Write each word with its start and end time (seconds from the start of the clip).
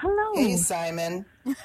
Hello. 0.00 0.34
Hey, 0.34 0.56
Simon. 0.56 1.26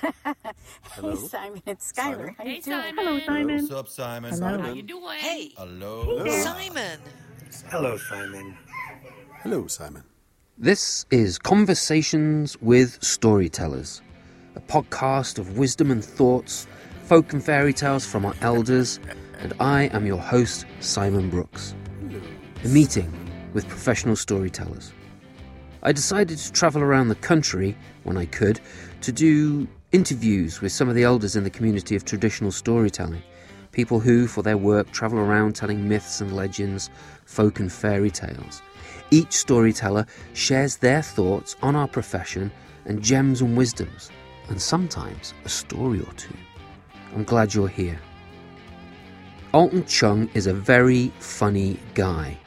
Hey, 0.96 1.16
Simon. 1.16 1.62
It's 1.66 1.92
Skylar. 1.94 2.36
How 2.38 2.44
you 2.44 2.52
Hey, 2.56 2.60
doing? 2.60 2.64
Simon. 2.64 2.96
Hello, 2.98 3.20
Simon. 3.26 3.56
What's 3.62 3.72
up, 3.72 3.88
Simon? 3.88 4.32
Hello. 4.34 4.58
How 4.62 4.74
you 4.74 4.82
doing? 4.82 5.18
Hey, 5.20 5.52
Hello. 5.58 6.26
Simon. 6.42 7.00
Hello, 7.70 7.98
Simon. 7.98 8.58
Hello, 9.42 9.68
Simon. 9.68 10.04
This 10.58 11.06
is 11.12 11.38
Conversations 11.38 12.58
with 12.62 13.02
Storytellers, 13.02 14.02
a 14.56 14.60
podcast 14.62 15.38
of 15.40 15.58
wisdom 15.58 15.90
and 15.92 16.04
thoughts, 16.04 16.68
folk 17.04 17.32
and 17.32 17.44
fairy 17.44 17.72
tales 17.74 18.06
from 18.06 18.26
our 18.26 18.36
elders, 18.42 19.00
and 19.40 19.54
I 19.62 19.84
am 19.94 20.06
your 20.06 20.20
host, 20.20 20.66
Simon 20.82 21.30
Brooks. 21.30 21.74
A 22.64 22.68
meeting 22.68 23.12
with 23.54 23.66
professional 23.68 24.16
storytellers. 24.18 24.92
I 25.86 25.92
decided 25.92 26.40
to 26.40 26.52
travel 26.52 26.82
around 26.82 27.10
the 27.10 27.16
country 27.16 27.78
when 28.06 28.18
I 28.18 28.26
could 28.26 28.60
to 29.02 29.12
do 29.12 29.68
interviews 29.92 30.60
with 30.60 30.72
some 30.72 30.90
of 30.90 30.96
the 30.96 31.04
elders 31.04 31.36
in 31.36 31.44
the 31.44 31.50
community 31.52 31.96
of 31.96 32.04
traditional 32.04 32.52
storytelling. 32.52 33.22
People 33.72 34.00
who, 34.00 34.26
for 34.26 34.42
their 34.42 34.58
work, 34.58 34.92
travel 34.92 35.20
around 35.20 35.56
telling 35.56 35.88
myths 35.88 36.22
and 36.22 36.36
legends, 36.36 36.90
folk 37.26 37.60
and 37.60 37.72
fairy 37.72 38.10
tales. 38.10 38.64
Each 39.12 39.34
storyteller 39.34 40.08
shares 40.34 40.76
their 40.78 41.04
thoughts 41.04 41.56
on 41.62 41.76
our 41.76 41.88
profession 41.88 42.52
and 42.86 43.04
gems 43.04 43.42
and 43.42 43.56
wisdoms, 43.56 44.10
and 44.50 44.60
sometimes 44.60 45.36
a 45.46 45.50
story 45.50 46.00
or 46.00 46.14
two. 46.14 46.34
I'm 47.14 47.26
glad 47.26 47.54
you're 47.54 47.68
here. 47.68 48.00
Alton 49.54 49.86
Chung 49.86 50.32
is 50.34 50.48
a 50.48 50.54
very 50.54 51.10
funny 51.20 51.78
guy. 51.94 52.40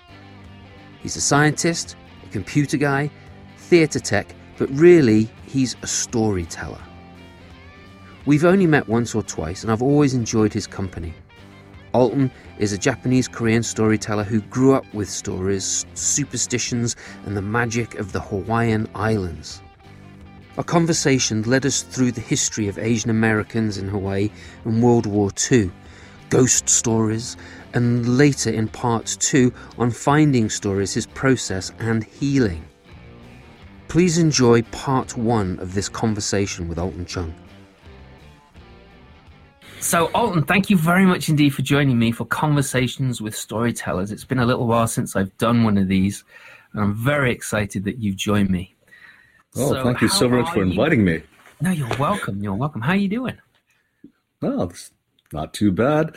He's 0.99 1.15
a 1.15 1.21
scientist, 1.21 1.95
a 2.25 2.33
computer 2.33 2.77
guy, 2.77 3.13
theatre 3.69 4.01
tech, 4.01 4.35
but 4.57 4.71
really, 4.71 5.29
he's 5.45 5.77
a 5.83 5.87
storyteller. 5.87 6.81
We've 8.25 8.47
only 8.47 8.67
met 8.67 8.89
once 8.89 9.15
or 9.15 9.23
twice, 9.23 9.63
and 9.63 9.71
I've 9.71 9.83
always 9.83 10.15
enjoyed 10.15 10.55
his 10.55 10.67
company. 10.67 11.13
Alton 11.93 12.31
is 12.59 12.73
a 12.73 12.79
Japanese 12.79 13.29
Korean 13.29 13.63
storyteller 13.63 14.25
who 14.25 14.41
grew 14.43 14.73
up 14.73 14.85
with 14.95 15.09
stories, 15.11 15.85
superstitions, 15.93 16.97
and 17.27 17.37
the 17.37 17.43
magic 17.43 17.97
of 17.97 18.13
the 18.13 18.21
Hawaiian 18.21 18.89
Islands. 18.95 19.61
Our 20.57 20.65
conversation 20.65 21.43
led 21.43 21.67
us 21.67 21.83
through 21.83 22.13
the 22.13 22.23
history 22.23 22.69
of 22.69 22.79
Asian 22.79 23.11
Americans 23.11 23.77
in 23.77 23.89
Hawaii 23.89 24.31
and 24.65 24.83
World 24.83 25.07
War 25.07 25.31
II, 25.51 25.71
ghost 26.31 26.71
stories, 26.71 27.37
and 27.75 28.17
later 28.17 28.51
in 28.51 28.69
part 28.69 29.17
two 29.21 29.53
on 29.77 29.91
finding 29.91 30.49
stories, 30.49 30.95
his 30.95 31.07
process, 31.07 31.71
and 31.79 32.03
healing. 32.03 32.68
Please 33.89 34.19
enjoy 34.19 34.63
part 34.63 35.17
one 35.17 35.59
of 35.61 35.75
this 35.75 35.89
conversation 35.89 36.69
with 36.69 36.79
Alton 36.79 37.07
Chung. 37.07 37.35
So, 39.81 40.11
Alton, 40.13 40.43
thank 40.45 40.69
you 40.71 40.77
very 40.77 41.07
much 41.07 41.29
indeed 41.29 41.51
for 41.55 41.63
joining 41.63 41.99
me 41.99 42.11
for 42.13 42.25
Conversations 42.27 43.21
with 43.23 43.35
Storytellers. 43.35 44.11
It's 44.11 44.25
been 44.25 44.41
a 44.41 44.47
little 44.47 44.67
while 44.67 44.89
since 44.89 45.15
I've 45.17 45.37
done 45.39 45.63
one 45.65 45.79
of 45.79 45.89
these, 45.89 46.25
and 46.73 46.83
I'm 46.83 46.95
very 46.95 47.33
excited 47.33 47.85
that 47.85 47.99
you've 47.99 48.17
joined 48.17 48.51
me. 48.51 48.75
Oh, 49.57 49.73
So 49.73 49.85
thank 49.85 50.01
you 50.03 50.09
so 50.09 50.29
much 50.29 50.47
are 50.49 50.53
for 50.53 50.65
you? 50.65 50.71
inviting 50.71 51.05
me. 51.05 51.23
No, 51.61 51.71
you're 51.71 51.97
welcome. 51.97 52.43
You're 52.43 52.55
welcome. 52.55 52.83
How 52.83 52.93
are 52.93 52.97
you 52.97 53.09
doing? 53.09 53.39
Oh, 54.43 54.65
it's 54.65 54.91
not 55.33 55.55
too 55.55 55.73
bad. 55.73 56.15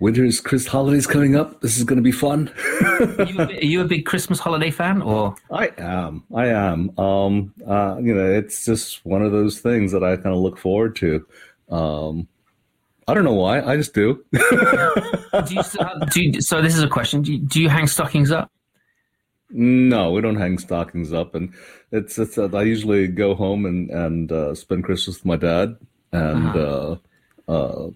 Winter's 0.00 0.40
Chris 0.40 0.66
holidays 0.66 1.06
coming 1.06 1.36
up. 1.36 1.60
This 1.60 1.76
is 1.76 1.84
going 1.84 1.96
to 1.96 2.02
be 2.02 2.12
fun. 2.12 2.52
Are 2.90 3.24
you, 3.24 3.38
a, 3.38 3.44
are 3.44 3.64
you 3.64 3.80
a 3.80 3.84
big 3.84 4.06
Christmas 4.06 4.38
holiday 4.38 4.70
fan, 4.70 5.02
or 5.02 5.34
I 5.50 5.70
am. 5.78 6.24
I 6.34 6.46
am. 6.46 6.98
Um, 6.98 7.54
uh, 7.66 7.96
you 8.00 8.14
know, 8.14 8.30
it's 8.30 8.64
just 8.64 9.04
one 9.04 9.22
of 9.22 9.32
those 9.32 9.60
things 9.60 9.92
that 9.92 10.02
I 10.02 10.16
kind 10.16 10.34
of 10.34 10.42
look 10.42 10.58
forward 10.58 10.96
to. 10.96 11.26
Um, 11.70 12.28
I 13.06 13.14
don't 13.14 13.24
know 13.24 13.34
why. 13.34 13.60
I 13.60 13.76
just 13.76 13.94
do. 13.94 14.24
do 14.32 14.40
you, 15.50 15.62
still 15.62 15.84
have, 15.84 16.10
do 16.10 16.22
you? 16.22 16.40
So 16.40 16.60
this 16.60 16.74
is 16.74 16.82
a 16.82 16.88
question. 16.88 17.22
Do 17.22 17.32
you, 17.32 17.38
do 17.38 17.62
you 17.62 17.68
hang 17.68 17.86
stockings 17.86 18.30
up? 18.30 18.50
no, 19.50 20.10
we 20.10 20.20
don't 20.20 20.36
hang 20.36 20.58
stockings 20.58 21.12
up, 21.12 21.34
and 21.34 21.52
it's. 21.92 22.18
it's 22.18 22.38
uh, 22.38 22.48
I 22.52 22.62
usually 22.62 23.06
go 23.06 23.34
home 23.34 23.66
and 23.66 23.90
and 23.90 24.32
uh, 24.32 24.54
spend 24.54 24.84
Christmas 24.84 25.18
with 25.18 25.24
my 25.24 25.36
dad, 25.36 25.76
and. 26.12 26.56
uh 26.56 26.96
uh, 27.48 27.88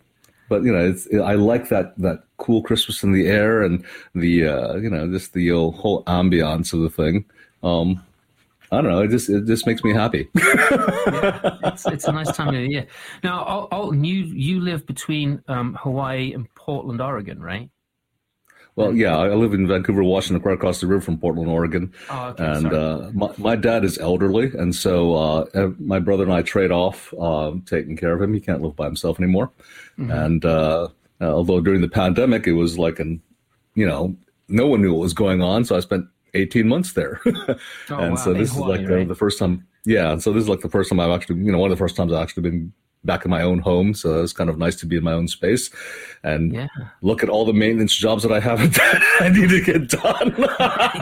but 0.49 0.63
you 0.63 0.73
know, 0.73 0.89
it's 0.91 1.09
I 1.13 1.35
like 1.35 1.69
that 1.69 1.97
that 1.99 2.25
cool 2.39 2.63
Christmas 2.63 3.03
in 3.03 3.13
the 3.13 3.27
air 3.27 3.63
and 3.63 3.85
the 4.15 4.47
uh, 4.47 4.77
you 4.77 4.91
know 4.91 5.09
just 5.11 5.33
the 5.33 5.49
whole 5.51 6.05
ambiance 6.05 6.73
of 6.73 6.81
the 6.81 6.91
thing. 6.91 7.25
Um, 7.63 8.03
I 8.71 8.81
don't 8.81 8.91
know. 8.91 9.03
It 9.03 9.09
just 9.09 9.29
it 9.29 9.47
just 9.47 9.67
makes 9.67 9.83
me 9.83 9.93
happy. 9.93 10.29
It's, 11.79 11.87
it's 11.87 12.05
a 12.07 12.13
nice 12.13 12.33
time 12.33 12.49
of 12.49 12.55
the 12.55 12.67
year. 12.67 12.87
Now, 13.23 13.69
Alton, 13.71 14.05
you 14.05 14.25
you 14.25 14.61
live 14.61 14.87
between 14.87 15.43
um, 15.49 15.75
Hawaii 15.81 16.33
and 16.33 16.53
Portland, 16.55 17.01
Oregon, 17.01 17.41
right? 17.41 17.71
Well, 18.79 18.95
yeah, 18.95 19.17
I 19.17 19.35
live 19.35 19.53
in 19.55 19.67
Vancouver, 19.67 20.03
Washington, 20.05 20.43
right 20.43 20.55
across 20.55 20.81
the 20.81 20.87
river 20.87 21.01
from 21.03 21.19
Portland, 21.19 21.51
Oregon. 21.51 21.93
Oh, 22.11 22.29
okay. 22.29 22.45
and 22.45 22.73
uh, 22.73 23.11
my, 23.13 23.31
my 23.37 23.57
dad 23.57 23.85
is 23.85 23.99
elderly, 23.99 24.51
and 24.57 24.75
so 24.75 25.15
uh, 25.15 25.71
my 25.79 25.99
brother 25.99 26.23
and 26.25 26.33
I 26.33 26.43
trade 26.43 26.71
off 26.71 27.13
uh, 27.21 27.53
taking 27.67 27.97
care 27.97 28.13
of 28.15 28.23
him. 28.23 28.33
He 28.35 28.41
can't 28.41 28.63
live 28.63 28.77
by 28.77 28.87
himself 28.87 29.19
anymore, 29.21 29.51
Mm-hmm. 29.99 30.11
and 30.13 30.45
uh, 30.45 30.89
uh, 31.21 31.25
although 31.35 31.61
during 31.61 31.81
the 31.81 31.89
pandemic 31.89 32.47
it 32.47 32.53
was 32.53 32.79
like 32.79 33.01
an, 33.01 33.21
you 33.75 33.85
know, 33.87 34.15
no 34.49 34.69
one 34.69 34.81
knew 34.81 34.93
what 34.93 35.01
was 35.01 35.13
going 35.15 35.43
on, 35.43 35.65
so 35.65 35.77
I 35.77 35.81
spent 35.81 36.07
18 36.35 36.69
months 36.69 36.93
there, 36.93 37.21
Oh, 37.27 37.57
and 37.91 38.11
wow, 38.11 38.15
so 38.17 38.33
this 38.33 38.53
is 38.53 38.59
like 38.59 38.87
the, 38.87 38.95
right? 38.99 39.09
the 39.09 39.17
first 39.17 39.39
time. 39.41 39.67
Yeah, 39.85 40.13
and 40.13 40.23
so 40.23 40.33
this 40.33 40.43
is 40.45 40.49
like 40.49 40.61
the 40.61 40.69
first 40.69 40.91
time 40.91 41.01
I've 41.01 41.11
actually, 41.11 41.41
you 41.43 41.51
know, 41.51 41.59
one 41.59 41.71
of 41.73 41.77
the 41.77 41.83
first 41.83 41.97
times 41.97 42.13
I've 42.13 42.23
actually 42.23 42.43
been 42.49 42.73
back 43.05 43.25
in 43.25 43.31
my 43.31 43.43
own 43.43 43.59
home. 43.61 43.95
So 43.95 44.19
it 44.19 44.21
was 44.23 44.33
kind 44.33 44.51
of 44.51 44.59
nice 44.59 44.77
to 44.77 44.87
be 44.87 44.97
in 44.97 45.05
my 45.05 45.13
own 45.13 45.29
space, 45.29 45.71
and 46.23 46.53
Yeah. 46.53 46.67
look 47.03 47.23
at 47.23 47.29
all 47.29 47.45
the 47.45 47.53
maintenance 47.53 47.95
jobs 47.95 48.23
that 48.25 48.33
I 48.33 48.41
haven't 48.41 48.77
I 49.21 49.29
need 49.29 49.51
to 49.51 49.61
get 49.61 49.89
done. 49.89 50.35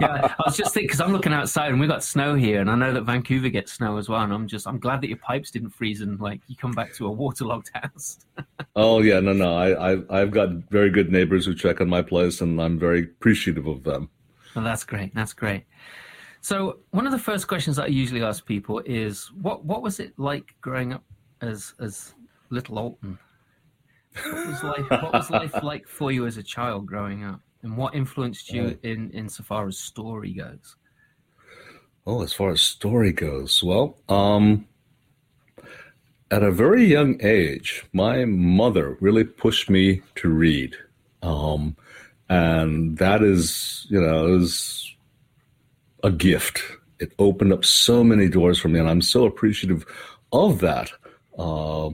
yeah, 0.00 0.34
I 0.38 0.42
was 0.44 0.56
just 0.56 0.74
thinking 0.74 0.86
because 0.88 1.00
I'm 1.00 1.12
looking 1.12 1.32
outside 1.32 1.70
and 1.70 1.80
we 1.80 1.86
got 1.86 2.02
snow 2.04 2.34
here, 2.34 2.60
and 2.60 2.70
I 2.70 2.74
know 2.74 2.92
that 2.92 3.02
Vancouver 3.02 3.48
gets 3.48 3.72
snow 3.72 3.96
as 3.96 4.08
well. 4.08 4.20
And 4.22 4.32
I'm 4.32 4.46
just 4.46 4.66
I'm 4.66 4.78
glad 4.78 5.00
that 5.02 5.08
your 5.08 5.18
pipes 5.18 5.50
didn't 5.50 5.70
freeze 5.70 6.00
and 6.00 6.20
like 6.20 6.40
you 6.48 6.56
come 6.56 6.72
back 6.72 6.94
to 6.94 7.06
a 7.06 7.10
waterlogged 7.10 7.70
house. 7.74 8.18
Oh 8.74 9.00
yeah, 9.00 9.20
no, 9.20 9.32
no. 9.32 9.54
I, 9.56 9.92
I 9.94 10.20
I've 10.20 10.30
got 10.30 10.50
very 10.70 10.90
good 10.90 11.10
neighbors 11.10 11.46
who 11.46 11.54
check 11.54 11.80
on 11.80 11.88
my 11.88 12.02
place, 12.02 12.40
and 12.40 12.60
I'm 12.60 12.78
very 12.78 13.02
appreciative 13.02 13.66
of 13.66 13.82
them. 13.84 14.10
Well, 14.54 14.64
that's 14.64 14.84
great. 14.84 15.14
That's 15.14 15.32
great. 15.34 15.64
So 16.40 16.78
one 16.90 17.06
of 17.06 17.12
the 17.12 17.18
first 17.18 17.48
questions 17.48 17.76
that 17.76 17.84
I 17.84 17.88
usually 17.88 18.22
ask 18.22 18.44
people 18.46 18.80
is, 18.84 19.32
what 19.32 19.64
what 19.64 19.82
was 19.82 20.00
it 20.00 20.12
like 20.16 20.54
growing 20.60 20.92
up 20.92 21.04
as 21.40 21.74
as 21.80 22.14
little 22.50 22.78
Alton? 22.78 23.18
What 24.24 24.46
was 24.46 24.62
life 24.62 24.90
What 24.90 25.12
was 25.12 25.30
life 25.30 25.54
like 25.62 25.86
for 25.88 26.12
you 26.12 26.26
as 26.26 26.36
a 26.36 26.42
child 26.42 26.86
growing 26.86 27.24
up, 27.24 27.40
and 27.62 27.76
what 27.76 27.94
influenced 27.94 28.50
you 28.50 28.78
in 28.82 29.10
insofar 29.10 29.68
as 29.68 29.78
story 29.78 30.32
goes? 30.32 30.76
Oh, 32.06 32.22
as 32.22 32.32
far 32.32 32.50
as 32.50 32.62
story 32.62 33.12
goes, 33.12 33.64
well, 33.64 33.98
um, 34.08 34.68
at 36.30 36.44
a 36.44 36.52
very 36.52 36.84
young 36.84 37.20
age, 37.20 37.84
my 37.92 38.24
mother 38.24 38.96
really 39.00 39.24
pushed 39.24 39.68
me 39.68 40.02
to 40.16 40.28
read, 40.28 40.76
um, 41.22 41.76
and 42.28 42.96
that 42.98 43.22
is, 43.22 43.88
you 43.90 44.00
know, 44.00 44.36
is 44.36 44.85
a 46.06 46.10
gift. 46.12 46.62
It 46.98 47.12
opened 47.18 47.52
up 47.52 47.64
so 47.64 48.02
many 48.02 48.28
doors 48.28 48.58
for 48.58 48.68
me, 48.68 48.78
and 48.78 48.88
I'm 48.88 49.02
so 49.02 49.26
appreciative 49.26 49.84
of 50.32 50.60
that. 50.60 50.92
Uh, 51.36 51.90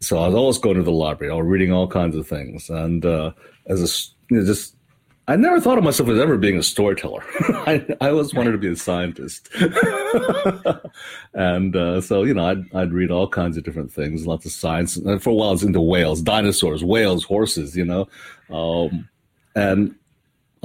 so 0.00 0.18
I 0.18 0.26
was 0.26 0.34
always 0.34 0.58
going 0.58 0.76
to 0.76 0.82
the 0.82 0.92
library, 0.92 1.32
or 1.32 1.42
reading 1.42 1.72
all 1.72 1.88
kinds 1.88 2.14
of 2.16 2.28
things, 2.28 2.70
and 2.70 3.04
uh, 3.04 3.32
as 3.66 3.82
a 3.82 3.88
you 4.30 4.38
know, 4.38 4.46
just 4.46 4.76
I 5.26 5.34
never 5.34 5.60
thought 5.60 5.78
of 5.78 5.84
myself 5.84 6.08
as 6.10 6.20
ever 6.20 6.36
being 6.36 6.58
a 6.58 6.62
storyteller. 6.62 7.24
I, 7.66 7.84
I 8.00 8.10
always 8.10 8.32
wanted 8.32 8.52
to 8.52 8.58
be 8.58 8.68
a 8.68 8.76
scientist, 8.76 9.48
and 11.34 11.74
uh, 11.74 12.00
so 12.00 12.22
you 12.22 12.34
know, 12.34 12.46
I'd 12.46 12.74
I'd 12.74 12.92
read 12.92 13.10
all 13.10 13.26
kinds 13.26 13.56
of 13.56 13.64
different 13.64 13.90
things, 13.90 14.26
lots 14.26 14.44
of 14.44 14.52
science. 14.52 14.96
And 14.96 15.20
for 15.20 15.30
a 15.30 15.34
while, 15.34 15.48
I 15.48 15.52
was 15.52 15.64
into 15.64 15.80
whales, 15.80 16.20
dinosaurs, 16.20 16.84
whales, 16.84 17.24
horses, 17.24 17.74
you 17.76 17.86
know, 17.86 18.06
um, 18.50 19.08
and 19.56 19.96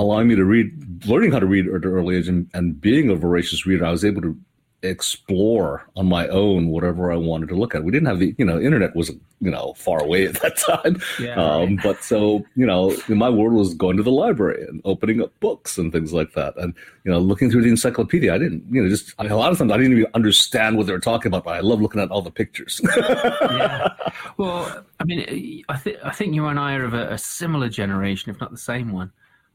allowing 0.01 0.27
me 0.27 0.35
to 0.35 0.45
read, 0.45 1.05
learning 1.05 1.31
how 1.31 1.39
to 1.39 1.45
read 1.45 1.67
at 1.67 1.73
an 1.73 1.85
early 1.85 2.17
age, 2.17 2.27
and, 2.27 2.49
and 2.53 2.79
being 2.79 3.09
a 3.09 3.15
voracious 3.15 3.65
reader, 3.65 3.85
I 3.85 3.91
was 3.91 4.03
able 4.03 4.21
to 4.21 4.37
explore 4.83 5.87
on 5.95 6.07
my 6.07 6.27
own 6.29 6.69
whatever 6.69 7.11
I 7.11 7.15
wanted 7.15 7.49
to 7.49 7.55
look 7.55 7.75
at. 7.75 7.83
We 7.83 7.91
didn't 7.91 8.07
have 8.07 8.19
the, 8.19 8.35
you 8.37 8.45
know, 8.45 8.59
internet 8.59 8.95
wasn't, 8.95 9.21
you 9.39 9.51
know, 9.51 9.73
far 9.77 10.01
away 10.01 10.25
at 10.25 10.41
that 10.41 10.57
time. 10.83 11.01
Yeah, 11.19 11.35
um, 11.35 11.75
right. 11.75 11.83
But 11.83 12.03
so, 12.03 12.43
you 12.55 12.65
know, 12.65 12.95
my 13.07 13.29
world 13.29 13.53
was 13.53 13.73
going 13.73 13.97
to 13.97 14.03
the 14.03 14.11
library 14.11 14.65
and 14.67 14.81
opening 14.83 15.21
up 15.21 15.37
books 15.39 15.77
and 15.77 15.91
things 15.91 16.13
like 16.13 16.33
that. 16.33 16.57
And, 16.57 16.73
you 17.03 17.11
know, 17.11 17.19
looking 17.19 17.51
through 17.51 17.63
the 17.63 17.69
encyclopedia, 17.69 18.33
I 18.33 18.37
didn't, 18.37 18.63
you 18.71 18.81
know, 18.81 18.89
just 18.89 19.13
I, 19.19 19.25
a 19.25 19.37
lot 19.37 19.51
of 19.51 19.57
times 19.57 19.71
I 19.71 19.77
didn't 19.77 19.93
even 19.93 20.11
understand 20.13 20.77
what 20.77 20.87
they 20.87 20.93
were 20.93 20.99
talking 20.99 21.27
about, 21.27 21.43
but 21.43 21.55
I 21.55 21.59
love 21.59 21.81
looking 21.81 22.01
at 22.01 22.09
all 22.09 22.21
the 22.21 22.31
pictures. 22.31 22.81
yeah. 22.97 23.89
Well, 24.37 24.83
I 24.99 25.03
mean, 25.03 25.63
I 25.69 25.77
think 25.77 25.97
I 26.03 26.11
think 26.11 26.33
you 26.33 26.47
and 26.47 26.59
I 26.59 26.75
are 26.75 26.85
of 26.85 26.93
a, 26.93 27.13
a 27.13 27.17
similar 27.17 27.69
generation, 27.69 28.31
if 28.31 28.39
not 28.39 28.51
the 28.51 28.57
same 28.57 28.91
one. 28.91 29.11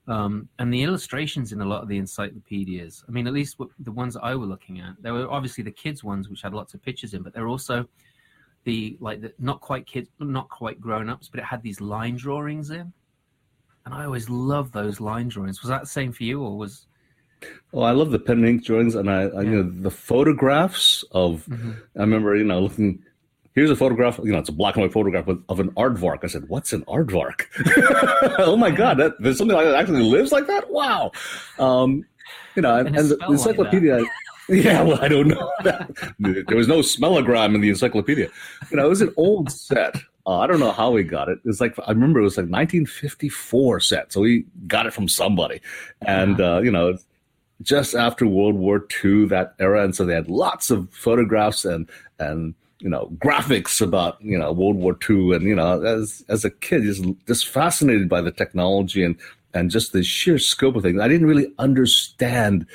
Um, 0.08 0.49
and 0.58 0.73
the 0.73 0.82
illustrations 0.82 1.53
in 1.53 1.61
a 1.61 1.64
lot 1.64 1.82
of 1.82 1.88
the 1.88 1.99
encyclopedias, 1.99 3.05
I 3.08 3.11
mean, 3.11 3.26
at 3.26 3.32
least 3.32 3.56
the 3.81 3.93
ones 3.93 4.14
that 4.14 4.23
I 4.23 4.37
were 4.37 4.47
looking 4.47 4.81
at, 4.81 4.94
there 5.00 5.12
were 5.12 5.29
obviously 5.29 5.64
the 5.64 5.73
kids 5.73 6.05
ones, 6.05 6.29
which 6.29 6.43
had 6.43 6.55
lots 6.55 6.75
of 6.75 6.82
pictures 6.82 7.12
in, 7.12 7.23
but 7.23 7.35
there 7.35 7.43
were 7.43 7.49
also 7.49 7.87
the 8.64 8.97
like 9.00 9.20
the 9.20 9.32
not 9.38 9.61
quite 9.61 9.87
kids, 9.87 10.08
not 10.20 10.49
quite 10.49 10.81
grown 10.81 11.08
ups, 11.08 11.29
but 11.29 11.41
it 11.41 11.47
had 11.47 11.62
these 11.62 11.81
line 11.81 12.17
drawings 12.17 12.70
in. 12.70 12.93
And 13.85 13.94
I 13.94 14.05
always 14.05 14.29
loved 14.29 14.73
those 14.73 15.00
line 15.00 15.29
drawings. 15.29 15.62
Was 15.62 15.70
that 15.70 15.82
the 15.82 15.87
same 15.87 16.12
for 16.12 16.25
you, 16.25 16.43
or 16.43 16.56
was? 16.56 16.87
Oh, 17.73 17.82
I 17.82 17.93
love 17.93 18.11
the 18.11 18.19
pen 18.19 18.38
and 18.38 18.49
ink 18.49 18.64
drawings, 18.64 18.94
and 18.94 19.11
I, 19.11 19.23
I 19.23 19.25
yeah. 19.25 19.41
you 19.43 19.62
know, 19.62 19.70
the 19.70 19.91
photographs 19.91 21.05
of. 21.11 21.47
Mm-hmm. 21.47 21.73
I 21.97 22.00
remember, 22.00 22.37
you 22.37 22.44
know, 22.44 22.61
looking 22.61 23.02
here's 23.56 23.70
a 23.70 23.76
photograph, 23.76 24.20
you 24.23 24.31
know, 24.31 24.38
it's 24.38 24.50
a 24.50 24.53
black 24.53 24.76
and 24.76 24.82
white 24.82 24.93
photograph 24.93 25.26
of, 25.26 25.43
of 25.49 25.58
an 25.58 25.70
aardvark. 25.73 26.19
I 26.23 26.26
said, 26.29 26.49
what's 26.49 26.73
an 26.75 26.85
aardvark? 26.85 27.47
oh 28.38 28.56
my 28.56 28.70
God, 28.70 28.99
that, 28.99 29.14
there's 29.19 29.38
something 29.38 29.56
like 29.56 29.64
that 29.64 29.75
actually 29.75 30.03
lives 30.03 30.31
like 30.31 30.47
that? 30.47 30.70
Wow. 30.70 31.11
Um, 31.58 32.05
you 32.55 32.62
know, 32.62 32.76
and, 32.76 32.94
and 32.94 33.08
the, 33.08 33.17
the 33.17 33.26
encyclopedia. 33.26 33.97
Like 33.99 34.08
yeah, 34.49 34.82
well, 34.82 35.03
I 35.03 35.08
don't 35.08 35.29
know. 35.29 35.50
there 36.20 36.56
was 36.56 36.69
no 36.69 36.79
smellogram 36.79 37.55
in 37.55 37.62
the 37.62 37.70
encyclopedia. 37.70 38.29
You 38.70 38.76
know, 38.76 38.87
it 38.87 38.88
was 38.88 39.00
an 39.00 39.12
old 39.17 39.50
set. 39.50 39.97
Uh, 40.26 40.38
I 40.38 40.47
don't 40.47 40.61
know 40.61 40.73
how 40.73 40.91
we 40.91 41.02
got 41.02 41.29
it. 41.29 41.38
It's 41.44 41.61
like 41.61 41.76
I 41.85 41.91
remember 41.91 42.20
it 42.20 42.25
was 42.25 42.37
like 42.37 42.44
1954 42.44 43.81
set, 43.81 44.12
so 44.12 44.20
we 44.20 44.44
got 44.67 44.87
it 44.87 44.93
from 44.93 45.09
somebody, 45.09 45.61
and 46.02 46.41
uh, 46.41 46.61
you 46.62 46.70
know, 46.70 46.97
just 47.62 47.94
after 47.94 48.26
World 48.26 48.55
War 48.55 48.87
II, 49.05 49.26
that 49.26 49.55
era, 49.59 49.82
and 49.82 49.94
so 49.97 50.05
they 50.05 50.14
had 50.14 50.29
lots 50.29 50.70
of 50.70 50.91
photographs 50.91 51.64
and 51.64 51.88
and 52.19 52.55
you 52.81 52.88
know 52.88 53.11
graphics 53.19 53.81
about 53.81 54.20
you 54.20 54.38
know 54.38 54.52
World 54.52 54.76
War 54.76 54.96
II, 55.08 55.34
and 55.34 55.44
you 55.44 55.55
know 55.55 55.82
as 55.82 56.25
as 56.28 56.44
a 56.44 56.50
kid, 56.50 56.82
just 56.82 57.05
just 57.26 57.49
fascinated 57.49 58.08
by 58.08 58.20
the 58.20 58.32
technology 58.32 59.02
and 59.02 59.17
and 59.55 59.70
just 59.70 59.93
the 59.93 60.02
sheer 60.02 60.38
scope 60.38 60.76
of 60.76 60.82
things. 60.82 61.00
I 61.00 61.08
didn't 61.08 61.26
really 61.26 61.52
understand 61.58 62.67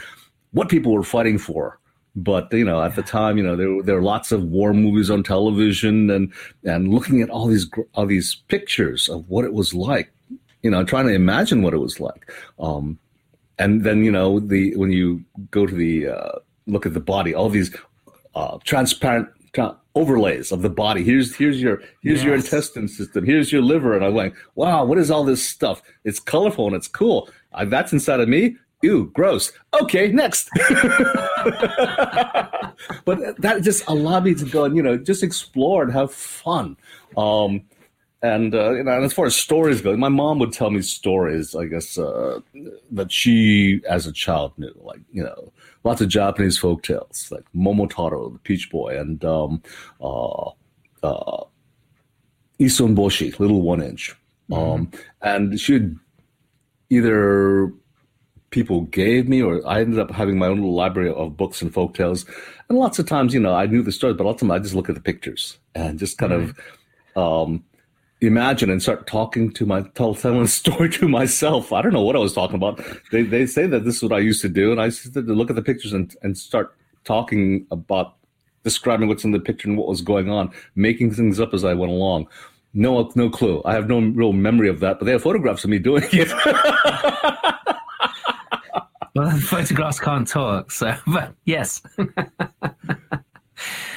what 0.51 0.69
people 0.69 0.93
were 0.93 1.03
fighting 1.03 1.37
for. 1.37 1.77
But 2.15 2.51
you 2.51 2.65
know, 2.65 2.83
at 2.83 2.95
the 2.95 3.03
time, 3.03 3.37
you 3.37 3.43
know, 3.43 3.55
there 3.55 3.81
there 3.83 3.95
were 3.95 4.01
lots 4.01 4.33
of 4.33 4.43
war 4.43 4.73
movies 4.73 5.09
on 5.09 5.23
television, 5.23 6.09
and 6.09 6.33
and 6.65 6.93
looking 6.93 7.21
at 7.21 7.29
all 7.29 7.47
these 7.47 7.69
all 7.93 8.05
these 8.05 8.35
pictures 8.49 9.07
of 9.07 9.29
what 9.29 9.45
it 9.45 9.53
was 9.53 9.73
like, 9.73 10.11
you 10.61 10.69
know, 10.69 10.83
trying 10.83 11.07
to 11.07 11.13
imagine 11.13 11.61
what 11.61 11.73
it 11.73 11.77
was 11.77 12.01
like. 12.01 12.29
Um, 12.59 12.99
and 13.59 13.85
then 13.85 14.03
you 14.03 14.11
know, 14.11 14.41
the 14.41 14.75
when 14.75 14.91
you 14.91 15.23
go 15.51 15.65
to 15.65 15.73
the 15.73 16.07
uh, 16.07 16.31
look 16.67 16.85
at 16.85 16.93
the 16.93 16.99
body, 16.99 17.33
all 17.33 17.47
these 17.47 17.73
uh, 18.35 18.57
transparent 18.65 19.29
overlays 19.95 20.51
of 20.51 20.61
the 20.61 20.69
body. 20.69 21.03
Here's 21.03 21.35
here's 21.35 21.61
your 21.61 21.77
here's 22.01 22.19
yes. 22.19 22.23
your 22.23 22.35
intestine 22.35 22.87
system. 22.87 23.25
Here's 23.25 23.51
your 23.51 23.61
liver. 23.61 23.95
And 23.95 24.05
I'm 24.05 24.15
like, 24.15 24.35
wow, 24.55 24.85
what 24.85 24.97
is 24.97 25.11
all 25.11 25.23
this 25.23 25.47
stuff? 25.47 25.81
It's 26.03 26.19
colorful 26.19 26.67
and 26.67 26.75
it's 26.75 26.87
cool. 26.87 27.29
Uh, 27.53 27.65
that's 27.65 27.93
inside 27.93 28.19
of 28.19 28.29
me. 28.29 28.57
Ew, 28.83 29.11
gross. 29.13 29.51
Okay, 29.79 30.11
next. 30.11 30.49
but 33.05 33.39
that 33.39 33.61
just 33.61 33.83
allowed 33.87 34.23
me 34.23 34.33
to 34.33 34.45
go 34.45 34.65
and 34.65 34.75
you 34.75 34.81
know 34.81 34.97
just 34.97 35.21
explore 35.23 35.83
and 35.83 35.93
have 35.93 36.11
fun. 36.11 36.75
Um, 37.15 37.61
and 38.21 38.53
uh, 38.53 38.71
you 38.71 38.83
know, 38.83 38.91
and 38.91 39.03
as 39.03 39.13
far 39.13 39.25
as 39.25 39.35
stories 39.35 39.81
go, 39.81 39.95
my 39.97 40.09
mom 40.09 40.39
would 40.39 40.53
tell 40.53 40.69
me 40.69 40.81
stories. 40.81 41.55
I 41.55 41.65
guess 41.65 41.97
uh, 41.97 42.39
that 42.91 43.11
she, 43.11 43.81
as 43.89 44.05
a 44.05 44.11
child, 44.11 44.53
knew, 44.57 44.73
like 44.83 44.99
you 45.11 45.23
know, 45.23 45.51
lots 45.83 46.01
of 46.01 46.09
Japanese 46.09 46.57
folk 46.57 46.83
tales, 46.83 47.29
like 47.31 47.45
Momotaro, 47.55 48.33
the 48.33 48.39
Peach 48.39 48.69
Boy, 48.69 48.99
and 48.99 49.23
um, 49.25 49.63
uh, 50.01 50.49
uh, 51.03 51.43
Issun 52.59 52.95
Boshi, 52.95 53.37
Little 53.39 53.61
One 53.61 53.81
Inch. 53.81 54.15
Mm-hmm. 54.49 54.71
Um, 54.71 54.91
and 55.21 55.59
she 55.59 55.73
would 55.73 55.99
either 56.89 57.73
people 58.51 58.81
gave 58.81 59.27
me, 59.27 59.41
or 59.41 59.65
I 59.67 59.81
ended 59.81 59.97
up 59.97 60.11
having 60.11 60.37
my 60.37 60.47
own 60.47 60.57
little 60.57 60.75
library 60.75 61.09
of 61.09 61.37
books 61.37 61.61
and 61.61 61.73
folk 61.73 61.95
tales. 61.95 62.25
And 62.69 62.77
lots 62.77 62.99
of 62.99 63.07
times, 63.07 63.33
you 63.33 63.39
know, 63.39 63.55
I 63.55 63.65
knew 63.65 63.81
the 63.81 63.91
stories, 63.91 64.17
but 64.17 64.27
ultimately 64.27 64.59
I 64.59 64.63
just 64.63 64.75
look 64.75 64.89
at 64.89 64.95
the 64.95 65.01
pictures 65.01 65.57
and 65.73 65.97
just 65.97 66.17
kind 66.17 66.33
mm-hmm. 66.33 67.19
of 67.19 67.47
um, 67.47 67.63
imagine 68.21 68.69
and 68.69 68.81
start 68.81 69.07
talking 69.07 69.51
to 69.51 69.65
my 69.65 69.81
tell 69.95 70.15
telling 70.15 70.47
story 70.61 70.89
to 70.89 71.07
myself. 71.07 71.73
I 71.73 71.81
don't 71.81 71.93
know 71.93 72.03
what 72.03 72.15
I 72.15 72.19
was 72.19 72.33
talking 72.33 72.55
about. 72.55 72.81
They 73.11 73.23
they 73.23 73.45
say 73.45 73.67
that 73.67 73.83
this 73.83 73.97
is 73.97 74.03
what 74.03 74.13
I 74.13 74.19
used 74.19 74.41
to 74.41 74.49
do, 74.49 74.71
and 74.71 74.79
I 74.79 74.85
used 74.85 75.13
to 75.13 75.21
look 75.21 75.49
at 75.49 75.55
the 75.55 75.61
pictures 75.61 75.93
and, 75.93 76.15
and 76.21 76.37
start 76.37 76.75
talking 77.03 77.65
about 77.71 78.15
describing 78.63 79.07
what's 79.07 79.23
in 79.23 79.31
the 79.31 79.39
picture 79.39 79.67
and 79.67 79.77
what 79.77 79.87
was 79.87 80.01
going 80.01 80.29
on, 80.29 80.51
making 80.75 81.11
things 81.11 81.39
up 81.39 81.53
as 81.53 81.65
I 81.65 81.73
went 81.73 81.91
along. 81.91 82.27
No, 82.73 83.11
no 83.15 83.29
clue. 83.29 83.61
I 83.65 83.73
have 83.73 83.89
no 83.89 83.99
real 83.99 84.33
memory 84.33 84.69
of 84.69 84.79
that, 84.79 84.99
but 84.99 85.05
they 85.05 85.11
have 85.11 85.23
photographs 85.23 85.65
of 85.65 85.69
me 85.69 85.79
doing 85.79 86.03
it. 86.11 86.29
well, 89.15 89.37
photographs 89.39 89.99
can't 89.99 90.27
talk, 90.27 90.71
so 90.71 90.95
but 91.07 91.33
yes. 91.45 91.81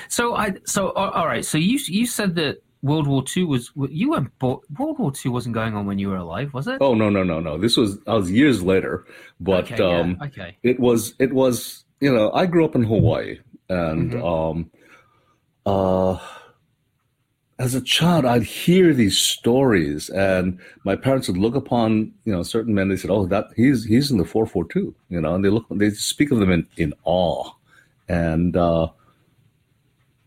so 0.09 0.35
I 0.35 0.55
so 0.65 0.91
all 0.93 1.27
right. 1.27 1.45
So 1.45 1.59
you 1.59 1.79
you 1.87 2.07
said 2.07 2.35
that 2.37 2.64
World 2.85 3.07
War 3.07 3.25
II 3.35 3.45
was 3.45 3.71
you 3.89 4.11
weren't 4.11 4.39
born, 4.39 4.61
World 4.79 4.99
War 4.99 5.11
II 5.11 5.31
wasn't 5.31 5.55
going 5.55 5.75
on 5.75 5.87
when 5.87 5.99
you 5.99 6.11
were 6.11 6.19
alive, 6.19 6.53
was 6.53 6.67
it? 6.67 6.77
Oh 6.83 6.93
no 6.93 7.09
no 7.09 7.23
no 7.23 7.41
no! 7.41 7.57
This 7.57 7.79
was 7.79 7.97
I 8.07 8.13
was 8.13 8.31
years 8.31 8.63
later, 8.63 9.07
but 9.41 9.73
okay, 9.73 9.83
um, 9.83 10.19
yeah, 10.21 10.27
okay. 10.27 10.57
it 10.63 10.79
was 10.79 11.15
it 11.19 11.33
was 11.33 11.85
you 12.01 12.15
know 12.15 12.31
I 12.33 12.45
grew 12.45 12.63
up 12.63 12.75
in 12.75 12.83
Hawaii 12.83 13.39
and 13.71 14.13
mm-hmm. 14.13 14.23
um, 14.23 14.71
uh, 15.65 16.19
as 17.59 17.75
a 17.75 17.81
child 17.81 18.27
I'd 18.27 18.43
hear 18.43 18.93
these 18.93 19.17
stories 19.17 20.11
and 20.11 20.61
my 20.85 20.95
parents 20.95 21.27
would 21.29 21.39
look 21.39 21.55
upon 21.55 22.13
you 22.27 22.33
know 22.35 22.43
certain 22.43 22.75
men 22.75 22.89
they 22.91 22.97
said 22.97 23.11
oh 23.11 23.25
that 23.25 23.47
he's 23.57 23.87
he's 23.87 24.11
in 24.11 24.19
the 24.19 24.27
four 24.27 24.45
four 24.45 24.67
two 24.69 24.95
you 25.09 25.23
know 25.23 25.35
and 25.35 25.43
they 25.43 25.49
look 25.49 25.65
they 25.71 25.89
speak 25.89 26.31
of 26.31 26.39
them 26.39 26.51
in 26.51 26.67
in 26.77 26.93
awe 27.05 27.51
and. 28.11 28.59
Uh, 28.59 28.89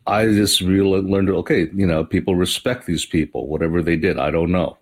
I 0.07 0.25
just 0.27 0.61
really 0.61 1.01
learned, 1.01 1.29
okay, 1.29 1.69
you 1.73 1.85
know, 1.85 2.03
people 2.03 2.35
respect 2.35 2.85
these 2.85 3.05
people, 3.05 3.47
whatever 3.47 3.81
they 3.81 3.97
did. 3.97 4.17
I 4.17 4.31
don't 4.31 4.51
know. 4.51 4.77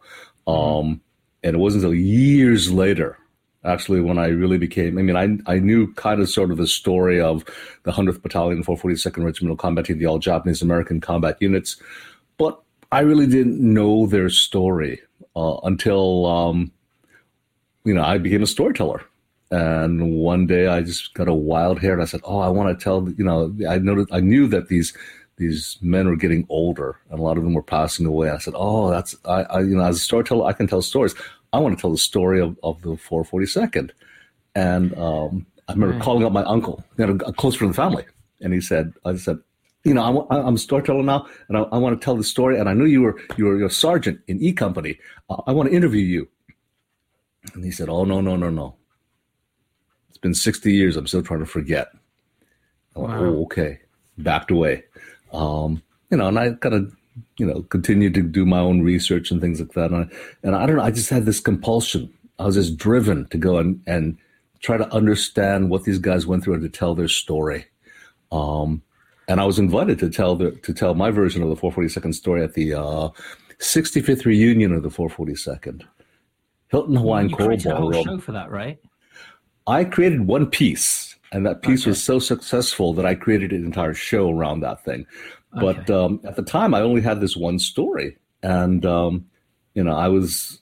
Mm-hmm. 0.48 0.88
Um, 0.88 1.02
and 1.44 1.56
it 1.56 1.60
wasn't 1.60 1.84
until 1.84 1.96
years 1.96 2.72
later, 2.72 3.18
actually, 3.64 4.02
when 4.02 4.18
I 4.18 4.28
really 4.28 4.58
became, 4.58 4.98
I 4.98 5.02
mean, 5.02 5.16
I, 5.16 5.52
I 5.52 5.60
knew 5.60 5.92
kind 5.94 6.22
of 6.22 6.30
sort 6.30 6.52
of 6.52 6.58
the 6.58 6.68
story 6.68 7.20
of 7.20 7.44
the 7.84 7.92
100th 7.92 8.22
Battalion, 8.22 8.64
442nd 8.64 9.26
Regimental 9.26 9.58
Combat 9.58 9.86
Team, 9.86 9.98
the 9.98 10.06
all 10.06 10.20
Japanese 10.20 10.62
American 10.62 11.02
combat 11.02 11.38
units, 11.40 11.78
but 12.38 12.62
I 12.92 13.00
really 13.00 13.28
didn't 13.28 13.60
know 13.60 14.06
their 14.06 14.30
story 14.30 15.02
uh, 15.36 15.58
until, 15.64 16.26
um, 16.28 16.72
you 17.84 17.94
know, 17.94 18.04
I 18.04 18.18
became 18.20 18.44
a 18.44 18.48
storyteller. 18.48 19.04
And 19.56 20.12
one 20.18 20.48
day 20.48 20.68
I 20.68 20.82
just 20.82 21.14
got 21.14 21.30
a 21.30 21.34
wild 21.34 21.80
hair 21.80 21.94
and 21.94 22.02
I 22.02 22.06
said, 22.06 22.20
Oh, 22.26 22.40
I 22.40 22.50
want 22.50 22.78
to 22.78 22.84
tell, 22.84 23.10
you 23.18 23.24
know, 23.24 23.56
I 23.70 23.78
noticed, 23.78 24.10
I 24.12 24.20
knew 24.20 24.48
that 24.48 24.68
these, 24.68 24.92
these 25.38 25.78
men 25.82 26.10
were 26.10 26.18
getting 26.18 26.46
older 26.50 27.00
and 27.10 27.20
a 27.20 27.24
lot 27.24 27.38
of 27.38 27.46
them 27.46 27.54
were 27.54 27.64
passing 27.64 28.06
away. 28.06 28.30
I 28.30 28.38
said, 28.38 28.54
Oh, 28.58 28.92
that's, 28.92 29.16
I, 29.24 29.44
I 29.44 29.60
you 29.62 29.78
know, 29.78 29.86
as 29.86 29.96
a 29.96 30.00
storyteller, 30.00 30.46
I 30.46 30.52
can 30.52 30.68
tell 30.68 30.82
stories. 30.82 31.16
I 31.54 31.60
want 31.60 31.78
to 31.78 31.82
tell 31.82 31.92
the 31.92 31.98
story 31.98 32.42
of, 32.42 32.60
of 32.64 32.82
the 32.82 32.98
442nd. 32.98 33.92
And 34.56 34.98
um, 34.98 35.46
I 35.70 35.72
remember 35.72 36.04
calling 36.04 36.26
up 36.26 36.34
my 36.34 36.44
uncle, 36.44 36.84
you 36.98 37.06
know, 37.06 37.18
a 37.26 37.32
close 37.32 37.56
friend 37.56 37.70
of 37.70 37.78
the 37.78 37.82
family. 37.82 38.04
And 38.42 38.54
he 38.54 38.60
said, 38.60 38.92
I 39.06 39.16
said, 39.16 39.40
you 39.86 39.94
know, 39.94 40.28
I'm, 40.30 40.46
I'm 40.48 40.56
a 40.56 40.58
storyteller 40.58 41.04
now, 41.04 41.28
and 41.48 41.58
I, 41.58 41.62
I, 41.62 41.78
want 41.78 41.98
to 41.98 42.04
tell 42.04 42.18
the 42.18 42.24
story. 42.26 42.60
And 42.60 42.68
I 42.68 42.74
knew 42.74 42.86
you 42.86 43.04
were 43.04 43.22
you 43.38 43.46
were 43.46 43.64
a 43.64 43.70
sergeant 43.70 44.20
in 44.28 44.42
E 44.42 44.52
Company. 44.52 44.98
Uh, 45.30 45.44
I 45.46 45.52
want 45.52 45.70
to 45.70 45.76
interview 45.76 46.04
you. 46.04 46.28
And 47.54 47.64
he 47.64 47.70
said, 47.70 47.88
"Oh 47.88 48.04
no, 48.04 48.20
no, 48.20 48.36
no, 48.36 48.50
no 48.50 48.76
been 50.26 50.34
60 50.34 50.74
years. 50.74 50.98
I'm 50.98 51.06
still 51.06 51.22
trying 51.22 51.42
to 51.42 51.46
forget. 51.46 51.90
Wow. 52.96 53.08
Went, 53.08 53.22
oh, 53.22 53.44
okay. 53.44 53.80
Backed 54.18 54.50
away. 54.50 54.84
Um, 55.32 55.84
you 56.10 56.18
know, 56.18 56.30
and 56.30 56.40
I 56.40 56.54
kind 56.54 56.74
of, 56.74 56.96
you 57.38 57.46
know, 57.46 57.62
continued 57.70 58.16
to 58.16 58.24
do 58.24 58.44
my 58.44 58.58
own 58.58 58.82
research 58.82 59.30
and 59.30 59.40
things 59.40 59.60
like 59.60 59.74
that. 59.74 59.92
And 59.92 60.06
I, 60.06 60.16
and 60.42 60.56
I 60.56 60.66
don't 60.66 60.78
know, 60.78 60.84
I 60.84 60.90
just 60.90 61.12
had 61.12 61.26
this 61.26 61.40
compulsion. 61.40 62.12
I 62.40 62.46
was 62.46 62.56
just 62.56 62.76
driven 62.76 63.28
to 63.28 63.38
go 63.38 63.60
and, 63.60 63.82
and 63.86 64.18
try 64.62 64.78
to 64.78 64.92
understand 64.92 65.70
what 65.70 65.84
these 65.84 66.00
guys 66.00 66.26
went 66.26 66.44
through 66.44 66.56
and 66.56 66.64
to 66.64 66.70
tell 66.70 66.96
their 66.96 67.08
story. 67.08 67.66
Um, 68.32 68.82
and 69.28 69.40
I 69.40 69.46
was 69.46 69.60
invited 69.60 70.00
to 70.00 70.10
tell 70.10 70.36
the, 70.36 70.52
to 70.52 70.74
tell 70.74 70.96
my 70.96 71.12
version 71.12 71.44
of 71.44 71.50
the 71.50 71.56
442nd 71.56 72.16
story 72.16 72.44
at 72.44 72.56
the 72.56 72.74
uh, 72.74 73.10
65th 73.60 74.26
reunion 74.26 74.74
of 74.74 74.82
the 74.82 74.90
442nd. 74.90 75.84
Hilton 76.70 76.96
Hawaiian 76.96 77.32
Coral 77.32 77.58
Ballroom. 77.58 78.04
show 78.04 78.18
for 78.18 78.32
that, 78.32 78.50
right? 78.50 78.80
I 79.68 79.84
created 79.84 80.28
one 80.28 80.46
piece, 80.46 81.16
and 81.32 81.46
that 81.46 81.62
piece 81.62 81.84
okay. 81.84 81.92
was 81.92 82.04
so 82.04 82.20
successful 82.20 82.94
that 82.94 83.06
I 83.06 83.16
created 83.16 83.52
an 83.52 83.66
entire 83.66 83.94
show 83.94 84.30
around 84.30 84.60
that 84.60 84.84
thing. 84.86 85.06
But 85.54 85.90
okay. 85.90 85.94
um, 85.94 86.20
at 86.24 86.36
the 86.36 86.44
time, 86.44 86.74
I 86.74 86.82
only 86.82 87.02
had 87.02 87.22
this 87.22 87.36
one 87.36 87.60
story, 87.60 88.18
and 88.44 88.86
um, 88.86 89.26
you 89.74 89.84
know, 89.84 89.96
I 89.96 90.08
was 90.10 90.60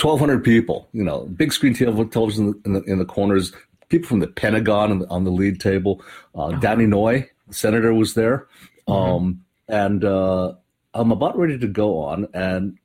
1,200 0.00 0.44
people. 0.44 0.88
You 0.92 1.02
know, 1.02 1.26
big 1.26 1.52
screen 1.52 1.74
television 1.74 2.60
in 2.64 2.74
the, 2.74 2.82
in 2.84 2.98
the 2.98 3.04
corners. 3.04 3.52
People 3.88 4.08
from 4.08 4.20
the 4.20 4.28
Pentagon 4.28 4.90
on 4.90 4.98
the, 5.00 5.08
on 5.08 5.24
the 5.24 5.30
lead 5.30 5.60
table. 5.60 6.02
Uh, 6.34 6.46
uh-huh. 6.46 6.60
Danny 6.60 6.86
Inouye, 6.86 7.28
the 7.48 7.54
senator, 7.54 7.92
was 7.92 8.14
there, 8.14 8.46
mm-hmm. 8.86 8.92
um, 8.92 9.44
and 9.68 10.04
uh, 10.04 10.52
I'm 10.94 11.10
about 11.10 11.36
ready 11.36 11.58
to 11.58 11.66
go 11.66 11.98
on, 11.98 12.28
and 12.34 12.78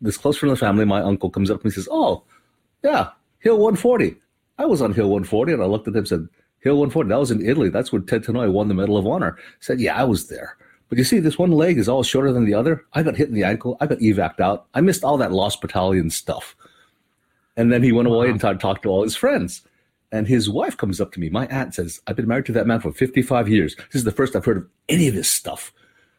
this 0.00 0.16
close 0.16 0.36
friend 0.36 0.52
of 0.52 0.58
the 0.58 0.64
family, 0.64 0.84
my 0.84 1.00
uncle, 1.00 1.30
comes 1.30 1.50
up 1.50 1.62
and 1.62 1.72
he 1.72 1.74
says, 1.74 1.88
"Oh, 1.90 2.24
yeah, 2.82 3.10
Hill 3.40 3.58
140. 3.58 4.16
I 4.58 4.66
was 4.66 4.80
on 4.82 4.92
Hill 4.92 5.08
140, 5.10 5.52
and 5.54 5.62
I 5.62 5.66
looked 5.66 5.88
at 5.88 5.94
him 5.94 5.98
and 5.98 6.08
said, 6.08 6.28
Hill 6.60 6.74
140. 6.78 7.08
That 7.08 7.18
was 7.18 7.30
in 7.30 7.44
Italy. 7.46 7.68
That's 7.68 7.92
where 7.92 8.00
Ted 8.00 8.24
Tanouye 8.24 8.50
won 8.50 8.68
the 8.68 8.74
Medal 8.74 8.96
of 8.96 9.06
Honor. 9.06 9.36
I 9.38 9.42
said, 9.60 9.80
yeah, 9.80 9.96
I 9.96 10.04
was 10.04 10.28
there. 10.28 10.56
But 10.88 10.98
you 10.98 11.04
see, 11.04 11.18
this 11.18 11.38
one 11.38 11.50
leg 11.50 11.78
is 11.78 11.88
all 11.88 12.02
shorter 12.02 12.32
than 12.32 12.44
the 12.44 12.54
other. 12.54 12.84
I 12.92 13.02
got 13.02 13.16
hit 13.16 13.28
in 13.28 13.34
the 13.34 13.44
ankle. 13.44 13.76
I 13.80 13.86
got 13.86 13.98
evac'd 13.98 14.40
out. 14.40 14.66
I 14.74 14.80
missed 14.80 15.02
all 15.04 15.16
that 15.18 15.32
lost 15.32 15.60
battalion 15.60 16.10
stuff. 16.10 16.54
And 17.56 17.72
then 17.72 17.82
he 17.82 17.92
went 17.92 18.08
away 18.08 18.28
and 18.30 18.38
tried 18.40 18.54
to 18.54 18.58
talk 18.58 18.82
to 18.82 18.88
all 18.88 19.02
his 19.02 19.16
friends. 19.16 19.62
And 20.12 20.28
his 20.28 20.48
wife 20.48 20.76
comes 20.76 21.00
up 21.00 21.12
to 21.12 21.20
me. 21.20 21.28
My 21.28 21.46
aunt 21.48 21.74
says, 21.74 22.00
I've 22.06 22.16
been 22.16 22.28
married 22.28 22.46
to 22.46 22.52
that 22.52 22.66
man 22.66 22.80
for 22.80 22.92
55 22.92 23.48
years. 23.48 23.74
This 23.76 23.94
is 23.96 24.04
the 24.04 24.12
first 24.12 24.36
I've 24.36 24.44
heard 24.44 24.58
of 24.58 24.68
any 24.88 25.08
of 25.08 25.14
this 25.14 25.28
stuff. 25.28 25.72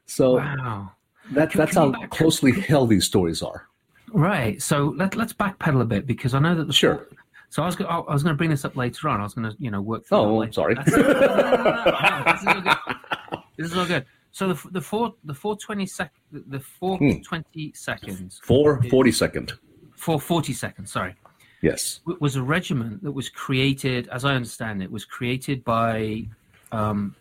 So 0.06 0.38
Wow. 0.38 0.92
that, 1.32 1.52
that's 1.54 1.76
how 1.76 1.92
closely 2.08 2.52
held 2.52 2.90
these 2.90 3.06
stories 3.06 3.42
are. 3.42 3.68
Right. 4.12 4.62
So 4.62 4.94
let, 4.98 5.16
let's 5.16 5.34
backpedal 5.34 5.82
a 5.82 5.86
bit 5.86 6.06
because 6.06 6.34
I 6.34 6.40
know 6.40 6.56
that 6.56 6.66
the 6.66 6.74
Sure. 6.74 7.08
So 7.56 7.64
I 7.64 7.68
was 7.68 7.78
go- 7.78 7.86
I 7.86 8.14
was 8.14 8.22
going 8.22 8.34
to 8.34 8.38
bring 8.38 8.50
this 8.50 8.66
up 8.66 8.76
later 8.76 9.08
on. 9.08 9.22
I 9.22 9.24
was 9.24 9.34
going 9.34 9.50
to 9.50 9.56
you 9.60 9.72
know 9.72 9.80
work. 9.82 10.06
through 10.06 10.18
Oh, 10.18 10.24
well, 10.24 10.38
later. 10.40 10.52
sorry. 10.52 10.76
That's- 10.76 10.94
no, 10.94 11.04
no, 11.04 11.14
no, 11.14 11.64
no, 11.64 11.84
no, 11.86 12.34
this 12.34 12.42
is 12.42 12.48
all 12.48 12.62
good. 12.62 12.78
This 13.58 13.72
is 13.72 13.78
all 13.78 13.86
good. 13.86 14.06
So 14.34 14.52
the 14.52 14.70
the 14.72 14.82
four 14.82 15.14
the 15.24 15.34
four 15.34 15.56
twenty 15.56 15.86
sec 15.86 16.12
the 16.34 16.60
four 16.60 16.98
Hmm. 16.98 17.22
twenty 17.22 17.72
seconds 17.74 18.42
Four 18.44 18.84
40 18.90 19.12
second. 19.14 19.54
four 19.96 20.20
forty 20.20 20.52
seconds. 20.52 20.92
Sorry. 20.92 21.16
Yes. 21.62 22.00
w- 22.06 22.18
was 22.20 22.36
a 22.36 22.44
regiment 22.44 23.02
that 23.04 23.14
was 23.14 23.30
created, 23.30 24.10
as 24.10 24.26
I 24.26 24.34
understand 24.36 24.84
it, 24.84 24.92
was 24.92 25.06
created 25.06 25.64
by 25.64 26.28
um, 26.74 27.16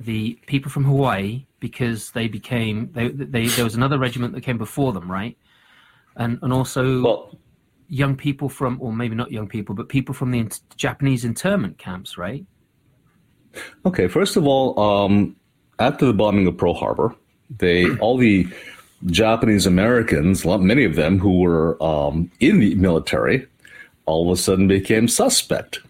the 0.00 0.36
people 0.48 0.72
from 0.72 0.82
Hawaii 0.84 1.46
because 1.60 2.10
they 2.10 2.26
became 2.26 2.90
they, 2.90 3.06
they 3.10 3.46
there 3.46 3.64
was 3.64 3.76
another 3.76 4.00
regiment 4.00 4.34
that 4.34 4.40
came 4.40 4.58
before 4.58 4.92
them, 4.92 5.08
right? 5.08 5.38
And 6.16 6.40
and 6.42 6.52
also 6.52 6.82
Well, 7.02 7.38
young 7.90 8.16
people 8.16 8.48
from, 8.48 8.80
or 8.80 8.92
maybe 8.92 9.14
not 9.14 9.30
young 9.30 9.48
people, 9.48 9.74
but 9.74 9.88
people 9.88 10.14
from 10.14 10.30
the 10.30 10.38
in- 10.38 10.50
Japanese 10.76 11.24
internment 11.24 11.76
camps, 11.76 12.16
right? 12.16 12.46
Okay, 13.84 14.06
first 14.06 14.36
of 14.36 14.46
all, 14.46 14.78
um, 14.78 15.36
after 15.80 16.06
the 16.06 16.14
bombing 16.14 16.46
of 16.46 16.56
Pearl 16.56 16.72
Harbor, 16.72 17.14
they 17.58 17.94
all 18.00 18.16
the 18.16 18.46
Japanese 19.06 19.66
Americans, 19.66 20.46
many 20.46 20.84
of 20.84 20.94
them 20.94 21.18
who 21.18 21.40
were 21.40 21.82
um, 21.82 22.30
in 22.38 22.60
the 22.60 22.74
military, 22.76 23.46
all 24.06 24.30
of 24.30 24.38
a 24.38 24.40
sudden 24.40 24.68
became 24.68 25.08
suspect, 25.08 25.80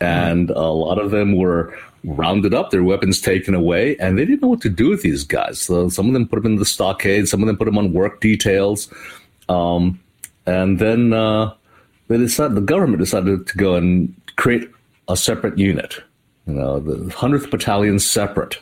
and 0.00 0.50
a 0.50 0.68
lot 0.68 0.98
of 0.98 1.10
them 1.10 1.36
were 1.36 1.76
rounded 2.04 2.54
up, 2.54 2.70
their 2.70 2.84
weapons 2.84 3.20
taken 3.20 3.54
away, 3.54 3.96
and 3.96 4.18
they 4.18 4.24
didn't 4.24 4.42
know 4.42 4.48
what 4.48 4.60
to 4.60 4.68
do 4.68 4.90
with 4.90 5.02
these 5.02 5.24
guys. 5.24 5.60
So 5.60 5.88
some 5.88 6.06
of 6.06 6.12
them 6.12 6.28
put 6.28 6.42
them 6.42 6.52
in 6.52 6.58
the 6.58 6.66
stockade, 6.66 7.28
some 7.28 7.42
of 7.42 7.46
them 7.46 7.56
put 7.56 7.64
them 7.64 7.78
on 7.78 7.92
work 7.92 8.20
details, 8.20 8.92
um, 9.48 10.00
and 10.46 10.78
then 10.78 11.12
uh, 11.12 11.52
they 12.08 12.18
decided 12.18 12.56
the 12.56 12.60
government 12.60 12.98
decided 12.98 13.46
to 13.46 13.56
go 13.56 13.74
and 13.74 14.14
create 14.36 14.70
a 15.08 15.16
separate 15.16 15.58
unit 15.58 16.02
you 16.46 16.54
know, 16.54 16.78
the 16.78 17.12
hundredth 17.12 17.50
battalion 17.50 17.98
separate, 17.98 18.58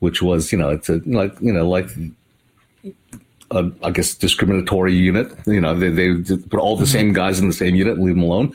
which 0.00 0.20
was, 0.20 0.50
you 0.50 0.58
know, 0.58 0.70
it's 0.70 0.88
a, 0.88 1.00
like, 1.06 1.32
you 1.40 1.52
know, 1.52 1.68
like, 1.68 1.88
a, 3.52 3.70
I 3.82 3.90
guess 3.90 4.14
discriminatory 4.14 4.94
unit. 4.94 5.32
You 5.46 5.60
know, 5.60 5.74
they 5.74 5.88
they 5.90 6.36
put 6.36 6.60
all 6.60 6.76
the 6.76 6.86
same 6.86 7.12
guys 7.12 7.38
in 7.38 7.46
the 7.46 7.54
same 7.54 7.74
unit, 7.74 7.94
and 7.94 8.04
leave 8.04 8.16
them 8.16 8.24
alone. 8.24 8.52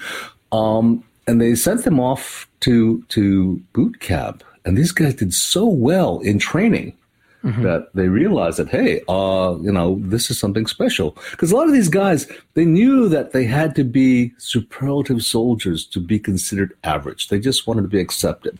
Um, 0.51 1.03
and 1.27 1.41
they 1.41 1.55
sent 1.55 1.83
them 1.83 1.99
off 1.99 2.47
to 2.61 3.01
to 3.09 3.61
boot 3.73 3.99
camp, 4.01 4.43
and 4.65 4.77
these 4.77 4.91
guys 4.91 5.15
did 5.15 5.33
so 5.33 5.65
well 5.65 6.19
in 6.19 6.37
training 6.37 6.93
that 7.45 7.89
they 7.93 8.07
realized 8.07 8.57
that 8.57 8.69
hey, 8.69 9.01
uh, 9.07 9.55
you 9.61 9.71
know, 9.71 9.99
this 10.01 10.31
is 10.31 10.39
something 10.39 10.65
special. 10.65 11.15
Because 11.31 11.51
a 11.51 11.55
lot 11.55 11.67
of 11.67 11.73
these 11.73 11.89
guys, 11.89 12.27
they 12.55 12.65
knew 12.65 13.07
that 13.09 13.31
they 13.31 13.45
had 13.45 13.75
to 13.75 13.83
be 13.83 14.31
superlative 14.37 15.23
soldiers 15.23 15.85
to 15.85 15.99
be 15.99 16.17
considered 16.17 16.73
average. 16.83 17.27
They 17.29 17.39
just 17.39 17.67
wanted 17.67 17.83
to 17.83 17.87
be 17.87 17.99
accepted. 17.99 18.57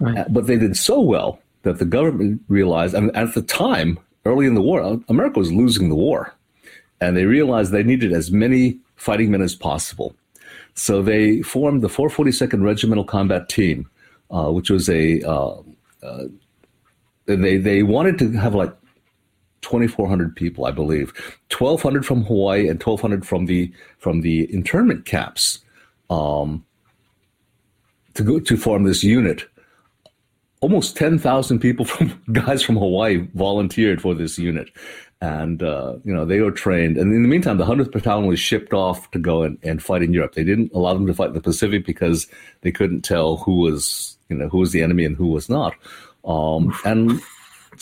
Right. 0.00 0.18
Uh, 0.18 0.24
But 0.28 0.46
they 0.46 0.58
did 0.58 0.76
so 0.76 1.00
well 1.00 1.38
that 1.62 1.78
the 1.78 1.84
government 1.84 2.42
realized, 2.48 2.94
I 2.94 3.00
mean, 3.00 3.14
at 3.14 3.34
the 3.34 3.42
time, 3.42 3.98
early 4.24 4.46
in 4.46 4.54
the 4.54 4.62
war, 4.62 5.00
America 5.08 5.38
was 5.38 5.52
losing 5.52 5.88
the 5.88 5.94
war, 5.94 6.34
and 7.00 7.16
they 7.16 7.26
realized 7.26 7.70
they 7.70 7.82
needed 7.82 8.12
as 8.12 8.30
many 8.30 8.78
fighting 8.96 9.30
men 9.30 9.42
as 9.42 9.54
possible. 9.54 10.14
So 10.74 11.00
they 11.00 11.42
formed 11.42 11.82
the 11.82 11.88
442nd 11.88 12.62
Regimental 12.62 13.04
Combat 13.04 13.48
Team, 13.48 13.88
uh, 14.30 14.50
which 14.50 14.68
was 14.70 14.88
a 14.88 15.22
uh, 15.22 15.56
uh, 16.02 16.24
they 17.26 17.56
they 17.56 17.82
wanted 17.82 18.18
to 18.18 18.32
have 18.32 18.54
like 18.54 18.74
2,400 19.62 20.36
people, 20.36 20.64
I 20.64 20.70
believe, 20.70 21.12
1,200 21.56 22.06
from 22.06 22.24
Hawaii 22.24 22.68
and 22.68 22.80
1,200 22.80 23.26
from 23.26 23.46
the 23.46 23.72
from 23.98 24.20
the 24.20 24.52
internment 24.52 25.06
camps, 25.06 25.58
um, 26.08 26.64
to 28.14 28.22
go 28.22 28.38
to 28.38 28.56
form 28.56 28.84
this 28.84 29.02
unit. 29.02 29.44
Almost 30.60 30.96
10,000 30.96 31.58
people 31.58 31.84
from 31.84 32.22
guys 32.32 32.62
from 32.62 32.76
Hawaii 32.76 33.26
volunteered 33.34 34.00
for 34.00 34.14
this 34.14 34.38
unit, 34.38 34.70
and 35.20 35.62
uh, 35.62 35.96
you 36.04 36.14
know 36.14 36.24
they 36.24 36.40
were 36.40 36.52
trained. 36.52 36.96
And 36.96 37.12
in 37.12 37.22
the 37.22 37.28
meantime, 37.28 37.58
the 37.58 37.64
100th 37.64 37.90
Battalion 37.90 38.26
was 38.26 38.38
shipped 38.38 38.72
off 38.72 39.10
to 39.10 39.18
go 39.18 39.42
and, 39.42 39.58
and 39.62 39.82
fight 39.82 40.02
in 40.02 40.12
Europe. 40.12 40.34
They 40.34 40.44
didn't 40.44 40.72
allow 40.72 40.94
them 40.94 41.06
to 41.06 41.14
fight 41.14 41.28
in 41.28 41.34
the 41.34 41.40
Pacific 41.40 41.84
because 41.84 42.28
they 42.60 42.72
couldn't 42.72 43.02
tell 43.02 43.38
who 43.38 43.56
was 43.56 44.16
you 44.28 44.36
know 44.36 44.48
who 44.48 44.58
was 44.58 44.72
the 44.72 44.82
enemy 44.82 45.04
and 45.04 45.16
who 45.16 45.26
was 45.26 45.48
not. 45.48 45.74
Um, 46.26 46.74
and 46.84 47.12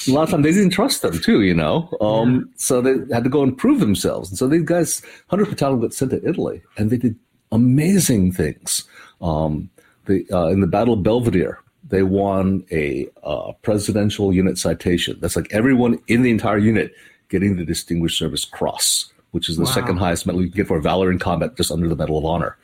a 0.08 0.10
lot 0.12 0.24
of 0.24 0.30
times 0.30 0.44
they 0.44 0.52
didn't 0.52 0.70
trust 0.70 1.02
them 1.02 1.18
too, 1.18 1.42
you 1.42 1.54
know. 1.54 1.88
Um, 2.00 2.50
So 2.56 2.80
they 2.80 2.94
had 3.14 3.24
to 3.24 3.30
go 3.30 3.42
and 3.42 3.56
prove 3.56 3.80
themselves. 3.80 4.28
And 4.30 4.38
so 4.38 4.46
these 4.48 4.62
guys, 4.64 5.00
100 5.28 5.48
Battalion 5.50 5.80
got 5.80 5.94
sent 5.94 6.10
to 6.10 6.26
Italy, 6.28 6.62
and 6.76 6.90
they 6.90 6.96
did 6.98 7.16
amazing 7.52 8.32
things. 8.32 8.84
Um, 9.20 9.70
the, 10.06 10.26
uh, 10.32 10.48
in 10.48 10.60
the 10.60 10.66
Battle 10.66 10.94
of 10.94 11.02
Belvedere, 11.02 11.60
they 11.88 12.02
won 12.02 12.64
a 12.70 13.08
uh, 13.22 13.52
presidential 13.62 14.32
unit 14.32 14.58
citation. 14.58 15.16
That's 15.20 15.36
like 15.36 15.52
everyone 15.52 15.98
in 16.08 16.22
the 16.22 16.30
entire 16.30 16.58
unit 16.58 16.92
getting 17.28 17.56
the 17.56 17.64
Distinguished 17.64 18.18
Service 18.18 18.44
Cross, 18.44 19.12
which 19.30 19.48
is 19.48 19.56
the 19.56 19.64
Wow. 19.64 19.70
second 19.70 19.96
highest 19.98 20.26
medal 20.26 20.42
you 20.42 20.48
can 20.48 20.56
get 20.56 20.66
for 20.66 20.80
valor 20.80 21.10
in 21.10 21.18
combat, 21.18 21.56
just 21.56 21.70
under 21.70 21.88
the 21.88 21.96
Medal 21.96 22.18
of 22.18 22.24
Honor 22.24 22.56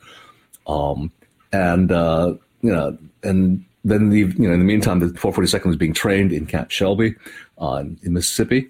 Um, 0.67 1.11
and 1.51 1.91
uh, 1.91 2.35
you 2.61 2.71
know, 2.71 2.97
and 3.23 3.65
then 3.83 4.09
the 4.09 4.19
you 4.19 4.47
know 4.47 4.53
in 4.53 4.59
the 4.59 4.65
meantime, 4.65 4.99
the 4.99 5.07
442nd 5.07 5.65
was 5.65 5.75
being 5.77 5.93
trained 5.93 6.31
in 6.31 6.45
Camp 6.45 6.69
Shelby 6.71 7.15
uh, 7.57 7.83
in 8.03 8.13
Mississippi, 8.13 8.69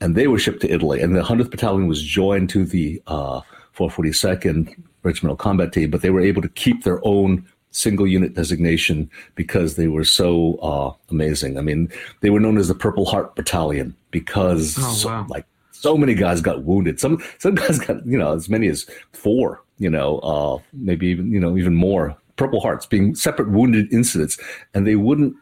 and 0.00 0.14
they 0.14 0.26
were 0.28 0.38
shipped 0.38 0.60
to 0.62 0.70
Italy. 0.72 1.00
And 1.00 1.14
the 1.14 1.22
100th 1.22 1.50
Battalion 1.50 1.86
was 1.88 2.02
joined 2.02 2.50
to 2.50 2.64
the 2.64 3.00
uh, 3.06 3.40
442nd 3.76 4.74
Regimental 5.02 5.36
Combat 5.36 5.72
Team, 5.72 5.90
but 5.90 6.02
they 6.02 6.10
were 6.10 6.20
able 6.20 6.42
to 6.42 6.48
keep 6.50 6.84
their 6.84 7.00
own 7.06 7.46
single 7.70 8.06
unit 8.06 8.34
designation 8.34 9.08
because 9.34 9.76
they 9.76 9.86
were 9.88 10.04
so 10.04 10.54
uh, 10.56 10.92
amazing. 11.10 11.58
I 11.58 11.60
mean, 11.60 11.88
they 12.20 12.30
were 12.30 12.40
known 12.40 12.58
as 12.58 12.68
the 12.68 12.74
Purple 12.74 13.04
Heart 13.04 13.36
Battalion 13.36 13.94
because 14.10 14.76
Oh, 14.78 14.92
so- 14.94 15.26
like 15.28 15.46
so 15.70 15.96
many 15.96 16.14
guys 16.14 16.40
got 16.40 16.64
wounded. 16.64 16.98
Some 16.98 17.22
some 17.38 17.54
guys 17.54 17.78
got 17.78 18.04
you 18.04 18.18
know 18.18 18.34
as 18.34 18.48
many 18.48 18.66
as 18.68 18.86
four. 19.12 19.62
You 19.78 19.90
know, 19.90 20.18
uh, 20.18 20.58
maybe 20.72 21.06
even 21.06 21.30
you 21.30 21.38
know 21.38 21.56
even 21.56 21.74
more. 21.76 22.16
Purple 22.38 22.60
Hearts 22.60 22.86
being 22.86 23.14
separate 23.14 23.50
wounded 23.50 23.92
incidents, 23.92 24.38
and 24.74 24.86
they 24.86 24.96
wouldn't. 24.96 25.34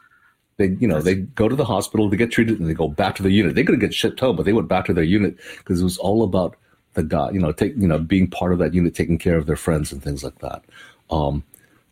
They 0.56 0.68
you 0.80 0.88
know 0.88 1.00
they 1.00 1.14
go 1.16 1.48
to 1.48 1.54
the 1.54 1.64
hospital 1.64 2.10
to 2.10 2.16
get 2.16 2.32
treated, 2.32 2.58
and 2.58 2.68
they 2.68 2.74
go 2.74 2.88
back 2.88 3.14
to 3.16 3.22
their 3.22 3.30
unit. 3.30 3.54
They 3.54 3.62
could 3.62 3.74
have 3.74 3.80
get 3.80 3.94
shipped 3.94 4.18
home, 4.20 4.36
but 4.36 4.44
they 4.46 4.52
went 4.54 4.68
back 4.68 4.86
to 4.86 4.94
their 4.94 5.04
unit 5.04 5.36
because 5.58 5.80
it 5.80 5.84
was 5.84 5.98
all 5.98 6.24
about 6.24 6.56
the 6.94 7.02
guy. 7.02 7.30
You 7.30 7.38
know, 7.40 7.52
take 7.52 7.76
you 7.76 7.86
know 7.86 7.98
being 7.98 8.28
part 8.28 8.52
of 8.52 8.58
that 8.58 8.74
unit, 8.74 8.94
taking 8.94 9.18
care 9.18 9.36
of 9.36 9.46
their 9.46 9.56
friends 9.56 9.92
and 9.92 10.02
things 10.02 10.24
like 10.24 10.38
that. 10.38 10.64
Um, 11.10 11.44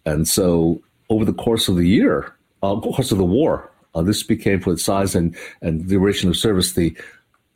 and 0.06 0.26
so 0.26 0.82
over 1.10 1.24
the 1.24 1.32
course 1.34 1.68
of 1.68 1.76
the 1.76 1.86
year, 1.86 2.34
uh, 2.62 2.80
course 2.80 3.12
of 3.12 3.18
the 3.18 3.24
war, 3.24 3.70
uh, 3.94 4.02
this 4.02 4.22
became 4.22 4.60
for 4.60 4.72
its 4.72 4.84
size 4.84 5.14
and, 5.14 5.36
and 5.62 5.86
duration 5.88 6.28
of 6.28 6.36
service 6.36 6.72
the 6.72 6.96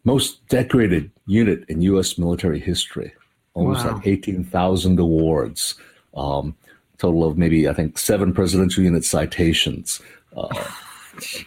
most 0.05 0.47
decorated 0.49 1.11
unit 1.27 1.65
in 1.69 1.83
U.S. 1.83 2.19
military 2.19 2.61
history. 2.61 3.13
Almost 3.55 3.85
Wow. 3.85 3.95
like 3.97 4.07
18,000 4.07 4.99
awards. 4.99 5.75
Um, 6.15 6.55
total 6.99 7.25
of 7.25 7.39
maybe, 7.39 7.69
I 7.69 7.73
think, 7.73 7.99
seven 7.99 8.33
presidential 8.33 8.85
unit 8.85 9.05
citations. 9.05 10.01
Uh, 10.37 10.49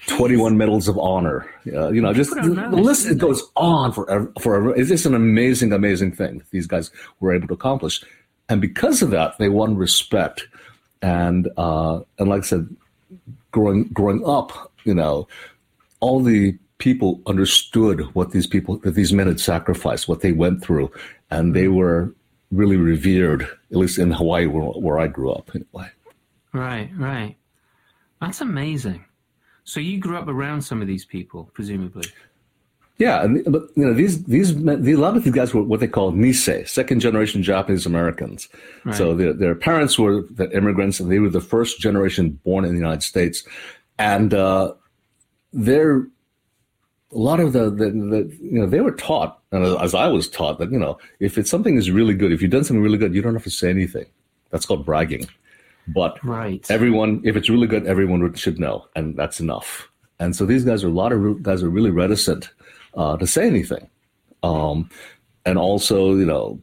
21 0.08 0.58
medals 0.58 0.88
of 0.88 0.98
honor. 0.98 1.50
Uh, 1.72 1.91
you 1.91 2.01
know, 2.01 2.13
just 2.13 2.34
the, 2.34 2.41
on 2.41 2.55
the 2.55 2.77
those, 2.77 2.86
list 2.86 3.08
it 3.08 3.17
goes 3.17 3.43
on 3.55 3.91
forever. 3.91 4.31
Forever. 4.39 4.75
It's 4.75 4.89
just 4.89 5.05
an 5.05 5.15
amazing, 5.15 5.74
amazing 5.74 6.13
thing 6.13 6.39
that 6.39 6.50
these 6.51 6.67
guys 6.67 6.91
were 7.20 7.34
able 7.34 7.48
to 7.48 7.53
accomplish, 7.53 8.03
and 8.50 8.60
because 8.60 9.01
of 9.01 9.12
that, 9.12 9.38
they 9.38 9.50
won 9.50 9.75
respect. 9.77 10.48
And 11.01 11.50
uh, 11.58 12.01
and 12.20 12.29
like 12.29 12.43
I 12.43 12.46
said, 12.46 12.75
growing 13.51 13.86
growing 13.89 14.25
up, 14.25 14.72
you 14.84 14.93
know, 14.93 15.27
all 16.00 16.22
the 16.22 16.58
people 16.77 17.22
understood 17.27 18.01
what 18.13 18.31
these 18.31 18.48
people 18.48 18.77
that 18.77 18.96
these 18.96 19.13
men 19.13 19.27
had 19.27 19.39
sacrificed, 19.39 20.08
what 20.08 20.22
they 20.22 20.31
went 20.31 20.63
through, 20.63 20.91
and 21.29 21.55
they 21.55 21.67
were 21.67 22.13
really 22.51 22.77
revered. 22.77 23.43
At 23.43 23.77
least 23.77 23.98
in 24.00 24.12
Hawaii, 24.12 24.46
where, 24.46 24.63
where 24.63 25.00
I 25.00 25.08
grew 25.08 25.31
up, 25.31 25.51
anyway. 25.55 25.89
Right, 26.53 26.89
right. 26.98 27.36
That's 28.20 28.41
amazing. 28.41 29.05
So 29.63 29.79
you 29.79 30.00
grew 30.00 30.17
up 30.17 30.27
around 30.27 30.62
some 30.62 30.81
of 30.81 30.88
these 30.88 31.05
people, 31.05 31.50
presumably. 31.53 32.05
Yeah, 32.98 33.24
and 33.24 33.43
but 33.46 33.63
you 33.75 33.84
know 33.84 33.96
these 33.96 34.24
these 34.25 34.51
a 34.51 34.77
lot 34.96 35.17
of 35.17 35.24
these 35.24 35.34
guys 35.34 35.55
were 35.55 35.63
what 35.63 35.79
they 35.79 35.88
call 35.88 36.12
Nisei, 36.12 36.70
second 36.70 37.00
generation 37.00 37.41
Japanese 37.41 37.88
Americans. 37.88 38.48
Right. 38.86 38.96
So 38.96 39.15
their 39.15 39.34
their 39.34 39.55
parents 39.55 39.98
were 39.98 40.22
the 40.29 40.55
immigrants, 40.55 41.00
and 41.00 41.12
they 41.12 41.17
were 41.17 41.31
the 41.31 41.41
first 41.41 41.79
generation 41.79 42.39
born 42.43 42.63
in 42.63 42.72
the 42.72 42.77
United 42.77 43.01
States, 43.01 43.43
and 43.98 44.36
uh, 44.36 44.74
they're 45.51 46.08
a 47.13 47.18
lot 47.18 47.39
of 47.39 47.53
the, 47.53 47.70
the, 47.70 47.89
the 47.89 48.38
you 48.41 48.60
know 48.60 48.65
they 48.65 48.82
were 48.82 48.91
taught, 48.94 49.39
and 49.51 49.65
as 49.80 49.94
I 49.94 50.08
was 50.08 50.30
taught 50.30 50.60
that 50.60 50.72
you 50.72 50.80
know 50.80 50.98
if 51.20 51.38
it's 51.38 51.50
something 51.50 51.77
is 51.77 51.91
really 51.91 52.13
good, 52.13 52.32
if 52.32 52.41
you've 52.41 52.51
done 52.51 52.63
something 52.63 52.84
really 52.84 52.98
good, 52.98 53.13
you 53.13 53.22
don't 53.22 53.34
have 53.34 53.44
to 53.44 53.51
say 53.51 53.70
anything. 53.70 54.06
That's 54.50 54.65
called 54.65 54.86
bragging. 54.86 55.27
But 55.88 56.24
right. 56.24 56.65
everyone, 56.70 57.22
if 57.24 57.36
it's 57.36 57.50
really 57.50 57.68
good, 57.68 57.88
everyone 57.88 58.34
should 58.36 58.60
know, 58.60 58.88
and 58.96 59.15
that's 59.15 59.39
enough. 59.39 59.89
And 60.20 60.36
so 60.36 60.46
these 60.46 60.63
guys 60.63 60.84
are 60.84 60.88
a 60.88 60.91
lot 60.91 61.12
of 61.12 61.41
guys 61.41 61.63
are 61.63 61.70
really 61.70 61.89
reticent 61.89 62.50
uh, 62.94 63.18
to 63.18 63.25
say 63.25 63.48
anything. 63.48 63.89
Um, 64.44 64.89
and 65.46 65.58
also, 65.58 66.15
you 66.15 66.25
know, 66.25 66.62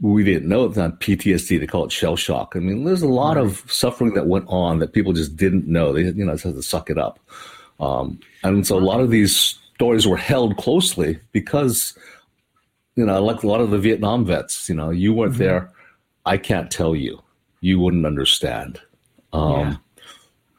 we 0.00 0.24
didn't 0.24 0.48
know 0.48 0.68
that 0.68 1.00
PTSD. 1.00 1.60
They 1.60 1.66
call 1.66 1.84
it 1.84 1.92
shell 1.92 2.16
shock. 2.16 2.54
I 2.56 2.60
mean, 2.60 2.84
there's 2.84 3.02
a 3.02 3.08
lot 3.08 3.36
of 3.36 3.64
suffering 3.70 4.14
that 4.14 4.26
went 4.26 4.46
on 4.48 4.78
that 4.78 4.92
people 4.92 5.12
just 5.12 5.36
didn't 5.36 5.66
know. 5.66 5.92
They, 5.92 6.02
you 6.02 6.24
know, 6.24 6.32
just 6.32 6.44
had 6.44 6.54
to 6.54 6.62
suck 6.62 6.90
it 6.90 6.98
up. 6.98 7.20
Um, 7.78 8.18
and 8.42 8.66
so 8.66 8.78
a 8.78 8.80
lot 8.80 9.00
of 9.00 9.10
these 9.10 9.58
stories 9.76 10.06
were 10.06 10.16
held 10.16 10.56
closely 10.56 11.20
because, 11.32 11.96
you 12.96 13.04
know, 13.04 13.22
like 13.22 13.42
a 13.42 13.46
lot 13.46 13.60
of 13.60 13.70
the 13.70 13.78
Vietnam 13.78 14.24
vets, 14.24 14.70
you 14.70 14.74
know, 14.74 14.88
you 14.88 15.12
weren't 15.12 15.34
mm-hmm. 15.34 15.42
there. 15.42 15.70
I 16.24 16.38
can't 16.38 16.70
tell 16.70 16.96
you. 16.96 17.22
You 17.60 17.78
wouldn't 17.78 18.06
understand. 18.06 18.80
Um, 19.34 19.52
yeah. 19.52 19.76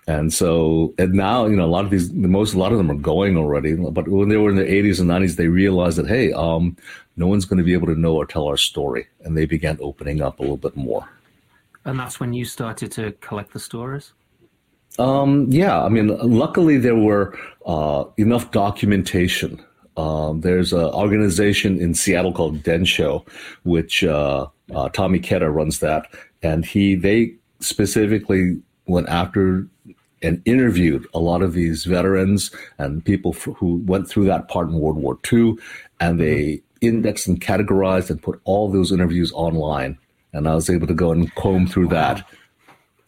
And 0.07 0.31
so, 0.31 0.93
and 0.99 1.13
now, 1.13 1.47
you 1.47 1.55
know, 1.55 1.65
a 1.65 1.73
lot 1.77 1.83
of 1.83 1.89
these, 1.91 2.09
the 2.09 2.27
most, 2.27 2.53
a 2.53 2.59
lot 2.59 2.71
of 2.71 2.77
them 2.77 2.91
are 2.91 2.95
going 3.13 3.37
already. 3.37 3.73
But 3.75 4.07
when 4.07 4.29
they 4.29 4.37
were 4.37 4.51
in 4.51 4.55
the 4.55 4.63
80s 4.63 4.99
and 4.99 5.09
90s, 5.09 5.35
they 5.35 5.47
realized 5.47 5.97
that, 5.97 6.07
hey, 6.07 6.31
um, 6.31 6.77
no 7.17 7.27
one's 7.27 7.45
going 7.45 7.57
to 7.57 7.63
be 7.63 7.73
able 7.73 7.87
to 7.87 7.99
know 7.99 8.15
or 8.15 8.25
tell 8.25 8.47
our 8.47 8.55
story. 8.55 9.07
And 9.21 9.35
they 9.35 9.45
began 9.45 9.77
opening 9.81 10.21
up 10.21 10.39
a 10.39 10.43
little 10.43 10.57
bit 10.57 10.77
more. 10.77 11.09
And 11.85 11.99
that's 11.99 12.19
when 12.19 12.33
you 12.33 12.45
started 12.45 12.91
to 12.93 13.13
collect 13.13 13.51
the 13.51 13.59
stories? 13.59 14.13
Um, 14.99 15.47
yeah. 15.51 15.83
I 15.83 15.89
mean, 15.89 16.17
luckily, 16.17 16.77
there 16.77 16.95
were 16.95 17.37
uh, 17.65 18.05
enough 18.17 18.51
documentation. 18.51 19.63
Um, 19.95 20.41
there's 20.41 20.73
an 20.73 20.85
organization 20.85 21.79
in 21.79 21.93
Seattle 21.93 22.31
called 22.31 22.61
Densho, 22.63 23.27
which 23.63 24.03
uh, 24.03 24.47
uh, 24.73 24.89
Tom 24.89 25.13
Ikeda 25.13 25.53
runs 25.53 25.79
that. 25.79 26.07
And 26.43 26.65
he, 26.65 26.95
they 26.95 27.33
specifically 27.59 28.61
went 28.85 29.09
after 29.09 29.67
and 30.21 30.41
interviewed 30.45 31.05
a 31.13 31.19
lot 31.19 31.41
of 31.41 31.53
these 31.53 31.85
veterans 31.85 32.51
and 32.77 33.05
people 33.05 33.33
who 33.33 33.77
went 33.85 34.09
through 34.09 34.25
that 34.25 34.47
part 34.47 34.67
in 34.67 34.79
World 34.79 34.97
War 34.97 35.17
II, 35.31 35.55
and 35.99 36.19
they 36.19 36.43
mm-hmm. 36.43 36.87
indexed 36.87 37.27
and 37.27 37.39
categorized 37.39 38.09
and 38.09 38.21
put 38.21 38.39
all 38.43 38.69
those 38.69 38.91
interviews 38.91 39.31
online. 39.33 39.97
And 40.33 40.47
I 40.47 40.55
was 40.55 40.69
able 40.69 40.87
to 40.87 40.93
go 40.93 41.11
and 41.11 41.33
comb 41.35 41.67
through 41.67 41.87
wow. 41.87 42.15
that 42.15 42.25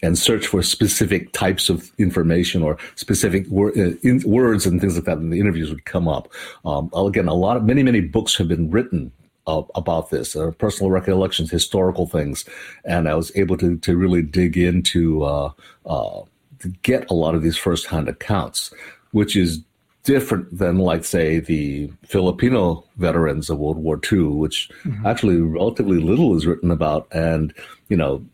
and 0.01 0.17
search 0.17 0.47
for 0.47 0.63
specific 0.63 1.31
types 1.33 1.69
of 1.69 1.91
information 1.97 2.63
or 2.63 2.77
specific 2.95 3.45
wor- 3.49 3.77
uh, 3.77 3.93
in, 4.03 4.21
words 4.25 4.65
and 4.65 4.79
things 4.79 4.95
like 4.95 5.05
that, 5.05 5.17
and 5.17 5.33
the 5.33 5.39
interviews 5.39 5.69
would 5.69 5.85
come 5.85 6.07
up. 6.07 6.29
Um, 6.65 6.89
again, 6.95 7.27
a 7.27 7.33
lot 7.33 7.57
of 7.57 7.63
many 7.63 7.83
many 7.83 8.01
books 8.01 8.35
have 8.37 8.47
been 8.47 8.69
written 8.69 9.11
uh, 9.47 9.63
about 9.75 10.09
this, 10.09 10.35
uh, 10.35 10.51
personal 10.51 10.91
recollections, 10.91 11.51
historical 11.51 12.07
things, 12.07 12.45
and 12.85 13.09
I 13.09 13.15
was 13.15 13.31
able 13.35 13.57
to 13.57 13.77
to 13.77 13.97
really 13.97 14.21
dig 14.21 14.57
into 14.57 15.23
uh, 15.23 15.51
uh 15.85 16.21
to 16.59 16.69
get 16.83 17.09
a 17.09 17.13
lot 17.13 17.35
of 17.35 17.41
these 17.41 17.57
firsthand 17.57 18.09
accounts, 18.09 18.73
which 19.11 19.35
is 19.35 19.61
different 20.03 20.57
than, 20.57 20.77
like, 20.77 21.03
say, 21.03 21.39
the 21.39 21.91
Filipino 22.05 22.83
veterans 22.97 23.49
of 23.49 23.59
World 23.59 23.77
War 23.77 23.99
II, 24.11 24.23
which 24.23 24.69
mm-hmm. 24.83 25.05
actually 25.05 25.39
relatively 25.39 25.99
little 25.99 26.35
is 26.35 26.45
written 26.45 26.71
about. 26.71 27.07
And, 27.11 27.53
you 27.89 27.97
know, 27.97 28.25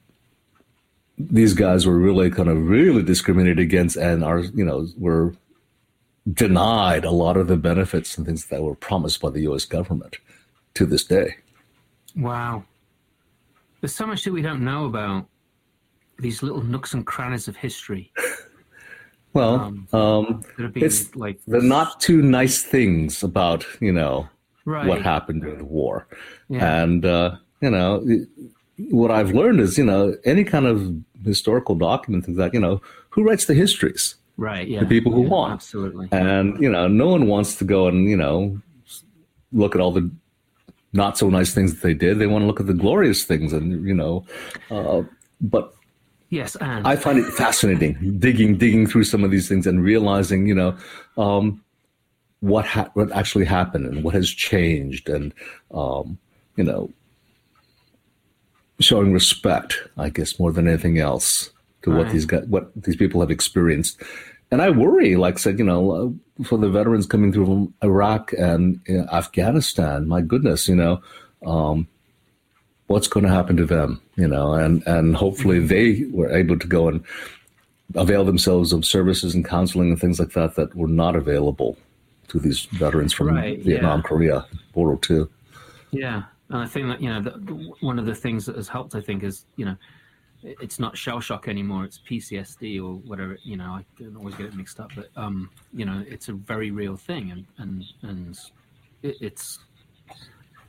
these 1.18 1.54
guys 1.54 1.86
were 1.86 1.98
really 1.98 2.30
kind 2.30 2.50
of 2.50 2.68
really 2.68 3.04
discriminated 3.04 3.60
against 3.60 3.96
and 3.96 4.24
are, 4.24 4.40
you 4.40 4.66
know, 4.66 4.88
were 4.98 5.34
denied 6.32 7.06
a 7.06 7.12
lot 7.12 7.38
of 7.38 7.48
the 7.48 7.58
benefits 7.58 8.18
and 8.18 8.26
things 8.26 8.48
that 8.48 8.62
were 8.64 8.76
promised 8.76 9.22
by 9.22 9.30
the 9.30 9.42
U.S. 9.42 9.66
government 9.66 10.18
to 10.74 10.86
this 10.86 11.04
day. 11.04 11.36
Wow. 12.16 12.64
There's 13.82 13.96
so 13.96 14.08
much 14.08 14.24
that 14.24 14.34
we 14.34 14.42
don't 14.42 14.64
know 14.64 14.86
about 14.86 15.28
these 16.20 16.42
little 16.42 16.64
nooks 16.64 16.94
and 16.94 17.06
crannies 17.06 17.48
of 17.48 17.56
history. 17.56 18.12
Well, 19.36 19.56
um, 19.56 19.88
um, 19.92 20.44
it's 20.76 21.14
like 21.14 21.42
the 21.46 21.60
not 21.60 22.00
too 22.00 22.22
nice 22.22 22.64
things 22.64 23.22
about 23.22 23.66
you 23.82 23.92
know 23.92 24.30
right. 24.64 24.88
what 24.88 25.02
happened 25.02 25.42
during 25.42 25.58
the 25.58 25.66
war, 25.66 26.08
yeah. 26.48 26.84
and 26.84 27.06
uh, 27.06 27.36
you 27.60 27.70
know 27.70 28.02
what 28.78 29.12
I've 29.12 29.32
learned 29.32 29.60
is 29.60 29.78
you 29.78 29.86
know 29.86 30.16
any 30.26 30.44
kind 30.44 30.66
of 30.66 30.94
historical 31.24 31.76
document 31.76 32.26
things 32.26 32.38
like 32.38 32.54
you 32.54 32.60
know 32.60 32.82
who 33.10 33.24
writes 33.24 33.46
the 33.46 33.54
histories, 33.54 34.16
right? 34.38 34.68
Yeah, 34.68 34.82
the 34.82 34.86
people 34.86 35.12
who 35.12 35.24
yeah, 35.24 35.30
want 35.30 35.54
absolutely, 35.54 36.08
and 36.12 36.60
you 36.62 36.70
know 36.70 36.88
no 36.88 37.08
one 37.08 37.28
wants 37.28 37.56
to 37.56 37.66
go 37.66 37.88
and 37.88 38.10
you 38.10 38.18
know 38.18 38.60
look 39.52 39.76
at 39.76 39.82
all 39.82 39.92
the 39.92 40.10
not 40.94 41.18
so 41.18 41.30
nice 41.30 41.54
things 41.54 41.74
that 41.74 41.82
they 41.82 41.94
did. 41.94 42.20
They 42.20 42.28
want 42.28 42.44
to 42.44 42.48
look 42.48 42.60
at 42.60 42.68
the 42.68 42.74
glorious 42.74 43.24
things, 43.24 43.54
and 43.54 43.86
you 43.88 43.94
know, 43.94 44.26
uh, 44.70 45.04
but 45.42 45.76
Yes, 46.30 46.56
and 46.58 46.88
I 46.88 46.96
find 46.96 47.20
it 47.20 47.32
fascinating 47.32 48.18
digging 48.20 48.58
digging 48.58 48.88
through 48.88 49.04
some 49.04 49.24
of 49.24 49.32
these 49.32 49.48
things 49.48 49.68
and 49.68 49.84
realizing, 49.84 50.48
you 50.48 50.56
know, 50.56 50.76
um, 51.18 51.64
what 52.40 52.66
ha- 52.66 52.90
what 52.94 53.12
actually 53.12 53.46
happened 53.46 53.86
and 53.86 54.04
what 54.04 54.16
has 54.16 54.30
changed, 54.30 55.08
and 55.08 55.34
um, 55.72 56.18
you 56.56 56.64
know, 56.64 56.92
showing 58.80 59.14
respect, 59.14 59.78
I 59.98 60.10
guess, 60.10 60.40
more 60.40 60.52
than 60.52 60.68
anything 60.68 61.00
else 61.00 61.50
to 61.84 61.92
right. 61.92 62.00
what 62.00 62.12
these 62.12 62.26
got, 62.26 62.48
what 62.48 62.72
these 62.76 62.96
people 62.96 63.22
have 63.22 63.32
experienced. 63.32 64.02
And 64.52 64.62
I 64.62 64.70
worry, 64.70 65.16
like 65.16 65.36
I 65.36 65.38
said, 65.38 65.60
you 65.60 65.66
know, 65.66 65.92
uh, 65.92 66.44
for 66.44 66.58
the 66.58 66.70
veterans 66.70 67.06
coming 67.06 67.32
through 67.32 67.46
from 67.46 67.74
Iraq 67.84 68.34
and 68.34 68.80
uh, 68.90 69.04
Afghanistan. 69.16 70.08
My 70.08 70.22
goodness, 70.22 70.68
you 70.68 70.76
know, 70.76 71.02
um, 71.46 71.88
what's 72.88 73.08
going 73.08 73.26
to 73.26 73.32
happen 73.32 73.58
to 73.58 73.66
them, 73.66 74.02
you 74.16 74.28
know, 74.28 74.54
and, 74.54 74.86
and 74.86 75.16
hopefully 75.16 75.58
mm-hmm. 75.58 75.68
they 75.68 76.06
were 76.12 76.32
able 76.32 76.60
to 76.60 76.68
go 76.68 76.88
and 76.88 77.04
avail 77.96 78.26
themselves 78.26 78.74
of 78.74 78.86
services 78.86 79.34
and 79.34 79.46
counseling 79.46 79.90
and 79.90 80.00
things 80.00 80.20
like 80.20 80.34
that 80.34 80.56
that 80.56 80.76
were 80.76 80.88
not 80.88 81.16
available 81.16 81.78
to 82.28 82.40
these 82.40 82.66
veterans 82.66 83.14
from 83.14 83.30
right, 83.30 83.60
Vietnam, 83.60 84.00
yeah. 84.00 84.08
Korea, 84.08 84.46
World 84.74 85.08
War 85.10 85.20
II. 85.20 85.28
Yeah. 85.92 86.24
And 86.50 86.60
I 86.60 86.68
think 86.68 86.88
that, 86.88 87.02
you 87.02 87.10
know, 87.10 87.22
the, 87.22 87.32
one 87.82 87.98
of 87.98 88.06
the 88.06 88.16
things 88.16 88.46
that 88.46 88.56
has 88.56 88.68
helped, 88.68 88.96
I 88.96 89.02
think, 89.02 89.24
is, 89.24 89.46
you 89.56 89.66
know, 89.66 89.76
it's 90.44 90.80
not 90.80 90.96
shell 90.96 91.20
shock 91.20 91.48
anymore. 91.48 91.86
It's 91.86 92.00
PCSD 92.08 92.78
or 92.78 92.96
whatever. 93.08 93.38
You 93.44 93.58
know, 93.58 93.72
I 93.72 93.86
can 93.98 94.16
always 94.16 94.36
get 94.36 94.46
it 94.46 94.56
mixed 94.56 94.80
up, 94.80 94.92
but 94.96 95.10
um, 95.16 95.50
you 95.74 95.86
know, 95.86 96.04
it's 96.08 96.30
a 96.30 96.34
very 96.34 96.70
real 96.70 96.96
thing, 96.96 97.32
and 97.32 97.46
and 97.58 97.84
and 98.04 98.40
it, 99.02 99.16
it's 99.22 99.60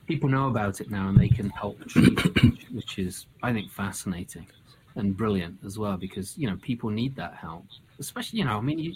people 0.06 0.28
know 0.28 0.48
about 0.48 0.80
it 0.80 0.90
now 0.90 1.08
and 1.08 1.18
they 1.18 1.28
can 1.28 1.50
help 1.50 1.84
treat 1.88 2.18
it, 2.24 2.72
which 2.72 2.98
is, 2.98 3.26
I 3.42 3.52
think, 3.52 3.70
fascinating 3.70 4.46
and 4.94 5.16
brilliant 5.16 5.58
as 5.64 5.78
well 5.78 5.96
because, 5.96 6.36
you 6.38 6.48
know, 6.48 6.56
people 6.62 6.90
need 6.90 7.16
that 7.16 7.34
help. 7.34 7.66
Especially, 7.98 8.38
you 8.38 8.44
know, 8.44 8.56
I 8.56 8.60
mean, 8.60 8.78
you, 8.78 8.94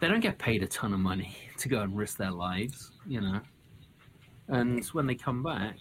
they 0.00 0.08
don't 0.08 0.20
get 0.20 0.38
paid 0.38 0.62
a 0.62 0.66
ton 0.66 0.92
of 0.92 1.00
money 1.00 1.36
to 1.58 1.68
go 1.68 1.80
and 1.82 1.96
risk 1.96 2.16
their 2.18 2.30
lives, 2.30 2.90
you 3.06 3.20
know. 3.20 3.40
And 4.48 4.84
when 4.86 5.06
they 5.06 5.14
come 5.14 5.42
back, 5.42 5.76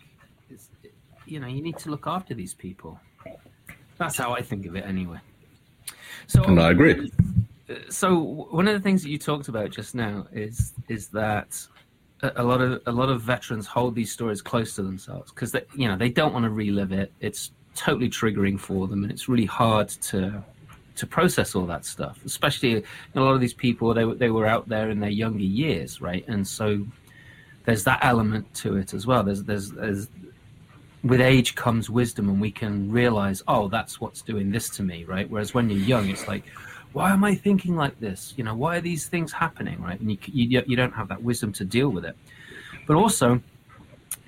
you 1.26 1.40
know, 1.40 1.48
you 1.48 1.62
need 1.62 1.78
to 1.80 1.90
look 1.90 2.08
after 2.08 2.34
these 2.34 2.54
people. 2.54 3.00
That's 3.98 4.18
how 4.18 4.34
I 4.34 4.42
think 4.42 4.66
of 4.66 4.76
it 4.76 4.86
anyway. 4.86 5.20
So 6.28 6.44
and 6.44 6.60
I 6.60 6.72
agree. 6.72 7.12
Uh, 7.70 7.76
so 7.90 8.18
one 8.50 8.68
of 8.68 8.74
the 8.74 8.80
things 8.80 9.04
that 9.04 9.10
you 9.10 9.18
talked 9.18 9.48
about 9.48 9.72
just 9.72 9.96
now 9.96 10.28
is 10.32 10.74
is 10.88 11.08
that 11.10 11.68
a 12.22 12.44
lot 12.44 12.62
of 12.62 12.82
a 12.86 12.92
lot 12.92 13.10
of 13.10 13.22
veterans 13.22 13.68
hold 13.68 13.96
these 13.96 14.12
stories 14.12 14.42
close 14.42 14.76
to 14.76 14.84
themselves 14.84 15.32
because 15.32 15.52
they 15.52 15.64
you 15.76 15.88
know 15.88 15.98
they 15.98 16.10
don't 16.10 16.34
want 16.34 16.44
to 16.44 16.50
relive 16.50 16.92
it. 16.92 17.12
It's 17.20 17.52
totally 17.76 18.10
triggering 18.10 18.60
for 18.60 18.88
them, 18.88 19.04
and 19.04 19.12
it's 19.12 19.30
really 19.30 19.46
hard 19.46 19.90
to 19.90 20.44
to 20.96 21.08
process 21.08 21.56
all 21.56 21.66
that 21.68 21.86
stuff. 21.86 22.20
Especially 22.26 22.84
a 23.16 23.20
lot 23.20 23.34
of 23.34 23.42
these 23.42 23.54
people 23.54 23.94
they 23.94 24.06
they 24.16 24.30
were 24.30 24.46
out 24.46 24.68
there 24.68 24.90
in 24.90 25.00
their 25.00 25.10
younger 25.10 25.44
years, 25.44 26.02
right? 26.02 26.26
And 26.28 26.48
so 26.48 26.86
there's 27.68 27.84
that 27.84 28.00
element 28.02 28.52
to 28.56 28.78
it 28.78 28.96
as 28.96 29.06
well. 29.06 29.24
There's 29.24 29.44
there's, 29.44 29.72
there's 29.72 30.08
with 31.04 31.22
age 31.22 31.54
comes 31.54 31.90
wisdom, 31.90 32.30
and 32.30 32.42
we 32.42 32.50
can 32.50 32.92
realize, 32.92 33.44
oh, 33.48 33.68
that's 33.68 34.02
what's 34.02 34.22
doing 34.22 34.50
this 34.50 34.70
to 34.72 34.84
me, 34.84 35.04
right? 35.04 35.30
Whereas 35.30 35.54
when 35.54 35.70
you're 35.70 35.80
young, 35.80 36.10
it's 36.10 36.28
like 36.28 36.44
why 36.94 37.12
am 37.12 37.24
I 37.24 37.36
thinking 37.36 37.76
like 37.76 38.00
this? 38.00 38.34
You 38.38 38.44
know, 38.44 38.56
why 38.56 38.78
are 38.78 38.82
these 38.82 39.08
things 39.08 39.32
happening, 39.32 39.80
right? 39.82 40.00
And 40.00 40.10
you, 40.10 40.18
you, 40.26 40.64
you 40.66 40.76
don't 40.76 40.94
have 40.94 41.10
that 41.10 41.22
wisdom 41.22 41.54
to 41.54 41.66
deal 41.66 41.90
with 41.90 42.06
it. 42.06 42.16
But 42.88 42.96
also, 42.96 43.42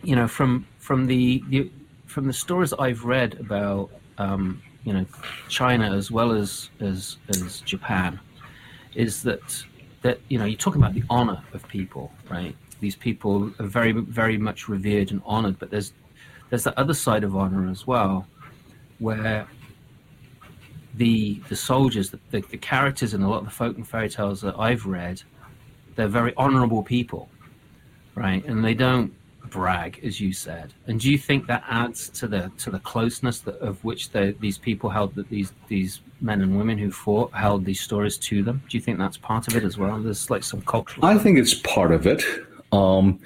you 0.03 0.15
know, 0.15 0.27
from 0.27 0.67
from 0.77 1.07
the, 1.07 1.43
the 1.49 1.71
from 2.05 2.27
the 2.27 2.33
stories 2.33 2.73
I've 2.73 3.05
read 3.05 3.39
about, 3.39 3.89
um, 4.17 4.61
you 4.83 4.93
know, 4.93 5.05
China 5.47 5.95
as 5.95 6.11
well 6.11 6.31
as 6.31 6.69
as 6.79 7.17
as 7.29 7.61
Japan, 7.61 8.19
is 8.93 9.23
that 9.23 9.63
that 10.03 10.19
you 10.29 10.37
know 10.37 10.45
you're 10.45 10.57
talking 10.57 10.81
about 10.81 10.93
the 10.93 11.03
honor 11.09 11.41
of 11.53 11.67
people, 11.67 12.11
right? 12.29 12.55
These 12.79 12.95
people 12.95 13.51
are 13.59 13.65
very 13.65 13.91
very 13.91 14.37
much 14.37 14.67
revered 14.67 15.11
and 15.11 15.21
honored 15.25 15.57
but 15.59 15.69
there's 15.69 15.93
there's 16.49 16.63
the 16.63 16.79
other 16.79 16.93
side 16.93 17.23
of 17.23 17.35
honor 17.35 17.69
as 17.69 17.85
well 17.85 18.25
where 18.99 19.47
the 20.95 21.39
the 21.49 21.55
soldiers 21.55 22.09
the, 22.09 22.19
the, 22.31 22.41
the 22.49 22.57
characters 22.57 23.13
in 23.13 23.21
a 23.21 23.29
lot 23.29 23.39
of 23.39 23.45
the 23.45 23.51
folk 23.51 23.75
and 23.75 23.87
fairy 23.87 24.09
tales 24.09 24.41
that 24.41 24.57
i've 24.59 24.85
read 24.85 25.21
they're 25.95 26.07
very 26.07 26.33
honorable 26.37 26.83
people 26.83 27.29
right 28.15 28.43
and 28.45 28.63
they 28.63 28.73
don't 28.73 29.13
brag, 29.49 29.99
as 30.03 30.19
you 30.19 30.33
said. 30.33 30.73
And 30.87 30.99
do 30.99 31.11
you 31.11 31.17
think 31.17 31.47
that 31.47 31.63
adds 31.67 32.09
to 32.09 32.27
the 32.27 32.51
to 32.59 32.69
the 32.69 32.79
closeness 32.79 33.39
that, 33.41 33.57
of 33.59 33.83
which 33.83 34.11
the, 34.11 34.35
these 34.39 34.57
people 34.57 34.89
held 34.89 35.15
that 35.15 35.29
these 35.29 35.53
these 35.67 36.01
men 36.21 36.41
and 36.41 36.57
women 36.57 36.77
who 36.77 36.91
fought 36.91 37.33
held 37.33 37.65
these 37.65 37.81
stories 37.81 38.17
to 38.17 38.43
them? 38.43 38.61
Do 38.69 38.77
you 38.77 38.81
think 38.81 38.97
that's 38.97 39.17
part 39.17 39.47
of 39.47 39.55
it 39.55 39.63
as 39.63 39.77
well? 39.77 39.99
There's 39.99 40.29
like 40.29 40.43
some 40.43 40.61
cultural. 40.61 41.05
I 41.05 41.17
think 41.17 41.37
it's 41.37 41.53
part 41.53 41.91
of 41.91 42.07
it. 42.07 42.23
Um, 42.71 43.19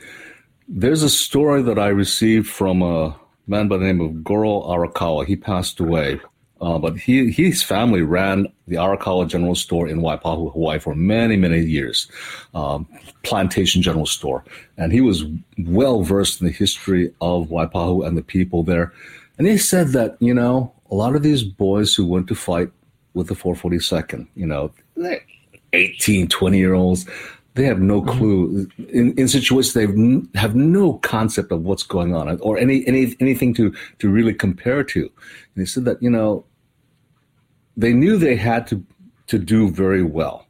there's 0.68 1.04
a 1.04 1.10
story 1.10 1.62
that 1.64 1.78
I 1.78 1.88
received 1.88 2.48
from 2.48 2.82
a 2.82 3.16
man 3.48 3.68
by 3.68 3.78
the 3.78 3.86
name 3.86 4.02
of 4.02 4.24
Goro 4.24 4.62
Arakawa. 4.62 5.26
He 5.26 5.36
passed 5.36 5.80
away 5.80 6.20
uh, 6.64 6.80
but 6.80 6.98
he 6.98 7.30
his 7.30 7.62
family 7.62 8.02
ran 8.02 8.48
the 8.68 8.78
Arakawa 8.78 9.28
General 9.28 9.54
Store 9.54 9.86
in 9.86 10.00
Waipahu, 10.00 10.54
Hawaii, 10.54 10.80
for 10.80 10.96
many 10.96 11.36
many 11.36 11.60
years, 11.60 12.08
um, 12.54 12.88
plantation 13.24 13.82
general 13.82 14.06
store, 14.06 14.46
and 14.78 14.94
he 14.94 15.02
was 15.02 15.26
well 15.58 16.04
versed 16.04 16.40
in 16.40 16.48
the 16.48 16.54
history 16.54 17.14
of 17.20 17.50
Waipahu 17.50 18.08
and 18.08 18.18
the 18.18 18.24
people 18.24 18.64
there. 18.64 18.94
And 19.38 19.46
he 19.46 19.58
said 19.58 19.90
that 19.90 20.16
you 20.22 20.34
know 20.34 20.72
a 20.90 20.96
lot 20.96 21.18
of 21.18 21.22
these 21.22 21.44
boys 21.44 21.94
who 21.94 22.06
went 22.06 22.28
to 22.30 22.36
fight 22.36 22.70
with 23.14 23.28
the 23.28 23.36
442nd, 23.36 24.28
you 24.34 24.48
know, 24.48 24.72
18, 25.74 26.30
20 26.30 26.58
year 26.58 26.76
olds, 26.76 27.06
they 27.56 27.66
have 27.66 27.80
no 27.80 28.02
mm-hmm. 28.02 28.18
clue 28.18 28.68
in, 28.90 29.14
in 29.18 29.28
situations 29.28 29.74
they 29.74 29.84
n- 29.84 30.28
have 30.36 30.56
no 30.56 30.94
concept 31.00 31.52
of 31.52 31.64
what's 31.64 31.84
going 31.84 32.16
on 32.16 32.40
or 32.40 32.58
any, 32.58 32.86
any 32.88 33.16
anything 33.20 33.54
to 33.54 33.74
to 34.00 34.10
really 34.10 34.34
compare 34.34 34.84
to 34.84 35.02
and 35.02 35.62
he 35.62 35.66
said 35.66 35.86
that 35.86 36.02
you 36.02 36.10
know 36.10 36.46
they 37.76 37.94
knew 37.94 38.18
they 38.18 38.36
had 38.36 38.68
to 38.68 38.86
to 39.28 39.40
do 39.40 39.70
very 39.70 40.04
well, 40.04 40.48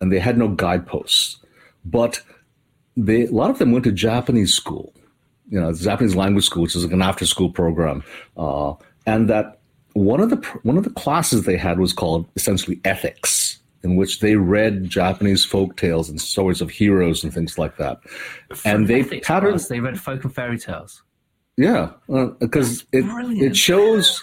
and 0.00 0.12
they 0.12 0.18
had 0.18 0.38
no 0.38 0.48
guideposts. 0.48 1.38
But 1.84 2.20
they 2.96 3.26
a 3.26 3.30
lot 3.30 3.50
of 3.50 3.58
them 3.58 3.72
went 3.72 3.84
to 3.84 3.92
Japanese 3.92 4.54
school, 4.54 4.92
you 5.48 5.60
know, 5.60 5.72
Japanese 5.72 6.16
language 6.16 6.44
school, 6.44 6.62
which 6.62 6.76
is 6.76 6.84
like 6.84 6.92
an 6.92 7.02
after 7.02 7.26
school 7.26 7.50
program, 7.50 8.02
uh, 8.36 8.74
and 9.06 9.28
that 9.30 9.60
one 9.92 10.20
of 10.20 10.30
the 10.30 10.36
one 10.62 10.76
of 10.76 10.84
the 10.84 10.90
classes 10.90 11.44
they 11.44 11.56
had 11.56 11.78
was 11.78 11.92
called 11.92 12.26
essentially 12.36 12.80
ethics, 12.84 13.58
in 13.82 13.96
which 13.96 14.20
they 14.20 14.36
read 14.36 14.88
Japanese 14.88 15.44
folk 15.44 15.76
tales 15.76 16.08
and 16.08 16.20
stories 16.20 16.60
of 16.60 16.70
heroes 16.70 17.22
and 17.22 17.32
things 17.32 17.58
like 17.58 17.76
that. 17.76 18.00
For 18.54 18.68
and 18.68 18.88
they 18.88 19.04
patterned. 19.20 19.60
They 19.60 19.80
read 19.80 20.00
folk 20.00 20.24
and 20.24 20.34
fairy 20.34 20.58
tales. 20.58 21.02
Yeah, 21.56 21.90
because 22.40 22.82
uh, 22.82 22.98
it 22.98 23.04
it 23.42 23.56
shows 23.56 24.22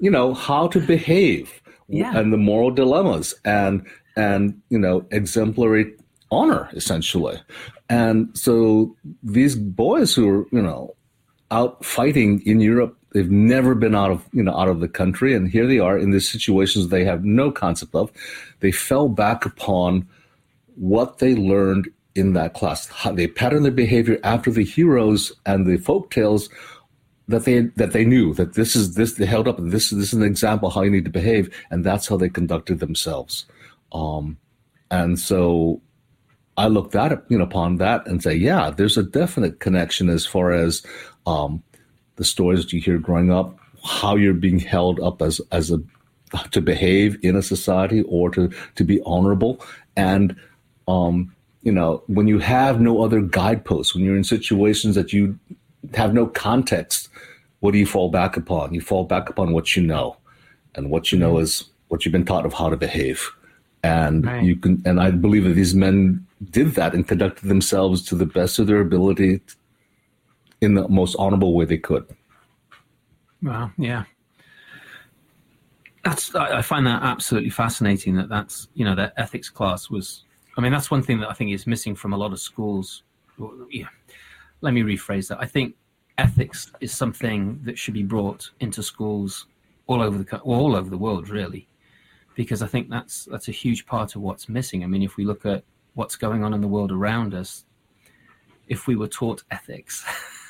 you 0.00 0.10
know 0.10 0.34
how 0.34 0.68
to 0.68 0.80
behave 0.80 1.62
yeah. 1.88 2.16
and 2.16 2.32
the 2.32 2.36
moral 2.36 2.70
dilemmas 2.70 3.34
and 3.44 3.86
and 4.16 4.60
you 4.68 4.78
know 4.78 5.06
exemplary 5.10 5.92
honor 6.30 6.68
essentially 6.72 7.40
and 7.88 8.28
so 8.36 8.94
these 9.22 9.56
boys 9.56 10.14
who 10.14 10.28
are 10.28 10.46
you 10.52 10.62
know 10.62 10.94
out 11.50 11.84
fighting 11.84 12.40
in 12.46 12.60
europe 12.60 12.96
they've 13.14 13.30
never 13.30 13.74
been 13.74 13.94
out 13.94 14.10
of 14.10 14.28
you 14.32 14.42
know 14.42 14.54
out 14.54 14.68
of 14.68 14.80
the 14.80 14.88
country 14.88 15.34
and 15.34 15.48
here 15.48 15.66
they 15.66 15.78
are 15.78 15.96
in 15.96 16.10
these 16.10 16.28
situations 16.28 16.88
they 16.88 17.04
have 17.04 17.24
no 17.24 17.50
concept 17.50 17.94
of. 17.94 18.12
They 18.60 18.72
fell 18.72 19.08
back 19.08 19.46
upon 19.46 20.06
what 20.74 21.18
they 21.18 21.34
learned 21.34 21.88
in 22.14 22.34
that 22.34 22.54
class 22.54 22.86
How 22.88 23.12
they 23.12 23.26
patterned 23.26 23.64
their 23.64 23.72
behavior 23.72 24.18
after 24.22 24.50
the 24.50 24.64
heroes 24.64 25.32
and 25.46 25.66
the 25.66 25.78
folk 25.78 26.10
tales 26.10 26.48
that 27.28 27.44
they 27.44 27.60
that 27.76 27.92
they 27.92 28.04
knew 28.04 28.34
that 28.34 28.54
this 28.54 28.76
is 28.76 28.94
this 28.94 29.14
they 29.14 29.24
held 29.24 29.48
up 29.48 29.56
this 29.58 29.90
this 29.90 30.12
is 30.12 30.14
an 30.14 30.22
example 30.22 30.68
how 30.68 30.82
you 30.82 30.90
need 30.90 31.06
to 31.06 31.10
behave 31.10 31.54
and 31.70 31.84
that's 31.84 32.06
how 32.06 32.16
they 32.16 32.28
conducted 32.28 32.80
themselves. 32.80 33.46
Um, 33.92 34.36
and 34.90 35.18
so 35.18 35.80
i 36.56 36.68
look 36.68 36.92
that 36.92 37.24
you 37.28 37.38
know 37.38 37.44
upon 37.44 37.76
that 37.76 38.06
and 38.06 38.22
say 38.22 38.34
yeah 38.34 38.70
there's 38.70 38.96
a 38.96 39.02
definite 39.02 39.60
connection 39.60 40.08
as 40.08 40.26
far 40.26 40.52
as 40.52 40.82
um, 41.26 41.62
the 42.16 42.24
stories 42.24 42.62
that 42.62 42.72
you 42.72 42.80
hear 42.80 42.98
growing 42.98 43.30
up 43.30 43.58
how 43.84 44.16
you're 44.16 44.34
being 44.34 44.58
held 44.58 44.98
up 45.00 45.20
as 45.20 45.40
as 45.52 45.70
a 45.70 45.78
to 46.50 46.60
behave 46.60 47.16
in 47.22 47.36
a 47.36 47.42
society 47.42 48.02
or 48.08 48.30
to 48.30 48.50
to 48.74 48.84
be 48.84 49.00
honorable 49.04 49.64
and 49.96 50.34
um, 50.88 51.34
you 51.62 51.72
know 51.72 52.02
when 52.06 52.26
you 52.26 52.38
have 52.38 52.80
no 52.80 53.02
other 53.02 53.20
guideposts 53.20 53.94
when 53.94 54.04
you're 54.04 54.16
in 54.16 54.24
situations 54.24 54.94
that 54.94 55.12
you 55.12 55.38
have 55.92 56.14
no 56.14 56.26
context, 56.26 57.08
what 57.60 57.72
do 57.72 57.78
you 57.78 57.86
fall 57.86 58.10
back 58.10 58.36
upon? 58.36 58.74
You 58.74 58.80
fall 58.80 59.04
back 59.04 59.28
upon 59.28 59.52
what 59.52 59.76
you 59.76 59.82
know, 59.82 60.16
and 60.74 60.90
what 60.90 61.12
you 61.12 61.18
know 61.18 61.34
mm-hmm. 61.34 61.44
is 61.44 61.64
what 61.88 62.04
you've 62.04 62.12
been 62.12 62.24
taught 62.24 62.46
of 62.46 62.54
how 62.54 62.70
to 62.70 62.76
behave. 62.76 63.30
And 63.82 64.24
right. 64.24 64.42
you 64.42 64.56
can, 64.56 64.82
and 64.86 64.98
I 64.98 65.10
believe 65.10 65.44
that 65.44 65.54
these 65.54 65.74
men 65.74 66.26
did 66.50 66.74
that 66.74 66.94
and 66.94 67.06
conducted 67.06 67.48
themselves 67.48 68.02
to 68.06 68.14
the 68.14 68.26
best 68.26 68.58
of 68.58 68.66
their 68.66 68.80
ability 68.80 69.40
in 70.64 70.74
the 70.74 70.88
most 70.88 71.14
honorable 71.18 71.54
way 71.54 71.64
they 71.64 71.78
could. 71.78 72.06
Well, 73.42 73.70
yeah. 73.76 74.04
That's 76.02 76.34
I 76.34 76.62
find 76.62 76.86
that 76.86 77.02
absolutely 77.02 77.50
fascinating. 77.50 78.14
That 78.16 78.28
that's 78.28 78.68
you 78.74 78.84
know 78.84 78.94
that 78.94 79.14
ethics 79.16 79.48
class 79.48 79.88
was. 79.88 80.24
I 80.56 80.60
mean, 80.60 80.72
that's 80.72 80.90
one 80.90 81.02
thing 81.02 81.18
that 81.20 81.30
I 81.30 81.32
think 81.32 81.52
is 81.52 81.66
missing 81.66 81.94
from 81.94 82.12
a 82.12 82.16
lot 82.16 82.32
of 82.32 82.40
schools. 82.40 83.02
Yeah, 83.70 83.86
let 84.60 84.74
me 84.74 84.82
rephrase 84.82 85.28
that. 85.28 85.38
I 85.40 85.46
think 85.46 85.74
ethics 86.18 86.70
is 86.80 86.92
something 86.92 87.58
that 87.64 87.78
should 87.78 87.94
be 87.94 88.02
brought 88.02 88.50
into 88.60 88.82
schools 88.82 89.46
all 89.86 90.02
over 90.02 90.18
the 90.18 90.38
all 90.40 90.76
over 90.76 90.90
the 90.90 90.98
world, 90.98 91.30
really, 91.30 91.68
because 92.34 92.60
I 92.60 92.66
think 92.66 92.90
that's 92.90 93.24
that's 93.24 93.48
a 93.48 93.52
huge 93.52 93.86
part 93.86 94.14
of 94.14 94.20
what's 94.20 94.48
missing. 94.48 94.84
I 94.84 94.86
mean, 94.86 95.02
if 95.02 95.16
we 95.16 95.24
look 95.24 95.46
at 95.46 95.64
what's 95.94 96.16
going 96.16 96.44
on 96.44 96.52
in 96.52 96.60
the 96.60 96.68
world 96.68 96.92
around 96.92 97.32
us, 97.32 97.64
if 98.68 98.86
we 98.86 98.94
were 98.94 99.08
taught 99.08 99.42
ethics. 99.50 100.04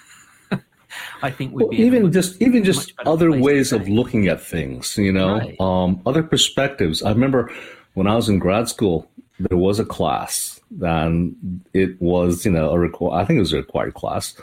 I 1.22 1.30
think 1.30 1.52
we'd 1.52 1.64
well, 1.64 1.74
even 1.74 2.12
just 2.12 2.40
even 2.40 2.64
just 2.64 2.92
other 3.06 3.30
ways 3.30 3.72
of 3.72 3.88
looking 3.88 4.28
at 4.28 4.40
things, 4.40 4.96
you 4.98 5.12
know, 5.12 5.38
right. 5.38 5.60
um, 5.60 6.00
other 6.06 6.22
perspectives. 6.22 7.02
I 7.02 7.10
remember 7.10 7.50
when 7.94 8.06
I 8.06 8.16
was 8.16 8.28
in 8.28 8.38
grad 8.38 8.68
school, 8.68 9.08
there 9.38 9.58
was 9.58 9.78
a 9.78 9.84
class 9.84 10.60
and 10.80 11.64
it 11.72 12.00
was 12.00 12.44
you 12.44 12.52
know 12.52 12.70
a 12.70 12.76
requ- 12.76 13.14
I 13.14 13.24
think 13.24 13.38
it 13.38 13.40
was 13.40 13.52
a 13.52 13.58
required 13.58 13.94
class, 13.94 14.34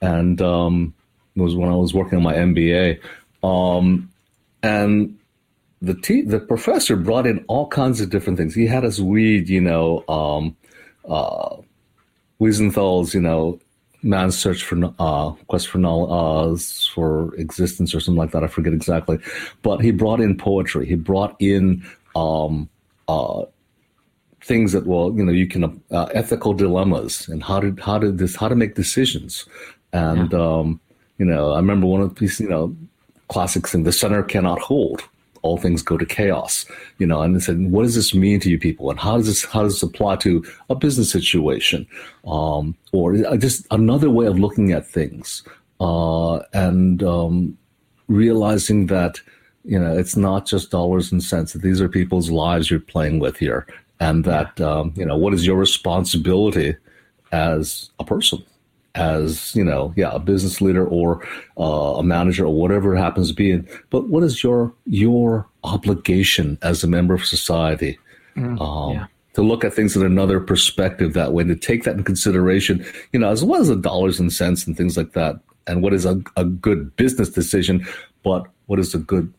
and 0.00 0.40
um, 0.40 0.94
it 1.36 1.42
was 1.42 1.54
when 1.54 1.70
I 1.70 1.74
was 1.74 1.94
working 1.94 2.18
on 2.18 2.24
my 2.24 2.34
MBA, 2.34 3.00
um, 3.42 4.10
and 4.62 5.18
the 5.82 5.94
te- 5.94 6.22
the 6.22 6.40
professor 6.40 6.96
brought 6.96 7.26
in 7.26 7.44
all 7.48 7.66
kinds 7.68 8.00
of 8.00 8.10
different 8.10 8.38
things. 8.38 8.54
He 8.54 8.66
had 8.66 8.84
us 8.84 9.00
read, 9.00 9.48
you 9.48 9.60
know, 9.60 10.04
um, 10.08 10.56
uh, 11.08 11.56
Wiesenthal's, 12.40 13.14
you 13.14 13.20
know, 13.20 13.58
man's 14.02 14.38
search 14.38 14.64
for 14.64 14.94
uh, 14.98 15.30
quest 15.48 15.68
for 15.68 15.78
knowledge 15.78 16.60
uh, 16.60 16.92
for 16.94 17.34
existence 17.36 17.94
or 17.94 18.00
something 18.00 18.18
like 18.18 18.32
that. 18.32 18.44
I 18.44 18.46
forget 18.46 18.72
exactly, 18.72 19.18
but 19.62 19.80
he 19.80 19.90
brought 19.90 20.20
in 20.20 20.36
poetry. 20.36 20.86
He 20.86 20.94
brought 20.94 21.36
in 21.38 21.84
um, 22.14 22.68
uh, 23.08 23.44
things 24.42 24.72
that 24.72 24.86
well 24.86 25.12
you 25.14 25.24
know 25.24 25.32
you 25.32 25.46
can 25.46 25.80
uh, 25.90 26.08
ethical 26.14 26.54
dilemmas 26.54 27.28
and 27.28 27.42
how 27.42 27.60
to 27.60 27.74
how 27.82 27.98
to 27.98 28.10
this 28.10 28.36
how 28.36 28.48
to 28.48 28.54
make 28.54 28.74
decisions 28.74 29.46
and 29.92 30.32
yeah. 30.32 30.38
um, 30.38 30.80
you 31.18 31.26
know 31.26 31.52
i 31.52 31.56
remember 31.56 31.86
one 31.86 32.00
of 32.00 32.14
these 32.16 32.40
you 32.40 32.48
know 32.48 32.74
classic 33.28 33.68
thing 33.68 33.84
the 33.84 33.92
center 33.92 34.22
cannot 34.22 34.58
hold 34.58 35.02
all 35.42 35.56
things 35.56 35.82
go 35.82 35.96
to 35.96 36.06
chaos. 36.06 36.66
You 36.98 37.06
know 37.06 37.22
and 37.22 37.36
they 37.36 37.40
said 37.40 37.58
what 37.70 37.82
does 37.82 37.94
this 37.94 38.14
mean 38.14 38.40
to 38.40 38.50
you 38.50 38.58
people? 38.58 38.90
And 38.90 38.98
how 38.98 39.16
does 39.16 39.26
this 39.26 39.44
how 39.44 39.62
does 39.62 39.74
this 39.74 39.82
apply 39.82 40.16
to 40.16 40.44
a 40.68 40.74
business 40.74 41.10
situation? 41.10 41.86
Um, 42.26 42.76
or 42.92 43.16
just 43.36 43.66
another 43.70 44.10
way 44.10 44.26
of 44.26 44.38
looking 44.38 44.72
at 44.72 44.86
things 44.86 45.42
uh, 45.80 46.40
and 46.52 47.02
um, 47.02 47.58
realizing 48.08 48.86
that 48.86 49.20
you 49.64 49.78
know 49.78 49.96
it's 49.96 50.16
not 50.16 50.46
just 50.46 50.70
dollars 50.70 51.12
and 51.12 51.22
cents 51.22 51.52
these 51.52 51.80
are 51.80 51.88
people's 51.88 52.30
lives 52.30 52.70
you're 52.70 52.80
playing 52.80 53.18
with 53.18 53.36
here 53.36 53.66
and 54.00 54.24
that 54.24 54.60
um, 54.60 54.92
you 54.96 55.04
know 55.04 55.16
what 55.16 55.34
is 55.34 55.46
your 55.46 55.56
responsibility 55.56 56.74
as 57.32 57.90
a 57.98 58.04
person 58.04 58.42
as 58.94 59.54
you 59.54 59.64
know 59.64 59.92
yeah 59.96 60.10
a 60.12 60.18
business 60.18 60.60
leader 60.60 60.86
or 60.86 61.24
uh, 61.58 61.98
a 61.98 62.02
manager 62.02 62.44
or 62.44 62.54
whatever 62.54 62.94
it 62.94 62.98
happens 62.98 63.28
to 63.28 63.34
be 63.34 63.62
but 63.90 64.08
what 64.08 64.22
is 64.22 64.42
your 64.42 64.72
your 64.86 65.46
obligation 65.64 66.58
as 66.62 66.82
a 66.82 66.88
member 66.88 67.14
of 67.14 67.24
society 67.24 67.98
mm, 68.36 68.60
um, 68.60 68.94
yeah. 68.94 69.06
to 69.32 69.42
look 69.42 69.64
at 69.64 69.72
things 69.72 69.96
in 69.96 70.04
another 70.04 70.40
perspective 70.40 71.12
that 71.12 71.32
way 71.32 71.44
to 71.44 71.54
take 71.54 71.84
that 71.84 71.96
in 71.96 72.02
consideration 72.02 72.84
you 73.12 73.20
know 73.20 73.30
as 73.30 73.44
well 73.44 73.60
as 73.60 73.68
the 73.68 73.76
dollars 73.76 74.18
and 74.18 74.32
cents 74.32 74.66
and 74.66 74.76
things 74.76 74.96
like 74.96 75.12
that 75.12 75.38
and 75.66 75.82
what 75.82 75.94
is 75.94 76.04
a, 76.04 76.20
a 76.36 76.44
good 76.44 76.94
business 76.96 77.30
decision 77.30 77.86
but 78.24 78.46
what 78.66 78.80
is 78.80 78.94
a 78.94 78.98
good 78.98 79.32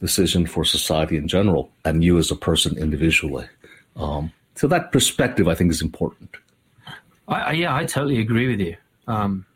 decision 0.00 0.46
for 0.46 0.64
society 0.64 1.16
in 1.16 1.26
general 1.26 1.70
and 1.84 2.04
you 2.04 2.18
as 2.18 2.30
a 2.30 2.36
person 2.36 2.76
individually 2.78 3.46
um, 3.96 4.32
so 4.54 4.66
that 4.68 4.92
perspective, 4.92 5.48
I 5.48 5.54
think, 5.54 5.70
is 5.70 5.82
important. 5.82 6.30
I, 7.28 7.40
I, 7.40 7.52
yeah, 7.52 7.74
I 7.74 7.84
totally 7.84 8.20
agree 8.20 8.48
with 8.48 8.60
you. 8.60 8.76
Um, 9.06 9.46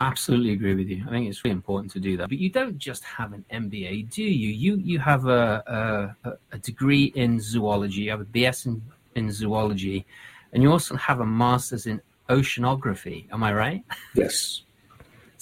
absolutely 0.00 0.52
agree 0.52 0.74
with 0.74 0.88
you. 0.88 1.04
I 1.06 1.10
think 1.10 1.28
it's 1.28 1.44
really 1.44 1.54
important 1.54 1.92
to 1.92 2.00
do 2.00 2.16
that. 2.16 2.28
But 2.28 2.38
you 2.38 2.50
don't 2.50 2.78
just 2.78 3.04
have 3.04 3.32
an 3.32 3.44
MBA, 3.52 4.10
do 4.10 4.22
you? 4.22 4.50
You 4.50 4.76
you 4.76 4.98
have 4.98 5.26
a 5.26 6.14
a, 6.24 6.32
a 6.52 6.58
degree 6.58 7.12
in 7.14 7.40
zoology. 7.40 8.02
You 8.02 8.10
have 8.10 8.20
a 8.20 8.26
BS 8.26 8.66
in, 8.66 8.82
in 9.14 9.32
zoology, 9.32 10.06
and 10.52 10.62
you 10.62 10.70
also 10.70 10.96
have 10.96 11.20
a 11.20 11.26
master's 11.26 11.86
in 11.86 12.00
oceanography. 12.28 13.26
Am 13.32 13.42
I 13.42 13.52
right? 13.52 13.84
Yes. 14.14 14.62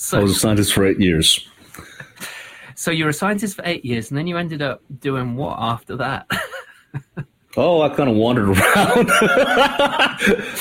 So, 0.02 0.18
I 0.18 0.22
was 0.22 0.34
a 0.34 0.40
scientist 0.40 0.72
for 0.72 0.86
eight 0.86 0.98
years. 0.98 1.46
So 2.80 2.90
you 2.90 3.04
were 3.04 3.10
a 3.10 3.12
scientist 3.12 3.56
for 3.56 3.62
eight 3.66 3.84
years, 3.84 4.10
and 4.10 4.16
then 4.16 4.26
you 4.26 4.38
ended 4.38 4.62
up 4.62 4.80
doing 5.00 5.36
what 5.36 5.58
after 5.58 5.96
that? 5.96 6.26
Oh, 7.56 7.82
I 7.82 7.88
kind 7.88 8.08
of 8.08 8.16
wandered 8.16 8.48
around. 8.56 9.10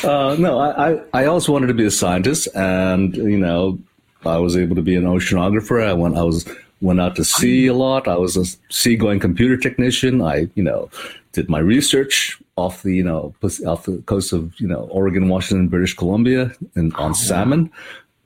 uh, 0.03 0.35
no, 0.39 0.59
I, 0.59 0.91
I, 0.91 1.01
I 1.13 1.25
also 1.25 1.51
wanted 1.51 1.67
to 1.67 1.73
be 1.73 1.85
a 1.85 1.91
scientist, 1.91 2.47
and 2.55 3.15
you 3.15 3.37
know, 3.37 3.77
I 4.25 4.37
was 4.37 4.57
able 4.57 4.75
to 4.75 4.81
be 4.81 4.95
an 4.95 5.03
oceanographer. 5.03 5.85
I 5.85 5.93
went, 5.93 6.17
I 6.17 6.23
was 6.23 6.45
went 6.81 6.99
out 6.99 7.15
to 7.17 7.23
sea 7.23 7.67
a 7.67 7.73
lot. 7.73 8.07
I 8.07 8.15
was 8.15 8.37
a 8.37 8.45
seagoing 8.73 9.19
computer 9.19 9.57
technician. 9.57 10.21
I, 10.21 10.47
you 10.55 10.63
know, 10.63 10.89
did 11.33 11.49
my 11.49 11.59
research 11.59 12.41
off 12.55 12.83
the, 12.83 12.95
you 12.95 13.03
know, 13.03 13.33
off 13.65 13.85
the 13.85 14.01
coast 14.05 14.33
of, 14.33 14.59
you 14.59 14.67
know, 14.67 14.87
Oregon, 14.91 15.29
Washington, 15.29 15.67
British 15.67 15.95
Columbia, 15.95 16.51
and 16.75 16.93
on 16.95 17.11
oh, 17.11 17.13
salmon. 17.13 17.71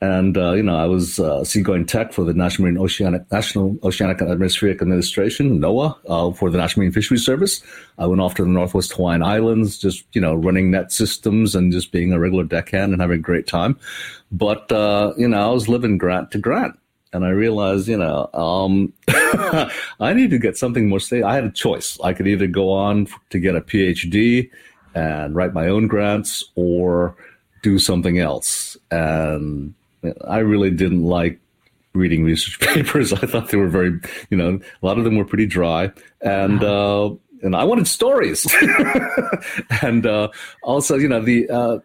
And 0.03 0.37
uh, 0.37 0.51
you 0.51 0.63
know, 0.63 0.75
I 0.75 0.85
was 0.85 1.17
uh, 1.17 1.45
seagoing 1.45 1.85
tech 1.85 2.11
for 2.11 2.25
the 2.25 2.33
National 2.33 2.65
Marine 2.65 2.77
Oceanic 2.77 3.31
National 3.31 3.77
Oceanic 3.83 4.19
and 4.19 4.29
Atmospheric 4.29 4.81
Administration 4.81 5.61
(NOAA) 5.61 5.97
uh, 6.09 6.33
for 6.33 6.49
the 6.49 6.57
National 6.57 6.81
Marine 6.81 6.91
Fisheries 6.91 7.25
Service. 7.25 7.63
I 7.97 8.05
went 8.07 8.19
off 8.19 8.35
to 8.35 8.43
the 8.43 8.49
Northwest 8.49 8.91
Hawaiian 8.91 9.23
Islands, 9.23 9.77
just 9.77 10.03
you 10.11 10.19
know, 10.19 10.35
running 10.35 10.71
net 10.71 10.91
systems 10.91 11.55
and 11.55 11.71
just 11.71 11.93
being 11.93 12.11
a 12.11 12.19
regular 12.19 12.43
deckhand 12.43 12.91
and 12.91 13.01
having 13.01 13.19
a 13.19 13.21
great 13.21 13.47
time. 13.47 13.79
But 14.29 14.69
uh, 14.73 15.13
you 15.17 15.29
know, 15.29 15.39
I 15.41 15.53
was 15.53 15.69
living 15.69 15.97
grant 15.97 16.31
to 16.31 16.37
grant, 16.37 16.77
and 17.13 17.23
I 17.23 17.29
realized, 17.29 17.87
you 17.87 17.97
know, 17.97 18.29
um, 18.33 18.91
I 20.01 20.13
need 20.13 20.31
to 20.31 20.37
get 20.37 20.57
something 20.57 20.89
more 20.89 20.99
stable. 20.99 21.27
I 21.27 21.35
had 21.35 21.45
a 21.45 21.49
choice. 21.49 21.97
I 22.03 22.11
could 22.11 22.27
either 22.27 22.47
go 22.47 22.73
on 22.73 23.07
to 23.29 23.39
get 23.39 23.55
a 23.55 23.61
PhD 23.61 24.49
and 24.95 25.33
write 25.33 25.53
my 25.53 25.69
own 25.69 25.87
grants, 25.87 26.43
or 26.55 27.15
do 27.61 27.79
something 27.79 28.19
else. 28.19 28.75
And 28.91 29.73
I 30.27 30.39
really 30.39 30.71
didn't 30.71 31.03
like 31.03 31.39
reading 31.93 32.23
research 32.23 32.59
papers. 32.73 33.13
I 33.13 33.25
thought 33.25 33.49
they 33.49 33.57
were 33.57 33.69
very, 33.69 33.99
you 34.29 34.37
know, 34.37 34.59
a 34.81 34.85
lot 34.85 34.97
of 34.97 35.03
them 35.03 35.15
were 35.15 35.25
pretty 35.25 35.45
dry, 35.45 35.91
and 36.21 36.63
uh, 36.63 37.11
and 37.41 37.55
I 37.55 37.63
wanted 37.63 37.87
stories. 37.87 38.45
and 39.81 40.05
uh, 40.05 40.29
also, 40.63 40.95
you 40.95 41.07
know, 41.07 41.21
the 41.21 41.49
uh, 41.49 41.79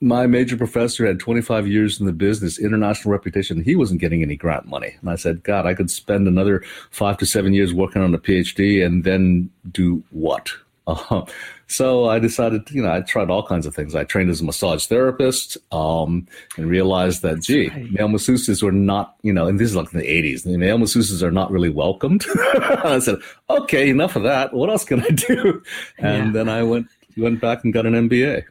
my 0.00 0.26
major 0.26 0.56
professor 0.56 1.06
had 1.06 1.18
25 1.18 1.66
years 1.66 1.98
in 2.00 2.06
the 2.06 2.12
business, 2.12 2.58
international 2.58 3.12
reputation. 3.12 3.62
He 3.62 3.76
wasn't 3.76 4.00
getting 4.00 4.22
any 4.22 4.36
grant 4.36 4.66
money, 4.66 4.96
and 5.00 5.10
I 5.10 5.16
said, 5.16 5.42
God, 5.42 5.66
I 5.66 5.74
could 5.74 5.90
spend 5.90 6.28
another 6.28 6.62
five 6.90 7.16
to 7.18 7.26
seven 7.26 7.54
years 7.54 7.72
working 7.72 8.02
on 8.02 8.14
a 8.14 8.18
PhD 8.18 8.84
and 8.84 9.04
then 9.04 9.50
do 9.70 10.02
what? 10.10 10.50
Uh, 10.88 11.24
so 11.68 12.08
I 12.08 12.18
decided, 12.18 12.70
you 12.70 12.82
know, 12.82 12.92
I 12.92 13.00
tried 13.00 13.28
all 13.28 13.44
kinds 13.44 13.66
of 13.66 13.74
things. 13.74 13.94
I 13.94 14.04
trained 14.04 14.30
as 14.30 14.40
a 14.40 14.44
massage 14.44 14.86
therapist 14.86 15.58
um, 15.72 16.26
and 16.56 16.68
realized 16.68 17.22
that, 17.22 17.40
gee, 17.40 17.68
right. 17.68 17.90
male 17.90 18.08
masseuses 18.08 18.62
were 18.62 18.72
not, 18.72 19.16
you 19.22 19.32
know, 19.32 19.48
and 19.48 19.58
this 19.58 19.70
is 19.70 19.76
like 19.76 19.92
in 19.92 19.98
the 19.98 20.06
80s, 20.06 20.44
the 20.44 20.56
male 20.56 20.78
masseuses 20.78 21.22
are 21.22 21.32
not 21.32 21.50
really 21.50 21.70
welcomed. 21.70 22.24
I 22.84 23.00
said, 23.00 23.16
okay, 23.50 23.90
enough 23.90 24.14
of 24.14 24.22
that. 24.22 24.52
What 24.54 24.70
else 24.70 24.84
can 24.84 25.02
I 25.02 25.08
do? 25.08 25.62
And 25.98 26.26
yeah. 26.26 26.32
then 26.32 26.48
I 26.48 26.62
went 26.62 26.86
went 27.16 27.40
back 27.40 27.64
and 27.64 27.72
got 27.72 27.86
an 27.86 27.94
MBA. 28.08 28.44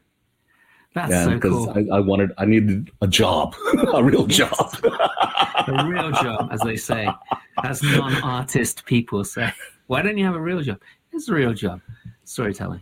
That's 0.96 1.12
and 1.12 1.42
so 1.44 1.50
cool. 1.50 1.70
I, 1.76 1.98
I, 1.98 2.00
wanted, 2.00 2.32
I 2.38 2.46
needed 2.46 2.90
a 3.02 3.08
job, 3.08 3.54
a 3.94 4.04
real 4.04 4.26
job. 4.26 4.76
a 4.84 5.86
real 5.88 6.10
job, 6.12 6.50
as 6.52 6.62
they 6.62 6.78
say, 6.78 7.08
as 7.64 7.84
non-artist 7.84 8.86
people 8.86 9.24
say. 9.24 9.52
Why 9.88 10.02
don't 10.02 10.18
you 10.18 10.26
have 10.26 10.36
a 10.36 10.42
real 10.42 10.62
job? 10.62 10.82
It's 11.12 11.28
a 11.28 11.34
real 11.34 11.54
job 11.54 11.82
storytelling. 12.24 12.82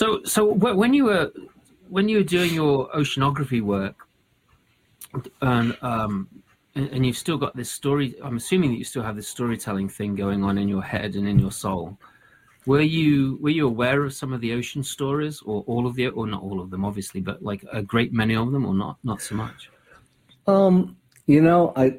So, 0.00 0.22
so 0.24 0.46
when 0.46 0.94
you 0.94 1.04
were 1.04 1.30
when 1.90 2.08
you 2.08 2.16
were 2.16 2.30
doing 2.38 2.54
your 2.54 2.88
oceanography 2.92 3.60
work, 3.60 4.08
and 5.42 5.76
um, 5.82 6.26
and 6.74 7.04
you've 7.04 7.18
still 7.18 7.36
got 7.36 7.54
this 7.54 7.70
story. 7.70 8.14
I'm 8.24 8.38
assuming 8.38 8.70
that 8.70 8.78
you 8.78 8.84
still 8.84 9.02
have 9.02 9.14
this 9.14 9.28
storytelling 9.28 9.90
thing 9.90 10.14
going 10.14 10.42
on 10.42 10.56
in 10.56 10.68
your 10.68 10.80
head 10.80 11.16
and 11.16 11.28
in 11.28 11.38
your 11.38 11.52
soul. 11.52 11.98
Were 12.64 12.80
you 12.80 13.36
were 13.42 13.50
you 13.50 13.66
aware 13.66 14.02
of 14.02 14.14
some 14.14 14.32
of 14.32 14.40
the 14.40 14.54
ocean 14.54 14.82
stories, 14.82 15.42
or 15.42 15.64
all 15.66 15.86
of 15.86 15.96
the, 15.96 16.08
or 16.08 16.26
not 16.26 16.42
all 16.42 16.62
of 16.62 16.70
them, 16.70 16.82
obviously, 16.86 17.20
but 17.20 17.42
like 17.42 17.62
a 17.70 17.82
great 17.82 18.10
many 18.10 18.34
of 18.34 18.52
them, 18.52 18.64
or 18.64 18.72
not 18.72 18.96
not 19.04 19.20
so 19.20 19.34
much? 19.34 19.68
Um, 20.46 20.96
you 21.26 21.42
know, 21.42 21.74
I 21.76 21.98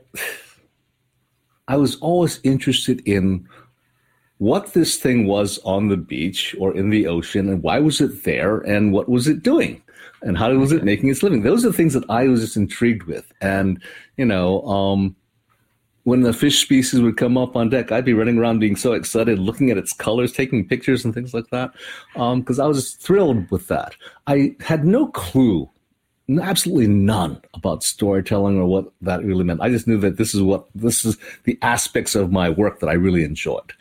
I 1.68 1.78
was 1.78 1.98
always 1.98 2.40
interested 2.44 3.08
in 3.08 3.48
what 4.42 4.74
this 4.74 4.98
thing 4.98 5.28
was 5.28 5.60
on 5.60 5.88
the 5.88 5.96
beach 5.96 6.56
or 6.58 6.76
in 6.76 6.90
the 6.90 7.06
ocean 7.06 7.48
and 7.48 7.62
why 7.62 7.78
was 7.78 8.02
it 8.02 8.24
there 8.24 8.58
and 8.62 8.92
what 8.92 9.08
was 9.08 9.28
it 9.28 9.44
doing? 9.44 9.80
And 10.24 10.36
how 10.36 10.52
was 10.56 10.72
it 10.72 10.84
making 10.84 11.12
its 11.12 11.22
living? 11.22 11.44
Those 11.44 11.64
are 11.64 11.72
things 11.72 11.94
that 11.94 12.10
i 12.10 12.28
was 12.28 12.42
just 12.42 12.58
intrigued 12.58 13.04
with. 13.04 13.32
And 13.40 13.80
you 14.18 14.26
know 14.26 14.64
um, 14.64 15.16
when 16.06 16.22
the 16.22 16.34
fish 16.34 16.60
species 16.60 17.02
would 17.02 17.18
come 17.18 17.38
up 17.38 17.56
on 17.56 17.70
deck 17.70 17.92
i'd 17.92 18.04
be 18.04 18.16
running 18.16 18.40
around 18.40 18.58
being 18.58 18.76
so 18.76 18.94
excited 18.94 19.38
looking 19.38 19.70
at 19.70 19.78
its 19.78 19.94
colors 19.94 20.32
taking 20.32 20.68
pictures 20.68 21.06
and 21.06 21.14
things 21.14 21.36
like 21.36 21.48
that 21.52 21.72
because 22.16 22.60
um, 22.60 22.66
i 22.66 22.68
was 22.68 22.78
just 22.82 23.00
thrilled 23.00 23.48
with 23.52 23.68
that. 23.68 23.94
I 24.26 24.56
had 24.60 24.86
no 24.86 25.06
clue 25.06 25.70
absolutely 26.42 26.88
none 26.88 27.40
about 27.54 27.84
storytelling 27.84 28.58
or 28.58 28.66
what 28.66 28.92
that 29.02 29.24
really 29.24 29.44
meant. 29.44 29.62
I 29.62 29.70
just 29.70 29.88
knew 29.88 30.00
that 30.00 30.18
this 30.18 30.34
is 30.34 30.42
what 30.42 30.66
this 30.74 31.06
is 31.06 31.18
the 31.44 31.60
aspects 31.62 32.16
of 32.16 32.32
my 32.32 32.50
work 32.50 32.80
that 32.80 32.90
I 32.90 32.94
really 32.94 33.24
enjoyed. 33.24 33.74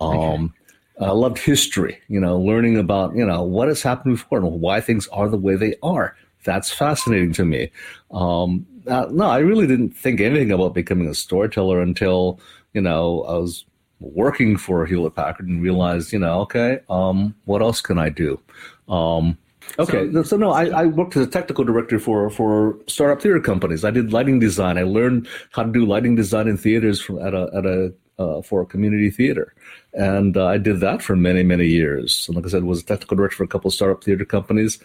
Um, 0.00 0.54
okay. 1.00 1.10
I 1.10 1.12
loved 1.12 1.38
history, 1.38 2.00
you 2.08 2.20
know, 2.20 2.38
learning 2.38 2.76
about, 2.76 3.14
you 3.14 3.24
know, 3.24 3.42
what 3.42 3.68
has 3.68 3.82
happened 3.82 4.16
before 4.16 4.38
and 4.38 4.60
why 4.60 4.80
things 4.80 5.06
are 5.08 5.28
the 5.28 5.36
way 5.38 5.54
they 5.54 5.76
are. 5.82 6.16
That's 6.44 6.70
fascinating 6.72 7.32
to 7.34 7.44
me. 7.44 7.70
Um, 8.10 8.66
uh, 8.86 9.06
no, 9.10 9.26
I 9.26 9.38
really 9.38 9.66
didn't 9.66 9.90
think 9.90 10.20
anything 10.20 10.50
about 10.50 10.74
becoming 10.74 11.08
a 11.08 11.14
storyteller 11.14 11.80
until, 11.80 12.40
you 12.72 12.80
know, 12.80 13.22
I 13.24 13.34
was 13.34 13.64
working 14.00 14.56
for 14.56 14.86
Hewlett 14.86 15.14
Packard 15.14 15.48
and 15.48 15.62
realized, 15.62 16.12
you 16.12 16.18
know, 16.18 16.40
okay, 16.40 16.80
um, 16.88 17.34
what 17.44 17.62
else 17.62 17.80
can 17.80 17.98
I 17.98 18.08
do? 18.08 18.40
Um, 18.88 19.36
okay, 19.78 20.10
so, 20.12 20.22
so 20.22 20.36
no, 20.36 20.52
I, 20.52 20.66
I, 20.66 20.86
worked 20.86 21.16
as 21.16 21.26
a 21.26 21.30
technical 21.30 21.64
director 21.64 21.98
for 21.98 22.30
for 22.30 22.78
startup 22.86 23.20
theater 23.20 23.40
companies. 23.40 23.84
I 23.84 23.90
did 23.90 24.12
lighting 24.12 24.38
design. 24.38 24.78
I 24.78 24.84
learned 24.84 25.28
how 25.50 25.64
to 25.64 25.70
do 25.70 25.84
lighting 25.84 26.14
design 26.14 26.48
in 26.48 26.56
theaters 26.56 27.00
from 27.00 27.18
at 27.18 27.34
a 27.34 27.50
at 27.54 27.66
a 27.66 27.92
uh, 28.18 28.42
for 28.42 28.62
a 28.62 28.66
community 28.66 29.10
theater. 29.10 29.54
And 29.94 30.36
uh, 30.36 30.46
I 30.46 30.58
did 30.58 30.80
that 30.80 31.02
for 31.02 31.16
many, 31.16 31.42
many 31.42 31.66
years. 31.66 32.26
And 32.28 32.36
like 32.36 32.46
I 32.46 32.48
said, 32.48 32.64
was 32.64 32.80
a 32.80 32.84
technical 32.84 33.16
director 33.16 33.36
for 33.36 33.44
a 33.44 33.48
couple 33.48 33.68
of 33.68 33.74
startup 33.74 34.02
theater 34.04 34.24
companies. 34.24 34.78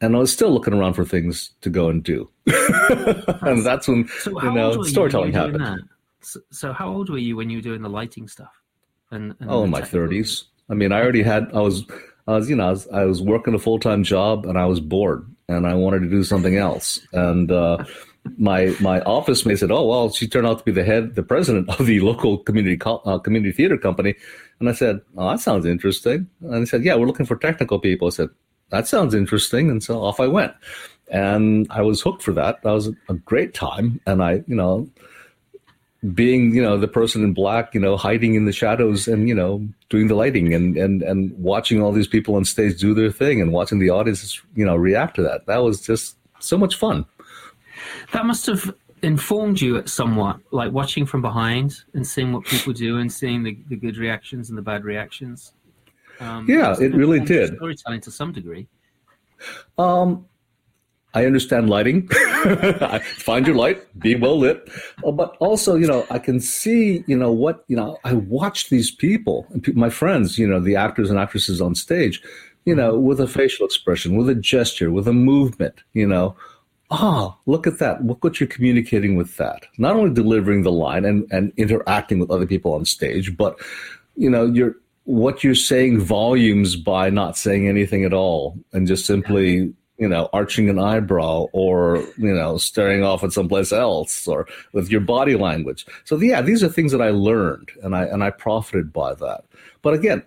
And 0.00 0.14
I 0.14 0.18
was 0.18 0.32
still 0.32 0.50
looking 0.50 0.74
around 0.74 0.94
for 0.94 1.04
things 1.04 1.52
to 1.62 1.70
go 1.70 1.88
and 1.88 2.02
do. 2.02 2.28
and 2.46 3.64
that's 3.64 3.88
when, 3.88 4.08
so 4.20 4.42
you 4.42 4.52
know, 4.52 4.82
storytelling 4.82 5.32
you 5.32 5.38
happened. 5.38 5.88
So, 6.20 6.40
so, 6.50 6.72
how 6.72 6.88
old 6.88 7.10
were 7.10 7.18
you 7.18 7.36
when 7.36 7.50
you 7.50 7.58
were 7.58 7.62
doing 7.62 7.82
the 7.82 7.88
lighting 7.88 8.28
stuff? 8.28 8.52
And, 9.10 9.34
and 9.40 9.50
oh, 9.50 9.64
in 9.64 9.70
my 9.70 9.80
30s. 9.80 10.44
I 10.68 10.74
mean, 10.74 10.92
I 10.92 11.00
already 11.00 11.22
had, 11.22 11.48
I 11.54 11.60
was, 11.60 11.84
I 12.26 12.32
was, 12.32 12.50
you 12.50 12.56
know, 12.56 12.68
I 12.68 12.70
was, 12.70 12.88
I 12.88 13.04
was 13.04 13.22
working 13.22 13.54
a 13.54 13.58
full 13.58 13.78
time 13.78 14.04
job 14.04 14.46
and 14.46 14.58
I 14.58 14.66
was 14.66 14.80
bored 14.80 15.26
and 15.48 15.66
I 15.66 15.74
wanted 15.74 16.00
to 16.00 16.10
do 16.10 16.22
something 16.22 16.56
else. 16.56 17.00
And, 17.12 17.50
uh, 17.50 17.84
my 18.36 18.74
my 18.80 19.00
office 19.02 19.46
mate 19.46 19.58
said, 19.58 19.70
"Oh 19.70 19.86
well, 19.86 20.10
she 20.10 20.26
turned 20.28 20.46
out 20.46 20.58
to 20.58 20.64
be 20.64 20.72
the 20.72 20.84
head, 20.84 21.14
the 21.14 21.22
president 21.22 21.68
of 21.68 21.86
the 21.86 22.00
local 22.00 22.38
community 22.38 22.80
uh, 22.84 23.18
community 23.18 23.52
theater 23.52 23.78
company." 23.78 24.14
And 24.60 24.68
I 24.68 24.72
said, 24.72 25.00
"Oh, 25.16 25.30
that 25.30 25.40
sounds 25.40 25.66
interesting." 25.66 26.28
And 26.42 26.60
he 26.60 26.66
said, 26.66 26.84
"Yeah, 26.84 26.94
we're 26.96 27.06
looking 27.06 27.26
for 27.26 27.36
technical 27.36 27.78
people." 27.78 28.08
I 28.08 28.10
said, 28.10 28.28
"That 28.70 28.88
sounds 28.88 29.14
interesting," 29.14 29.70
and 29.70 29.82
so 29.82 30.02
off 30.02 30.20
I 30.20 30.26
went. 30.26 30.52
And 31.10 31.66
I 31.70 31.80
was 31.80 32.02
hooked 32.02 32.22
for 32.22 32.32
that. 32.32 32.62
That 32.62 32.72
was 32.72 32.88
a 33.08 33.14
great 33.14 33.54
time, 33.54 34.00
and 34.06 34.22
I, 34.22 34.44
you 34.46 34.54
know, 34.54 34.88
being 36.14 36.54
you 36.54 36.62
know 36.62 36.76
the 36.78 36.88
person 36.88 37.24
in 37.24 37.34
black, 37.34 37.74
you 37.74 37.80
know, 37.80 37.96
hiding 37.96 38.34
in 38.34 38.44
the 38.44 38.52
shadows 38.52 39.08
and 39.08 39.28
you 39.28 39.34
know 39.34 39.66
doing 39.88 40.06
the 40.06 40.14
lighting 40.14 40.54
and 40.54 40.76
and 40.76 41.02
and 41.02 41.32
watching 41.38 41.82
all 41.82 41.92
these 41.92 42.06
people 42.06 42.36
on 42.36 42.44
stage 42.44 42.78
do 42.78 42.94
their 42.94 43.10
thing 43.10 43.40
and 43.40 43.52
watching 43.52 43.78
the 43.78 43.90
audience, 43.90 44.40
you 44.54 44.64
know, 44.64 44.76
react 44.76 45.16
to 45.16 45.22
that. 45.22 45.46
That 45.46 45.58
was 45.58 45.80
just 45.80 46.16
so 46.38 46.56
much 46.56 46.76
fun. 46.76 47.04
That 48.12 48.26
must 48.26 48.46
have 48.46 48.74
informed 49.02 49.60
you 49.60 49.86
somewhat, 49.86 50.40
like 50.50 50.72
watching 50.72 51.06
from 51.06 51.22
behind 51.22 51.82
and 51.94 52.06
seeing 52.06 52.32
what 52.32 52.44
people 52.44 52.72
do 52.72 52.98
and 52.98 53.12
seeing 53.12 53.42
the, 53.42 53.58
the 53.68 53.76
good 53.76 53.96
reactions 53.96 54.48
and 54.48 54.58
the 54.58 54.62
bad 54.62 54.84
reactions. 54.84 55.52
Um, 56.20 56.46
yeah, 56.48 56.74
it 56.80 56.94
really 56.94 57.20
did. 57.20 57.54
Storytelling 57.56 58.00
to 58.02 58.10
some 58.10 58.32
degree. 58.32 58.66
Um, 59.78 60.26
I 61.14 61.26
understand 61.26 61.70
lighting. 61.70 62.08
Find 63.18 63.46
your 63.46 63.56
light, 63.56 63.86
be 64.00 64.16
well 64.16 64.38
lit. 64.38 64.68
Uh, 65.04 65.12
but 65.12 65.36
also, 65.38 65.76
you 65.76 65.86
know, 65.86 66.06
I 66.10 66.18
can 66.18 66.40
see, 66.40 67.04
you 67.06 67.16
know, 67.16 67.32
what, 67.32 67.64
you 67.68 67.76
know, 67.76 67.98
I 68.04 68.14
watch 68.14 68.68
these 68.68 68.90
people, 68.90 69.46
and 69.50 69.74
my 69.76 69.90
friends, 69.90 70.38
you 70.38 70.46
know, 70.46 70.60
the 70.60 70.76
actors 70.76 71.08
and 71.08 71.18
actresses 71.18 71.60
on 71.60 71.74
stage 71.74 72.22
you 72.68 72.74
know, 72.74 72.98
with 72.98 73.18
a 73.18 73.26
facial 73.26 73.64
expression, 73.64 74.14
with 74.14 74.28
a 74.28 74.34
gesture, 74.34 74.90
with 74.90 75.08
a 75.08 75.12
movement, 75.12 75.82
you 75.94 76.06
know. 76.06 76.36
Ah, 76.90 77.36
look 77.46 77.66
at 77.66 77.78
that. 77.78 78.04
Look 78.04 78.24
what 78.24 78.40
you're 78.40 78.48
communicating 78.48 79.14
with 79.14 79.36
that. 79.36 79.66
Not 79.76 79.94
only 79.94 80.14
delivering 80.14 80.62
the 80.62 80.72
line 80.72 81.04
and, 81.04 81.26
and 81.30 81.52
interacting 81.56 82.18
with 82.18 82.30
other 82.30 82.46
people 82.46 82.72
on 82.72 82.84
stage, 82.86 83.36
but 83.36 83.58
you 84.16 84.30
know, 84.30 84.46
you're 84.46 84.74
what 85.04 85.42
you're 85.42 85.54
saying 85.54 85.98
volumes 85.98 86.76
by 86.76 87.08
not 87.08 87.34
saying 87.34 87.66
anything 87.66 88.04
at 88.04 88.12
all 88.12 88.58
and 88.74 88.86
just 88.86 89.06
simply 89.06 89.72
you 89.96 90.06
know 90.06 90.28
arching 90.34 90.68
an 90.68 90.78
eyebrow 90.78 91.46
or 91.54 92.04
you 92.18 92.32
know 92.32 92.58
staring 92.58 93.02
off 93.02 93.24
at 93.24 93.32
someplace 93.32 93.72
else 93.72 94.28
or 94.28 94.46
with 94.72 94.90
your 94.90 95.00
body 95.00 95.34
language. 95.34 95.86
So 96.04 96.18
yeah 96.20 96.42
these 96.42 96.62
are 96.62 96.68
things 96.68 96.92
that 96.92 97.00
i 97.00 97.08
learned 97.08 97.70
and 97.82 97.96
i 97.96 98.04
and 98.04 98.22
i 98.22 98.28
profited 98.28 98.92
by 98.92 99.14
that. 99.14 99.44
But 99.80 99.94
again 99.94 100.22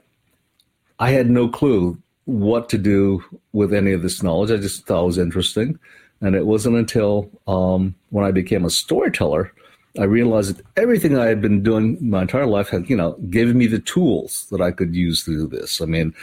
i 0.99 1.11
had 1.11 1.29
no 1.29 1.47
clue 1.47 2.01
what 2.25 2.67
to 2.69 2.79
do 2.79 3.23
with 3.53 3.75
any 3.75 3.91
of 3.91 4.01
this 4.01 4.23
knowledge. 4.23 4.49
I 4.49 4.57
just 4.57 4.87
thought 4.87 5.03
it 5.03 5.05
was 5.05 5.17
interesting 5.19 5.77
and 6.21 6.35
it 6.35 6.45
wasn't 6.45 6.75
until 6.75 7.29
um, 7.47 7.95
when 8.09 8.25
i 8.25 8.31
became 8.31 8.65
a 8.65 8.69
storyteller 8.69 9.51
I 9.99 10.03
realized 10.05 10.55
that 10.55 10.65
everything 10.77 11.17
I 11.17 11.25
had 11.25 11.41
been 11.41 11.63
doing 11.63 11.97
my 11.99 12.21
entire 12.21 12.45
life 12.45 12.69
had, 12.69 12.89
you 12.89 12.95
know, 12.95 13.13
given 13.29 13.57
me 13.57 13.67
the 13.67 13.79
tools 13.79 14.47
that 14.49 14.61
I 14.61 14.71
could 14.71 14.95
use 14.95 15.25
to 15.25 15.31
do 15.31 15.47
this. 15.47 15.81
I 15.81 15.85
mean, 15.85 16.13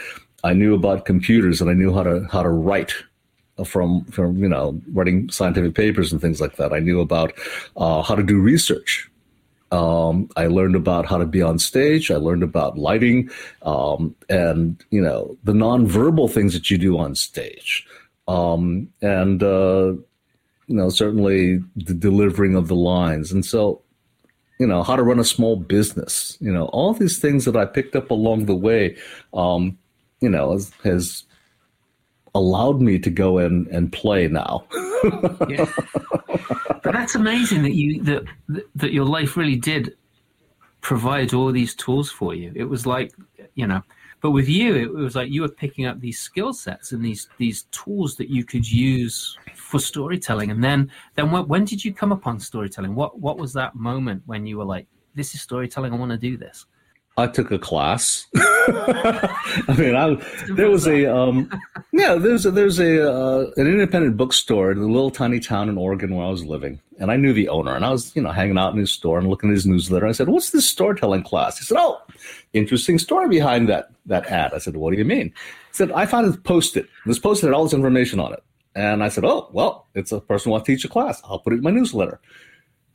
I 0.43 0.53
knew 0.53 0.73
about 0.73 1.05
computers 1.05 1.61
and 1.61 1.69
I 1.69 1.73
knew 1.73 1.93
how 1.93 2.03
to 2.03 2.25
how 2.31 2.43
to 2.43 2.49
write 2.49 2.93
from 3.65 4.05
from 4.05 4.37
you 4.37 4.47
know 4.47 4.79
writing 4.93 5.29
scientific 5.29 5.75
papers 5.75 6.11
and 6.11 6.21
things 6.21 6.41
like 6.41 6.55
that. 6.55 6.73
I 6.73 6.79
knew 6.79 7.01
about 7.01 7.33
uh, 7.77 8.01
how 8.01 8.15
to 8.15 8.23
do 8.23 8.39
research. 8.39 9.09
Um, 9.71 10.29
I 10.35 10.47
learned 10.47 10.75
about 10.75 11.05
how 11.05 11.17
to 11.17 11.25
be 11.25 11.43
on 11.43 11.59
stage. 11.59 12.09
I 12.09 12.15
learned 12.15 12.41
about 12.41 12.77
lighting 12.77 13.29
um, 13.61 14.15
and 14.29 14.83
you 14.89 15.01
know 15.01 15.37
the 15.43 15.53
nonverbal 15.53 16.31
things 16.31 16.53
that 16.53 16.71
you 16.71 16.77
do 16.77 16.97
on 16.97 17.15
stage. 17.15 17.85
Um, 18.29 18.89
and 19.01 19.41
uh, 19.41 19.93
you 20.69 20.75
know, 20.75 20.89
certainly 20.89 21.63
the 21.75 21.95
delivering 21.95 22.55
of 22.55 22.67
the 22.67 22.75
lines. 22.75 23.31
And 23.31 23.43
so, 23.43 23.81
you 24.59 24.67
know, 24.67 24.83
how 24.83 24.95
to 24.95 25.01
run 25.01 25.19
a 25.19 25.23
small 25.23 25.55
business, 25.55 26.37
you 26.39 26.53
know, 26.53 26.65
all 26.65 26.93
these 26.93 27.17
things 27.17 27.45
that 27.45 27.55
I 27.55 27.65
picked 27.65 27.95
up 27.95 28.11
along 28.11 28.45
the 28.45 28.55
way, 28.55 28.95
um, 29.33 29.79
you 30.21 30.29
know, 30.29 30.51
has, 30.51 30.71
has 30.83 31.23
allowed 32.35 32.81
me 32.81 32.99
to 32.99 33.09
go 33.09 33.39
in 33.39 33.67
and 33.71 33.91
play 33.91 34.27
now. 34.27 34.67
yeah. 35.49 35.65
But 36.83 36.93
that's 36.93 37.15
amazing 37.15 37.63
that 37.63 37.73
you 37.73 38.03
that 38.03 38.23
that 38.75 38.93
your 38.93 39.05
life 39.05 39.35
really 39.35 39.55
did 39.55 39.95
provide 40.81 41.33
all 41.33 41.51
these 41.51 41.73
tools 41.73 42.11
for 42.11 42.35
you. 42.35 42.51
It 42.55 42.65
was 42.65 42.85
like, 42.85 43.11
you 43.55 43.65
know, 43.65 43.81
but 44.21 44.31
with 44.31 44.49
you, 44.49 44.75
it 44.75 44.93
was 44.93 45.15
like 45.15 45.29
you 45.29 45.41
were 45.41 45.49
picking 45.49 45.85
up 45.85 45.99
these 45.99 46.19
skill 46.19 46.53
sets 46.53 46.91
and 46.91 47.03
these 47.03 47.29
these 47.37 47.63
tools 47.71 48.15
that 48.17 48.29
you 48.29 48.43
could 48.43 48.69
use 48.69 49.37
for 49.55 49.79
storytelling. 49.79 50.51
And 50.51 50.63
then 50.63 50.91
then 51.15 51.31
when, 51.31 51.47
when 51.47 51.65
did 51.65 51.83
you 51.85 51.93
come 51.93 52.11
upon 52.11 52.39
storytelling? 52.39 52.95
What 52.95 53.19
what 53.19 53.37
was 53.37 53.53
that 53.53 53.75
moment 53.75 54.23
when 54.25 54.45
you 54.45 54.57
were 54.57 54.65
like, 54.65 54.87
this 55.15 55.33
is 55.33 55.41
storytelling. 55.41 55.93
I 55.93 55.97
want 55.97 56.11
to 56.11 56.17
do 56.17 56.37
this. 56.37 56.65
I 57.19 57.27
took 57.27 57.51
a 57.51 57.59
class. 57.59 58.27
I 58.37 59.75
mean, 59.77 59.95
I, 59.95 60.15
there 60.53 60.69
was 60.69 60.87
a 60.87 61.13
um, 61.13 61.49
yeah, 61.91 62.15
there's 62.15 62.45
a, 62.45 62.51
there's 62.51 62.79
a 62.79 63.11
uh, 63.11 63.51
an 63.57 63.67
independent 63.67 64.15
bookstore 64.15 64.71
in 64.71 64.77
a 64.77 64.85
little 64.85 65.11
tiny 65.11 65.39
town 65.41 65.67
in 65.67 65.77
Oregon 65.77 66.15
where 66.15 66.25
I 66.25 66.29
was 66.29 66.45
living, 66.45 66.79
and 66.97 67.11
I 67.11 67.17
knew 67.17 67.33
the 67.33 67.49
owner, 67.49 67.75
and 67.75 67.85
I 67.85 67.91
was 67.91 68.15
you 68.15 68.21
know 68.21 68.31
hanging 68.31 68.57
out 68.57 68.73
in 68.73 68.79
his 68.79 68.91
store 68.91 69.19
and 69.19 69.27
looking 69.27 69.49
at 69.49 69.55
his 69.55 69.65
newsletter. 69.65 70.07
I 70.07 70.13
said, 70.13 70.29
"What's 70.29 70.51
this 70.51 70.67
storytelling 70.67 71.23
class?" 71.23 71.59
He 71.59 71.65
said, 71.65 71.77
"Oh, 71.77 72.01
interesting 72.53 72.97
story 72.97 73.27
behind 73.27 73.67
that 73.67 73.91
that 74.05 74.27
ad." 74.27 74.53
I 74.53 74.59
said, 74.59 74.77
"What 74.77 74.91
do 74.91 74.97
you 74.97 75.05
mean?" 75.05 75.27
He 75.27 75.73
said, 75.73 75.91
"I 75.91 76.05
found 76.05 76.33
it 76.33 76.43
posted. 76.43 76.87
This 77.05 77.19
posted 77.19 77.47
had 77.47 77.53
all 77.53 77.63
this 77.65 77.73
information 77.73 78.21
on 78.21 78.31
it." 78.31 78.43
And 78.75 79.03
I 79.03 79.09
said, 79.09 79.25
"Oh, 79.25 79.49
well, 79.51 79.87
it's 79.93 80.13
a 80.13 80.21
person 80.21 80.49
who 80.49 80.51
wants 80.51 80.67
to 80.67 80.71
teach 80.71 80.85
a 80.85 80.89
class. 80.89 81.21
I'll 81.25 81.39
put 81.39 81.51
it 81.51 81.57
in 81.57 81.63
my 81.63 81.71
newsletter." 81.71 82.21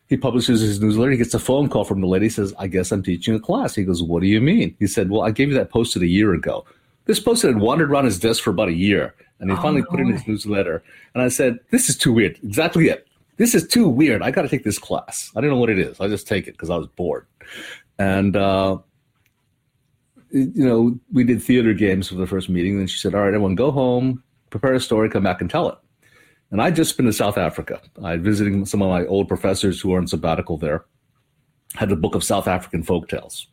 He 0.08 0.16
publishes 0.16 0.60
his 0.60 0.80
newsletter. 0.80 1.12
He 1.12 1.16
gets 1.16 1.34
a 1.34 1.38
phone 1.38 1.68
call 1.68 1.84
from 1.84 2.00
the 2.00 2.06
lady. 2.06 2.26
He 2.26 2.30
says, 2.30 2.52
I 2.58 2.66
guess 2.66 2.92
I'm 2.92 3.02
teaching 3.02 3.34
a 3.34 3.40
class. 3.40 3.74
He 3.74 3.84
goes, 3.84 4.02
What 4.02 4.20
do 4.20 4.28
you 4.28 4.40
mean? 4.40 4.76
He 4.78 4.86
said, 4.86 5.10
Well, 5.10 5.22
I 5.22 5.30
gave 5.30 5.48
you 5.48 5.54
that 5.54 5.70
posted 5.70 6.02
a 6.02 6.06
year 6.06 6.34
ago. 6.34 6.64
This 7.06 7.20
posted 7.20 7.54
had 7.54 7.62
wandered 7.62 7.90
around 7.90 8.04
his 8.04 8.18
desk 8.18 8.42
for 8.42 8.50
about 8.50 8.68
a 8.68 8.74
year. 8.74 9.14
And 9.40 9.50
he 9.50 9.56
oh, 9.56 9.60
finally 9.60 9.82
put 9.82 10.00
in 10.00 10.12
his 10.12 10.26
newsletter. 10.26 10.82
And 11.14 11.22
I 11.22 11.28
said, 11.28 11.58
This 11.70 11.88
is 11.88 11.96
too 11.96 12.12
weird. 12.12 12.38
Exactly 12.42 12.88
it. 12.88 13.06
This 13.36 13.54
is 13.54 13.66
too 13.66 13.88
weird. 13.88 14.22
I 14.22 14.30
got 14.30 14.42
to 14.42 14.48
take 14.48 14.64
this 14.64 14.78
class. 14.78 15.32
I 15.34 15.40
don't 15.40 15.50
know 15.50 15.56
what 15.56 15.70
it 15.70 15.78
is. 15.78 16.00
I 16.00 16.08
just 16.08 16.28
take 16.28 16.46
it 16.46 16.52
because 16.52 16.70
I 16.70 16.76
was 16.76 16.86
bored. 16.86 17.26
And, 17.98 18.36
uh, 18.36 18.78
you 20.30 20.64
know, 20.64 20.98
we 21.12 21.24
did 21.24 21.42
theater 21.42 21.74
games 21.74 22.08
for 22.08 22.14
the 22.14 22.26
first 22.26 22.48
meeting. 22.48 22.78
And 22.78 22.90
she 22.90 22.98
said, 22.98 23.14
All 23.14 23.22
right, 23.22 23.28
everyone 23.28 23.54
go 23.54 23.70
home, 23.70 24.22
prepare 24.50 24.74
a 24.74 24.80
story, 24.80 25.08
come 25.08 25.24
back 25.24 25.40
and 25.40 25.50
tell 25.50 25.68
it. 25.70 25.78
And 26.54 26.62
I'd 26.62 26.76
just 26.76 26.96
been 26.96 27.06
to 27.06 27.12
South 27.12 27.36
Africa. 27.36 27.80
I 28.00 28.16
visiting 28.16 28.64
some 28.64 28.80
of 28.80 28.88
my 28.88 29.04
old 29.06 29.26
professors 29.26 29.80
who 29.80 29.88
were 29.88 29.98
on 29.98 30.06
sabbatical 30.06 30.56
there. 30.56 30.84
Had 31.74 31.90
a 31.90 31.96
book 31.96 32.14
of 32.14 32.22
South 32.22 32.46
African 32.46 32.84
folk 32.84 33.08
tales. 33.08 33.48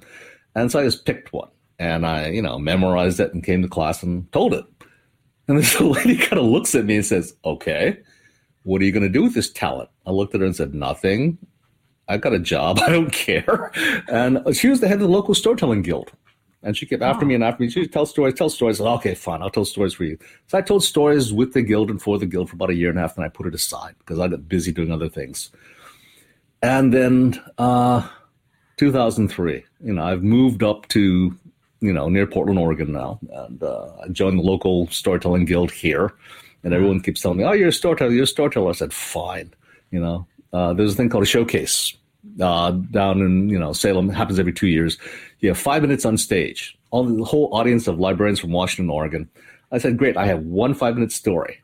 And 0.54 0.72
so 0.72 0.80
I 0.80 0.84
just 0.84 1.04
picked 1.04 1.34
one 1.34 1.50
and 1.80 2.06
I, 2.06 2.28
you 2.28 2.44
know, 2.44 2.60
memorized 2.60 3.20
it 3.20 3.34
and 3.34 3.44
came 3.44 3.64
to 3.64 3.68
class 3.68 4.04
and 4.04 4.32
told 4.32 4.54
it. 4.54 4.66
And 5.48 5.58
this 5.58 5.82
lady 5.82 6.16
kind 6.16 6.38
of 6.38 6.46
looks 6.46 6.76
at 6.76 6.86
me 6.86 6.98
and 6.98 7.04
says, 7.04 7.34
Okay, 7.44 7.98
what 8.62 8.84
are 8.84 8.86
you 8.86 8.92
going 8.92 9.02
to 9.02 9.10
do 9.10 9.24
with 9.24 9.34
this 9.34 9.52
talent? 9.52 9.90
I 10.06 10.12
looked 10.12 10.36
at 10.36 10.42
her 10.42 10.46
and 10.46 10.56
said, 10.56 10.76
Nothing. 10.76 11.40
I 12.08 12.18
got 12.18 12.34
a 12.34 12.40
job. 12.40 12.78
I 12.86 12.92
don't 12.92 13.12
care. 13.12 13.72
And 14.10 14.56
she 14.56 14.68
was 14.68 14.80
the 14.80 14.88
head 14.88 14.98
of 14.98 15.02
the 15.02 15.08
local 15.08 15.34
storytelling 15.34 15.82
guild. 15.82 16.12
And 16.64 16.78
she 16.78 16.86
kept 16.86 17.02
after 17.02 17.26
me 17.26 17.34
and 17.34 17.44
after 17.44 17.64
me. 17.64 17.70
She 17.70 17.80
would 17.80 17.92
tell 17.92 18.06
stories, 18.06 18.36
tell 18.36 18.50
stories. 18.50 18.78
Said, 18.78 18.88
okay, 18.88 19.16
fine, 19.16 19.42
I'll 19.42 19.50
tell 19.50 19.66
stories 19.66 19.94
for 19.94 20.04
you. 20.04 20.18
So 20.48 20.58
I 20.58 20.62
told 20.62 20.84
stories 20.84 21.34
with 21.34 21.54
the 21.54 21.64
guild 21.64 21.90
and 21.90 22.00
for 22.02 22.20
the 22.20 22.28
guild 22.28 22.50
for 22.50 22.56
about 22.56 22.70
a 22.70 22.76
year 22.76 22.90
and 22.90 23.00
a 23.00 23.02
half, 23.02 23.16
and 23.18 23.26
I 23.26 23.30
put 23.30 23.48
it 23.48 23.56
aside 23.56 23.96
because 24.00 24.20
I 24.20 24.28
got 24.28 24.48
busy 24.48 24.72
doing 24.72 24.92
other 24.92 25.10
things. 25.10 25.50
And 26.62 26.94
then 26.94 27.42
uh, 27.58 28.08
2003, 28.78 29.64
you 29.84 29.94
know, 29.94 30.04
I've 30.04 30.24
moved 30.24 30.62
up 30.62 30.88
to, 30.90 31.36
you 31.80 31.94
know, 31.94 32.10
near 32.10 32.28
Portland, 32.28 32.60
Oregon 32.60 32.92
now, 32.92 33.20
and 33.32 33.64
uh, 33.64 33.90
I 34.04 34.10
joined 34.10 34.38
the 34.38 34.44
local 34.44 34.88
storytelling 34.88 35.46
guild 35.46 35.72
here. 35.72 36.14
And 36.64 36.76
everyone 36.76 37.02
keeps 37.02 37.22
telling 37.22 37.40
me, 37.40 37.44
"Oh, 37.44 37.54
you're 37.54 37.70
a 37.70 37.74
storyteller. 37.74 38.12
You're 38.12 38.26
a 38.26 38.28
storyteller." 38.28 38.70
I 38.70 38.74
said, 38.74 38.94
"Fine." 38.94 39.52
You 39.90 40.00
know, 40.00 40.28
uh, 40.54 40.74
there's 40.74 40.94
a 40.94 40.96
thing 40.96 41.10
called 41.10 41.24
a 41.24 41.26
showcase 41.26 41.98
uh, 42.40 42.72
down 42.72 43.22
in 43.22 43.50
you 43.50 43.60
know 43.60 43.74
Salem. 43.74 44.10
It 44.10 44.14
happens 44.14 44.40
every 44.40 44.54
two 44.54 44.68
years. 44.68 44.98
You 45.42 45.50
have 45.50 45.58
five 45.58 45.82
minutes 45.82 46.06
on 46.06 46.18
stage. 46.18 46.78
All 46.92 47.04
the 47.04 47.24
whole 47.24 47.54
audience 47.54 47.88
of 47.88 48.00
librarians 48.00 48.40
from 48.40 48.52
Washington, 48.52 48.90
Oregon. 48.90 49.30
I 49.72 49.80
said, 49.80 49.98
"Great, 49.98 50.16
I 50.16 50.28
have 50.28 50.44
one 50.44 50.74
five 50.74 50.94
minute 50.94 51.12
story." 51.12 51.60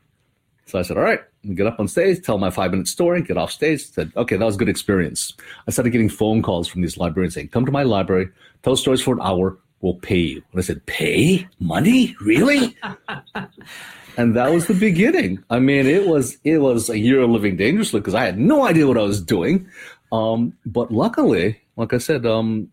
So 0.66 0.78
I 0.78 0.82
said, 0.82 0.96
"All 0.96 1.02
right." 1.02 1.20
Get 1.54 1.68
up 1.68 1.78
on 1.78 1.86
stage, 1.86 2.22
tell 2.22 2.36
my 2.36 2.50
five 2.50 2.72
minute 2.72 2.88
story, 2.88 3.22
get 3.22 3.38
off 3.38 3.52
stage. 3.52 3.86
Said, 3.86 4.10
"Okay, 4.16 4.36
that 4.36 4.44
was 4.44 4.56
a 4.56 4.58
good 4.58 4.68
experience." 4.68 5.32
I 5.66 5.70
started 5.70 5.90
getting 5.90 6.08
phone 6.08 6.42
calls 6.42 6.66
from 6.66 6.82
these 6.82 6.98
librarians 6.98 7.34
saying, 7.34 7.48
"Come 7.48 7.64
to 7.64 7.72
my 7.72 7.84
library, 7.84 8.28
tell 8.64 8.74
stories 8.76 9.00
for 9.00 9.14
an 9.14 9.20
hour. 9.22 9.56
We'll 9.80 9.94
pay 9.94 10.18
you." 10.18 10.42
And 10.50 10.58
I 10.58 10.62
said, 10.62 10.84
"Pay 10.86 11.46
money? 11.60 12.16
Really?" 12.20 12.76
and 14.16 14.34
that 14.34 14.50
was 14.50 14.66
the 14.66 14.74
beginning. 14.74 15.44
I 15.50 15.60
mean, 15.60 15.86
it 15.86 16.08
was 16.08 16.36
it 16.42 16.58
was 16.58 16.90
a 16.90 16.98
year 16.98 17.20
of 17.20 17.30
living 17.30 17.56
dangerously 17.56 18.00
because 18.00 18.16
I 18.16 18.24
had 18.24 18.38
no 18.38 18.66
idea 18.66 18.88
what 18.88 18.98
I 18.98 19.02
was 19.02 19.22
doing. 19.22 19.68
Um, 20.10 20.54
but 20.66 20.90
luckily, 20.90 21.60
like 21.76 21.92
I 21.92 21.98
said, 21.98 22.26
um, 22.26 22.70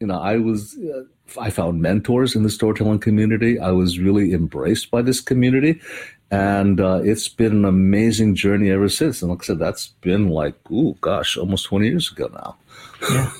you 0.00 0.06
know, 0.06 0.18
I 0.18 0.36
was 0.36 0.76
uh, 0.78 1.04
I 1.40 1.50
found 1.50 1.80
mentors 1.80 2.34
in 2.34 2.42
the 2.42 2.50
storytelling 2.50 2.98
community. 2.98 3.58
I 3.58 3.70
was 3.70 3.98
really 3.98 4.32
embraced 4.32 4.90
by 4.90 5.02
this 5.02 5.20
community, 5.20 5.80
and 6.30 6.80
uh, 6.80 7.00
it's 7.02 7.28
been 7.28 7.52
an 7.52 7.64
amazing 7.64 8.34
journey 8.34 8.70
ever 8.70 8.88
since. 8.88 9.22
And 9.22 9.30
like 9.30 9.42
I 9.42 9.46
said, 9.46 9.58
that's 9.58 9.88
been 10.00 10.28
like, 10.28 10.54
oh 10.70 10.96
gosh, 11.00 11.36
almost 11.36 11.66
twenty 11.66 11.88
years 11.88 12.10
ago 12.10 12.30
now. 12.32 12.56
yeah, 13.10 13.30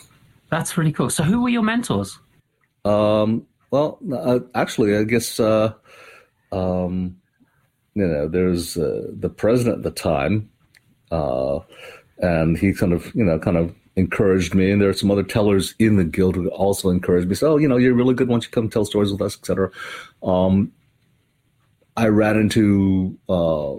that's 0.50 0.76
really 0.78 0.92
cool. 0.92 1.10
So, 1.10 1.22
who 1.22 1.42
were 1.42 1.50
your 1.50 1.62
mentors? 1.62 2.18
Um, 2.84 3.46
well, 3.70 3.98
uh, 4.12 4.40
actually, 4.54 4.96
I 4.96 5.04
guess 5.04 5.38
uh, 5.38 5.74
um, 6.52 7.16
you 7.94 8.06
know, 8.06 8.28
there's 8.28 8.76
uh, 8.76 9.08
the 9.12 9.28
president 9.28 9.78
at 9.78 9.82
the 9.82 9.90
time. 9.90 10.50
Uh, 11.10 11.60
and 12.18 12.56
he 12.58 12.72
kind 12.72 12.92
of 12.92 13.14
you 13.14 13.24
know 13.24 13.38
kind 13.38 13.56
of 13.56 13.74
encouraged 13.96 14.54
me 14.54 14.70
and 14.70 14.80
there 14.80 14.90
are 14.90 14.94
some 14.94 15.10
other 15.10 15.22
tellers 15.22 15.74
in 15.78 15.96
the 15.96 16.04
guild 16.04 16.36
who 16.36 16.48
also 16.48 16.90
encouraged 16.90 17.28
me. 17.28 17.34
So 17.34 17.56
you 17.56 17.66
know 17.66 17.78
you're 17.78 17.94
really 17.94 18.14
good 18.14 18.28
once 18.28 18.44
you 18.44 18.50
come 18.50 18.68
tell 18.68 18.84
stories 18.84 19.10
with 19.10 19.22
us 19.22 19.36
etc 19.38 19.70
um, 20.22 20.70
i 21.96 22.06
ran 22.06 22.36
into 22.36 23.16
uh, 23.28 23.74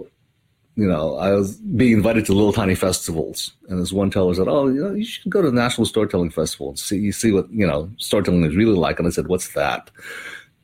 you 0.74 0.88
know 0.88 1.16
i 1.16 1.30
was 1.30 1.56
being 1.56 1.92
invited 1.92 2.26
to 2.26 2.32
little 2.32 2.52
tiny 2.52 2.74
festivals 2.74 3.52
and 3.68 3.80
this 3.80 3.92
one 3.92 4.10
teller 4.10 4.34
said 4.34 4.48
oh 4.48 4.66
you 4.66 4.80
know 4.82 4.92
you 4.92 5.04
should 5.04 5.30
go 5.30 5.40
to 5.40 5.50
the 5.50 5.56
national 5.56 5.86
storytelling 5.86 6.30
festival 6.30 6.70
and 6.70 6.78
see 6.78 6.98
you 6.98 7.12
see 7.12 7.30
what 7.30 7.48
you 7.50 7.66
know 7.66 7.90
storytelling 7.98 8.44
is 8.44 8.56
really 8.56 8.76
like. 8.76 8.98
And 8.98 9.06
i 9.06 9.10
said 9.10 9.28
what's 9.28 9.52
that? 9.54 9.90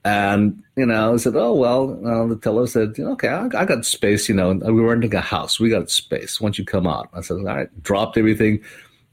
And, 0.05 0.62
you 0.76 0.85
know, 0.85 1.14
I 1.14 1.16
said, 1.16 1.35
oh, 1.35 1.55
well, 1.55 2.07
uh, 2.07 2.26
the 2.26 2.37
teller 2.37 2.66
said, 2.66 2.95
okay, 2.99 3.28
I, 3.28 3.47
I, 3.47 3.64
got 3.64 3.87
space, 3.87 4.28
you 4.28 4.35
know, 4.35 4.53
we 4.53 4.72
were 4.72 4.91
renting 4.91 5.14
a 5.14 5.20
house. 5.20 5.59
We 5.59 5.70
got 5.70 5.89
space. 5.89 6.43
Once 6.43 6.59
you 6.59 6.64
come 6.66 6.87
out. 6.87 7.09
I 7.14 7.22
said, 7.22 7.39
all 7.39 7.45
right, 7.45 7.83
dropped 7.83 8.18
everything, 8.18 8.62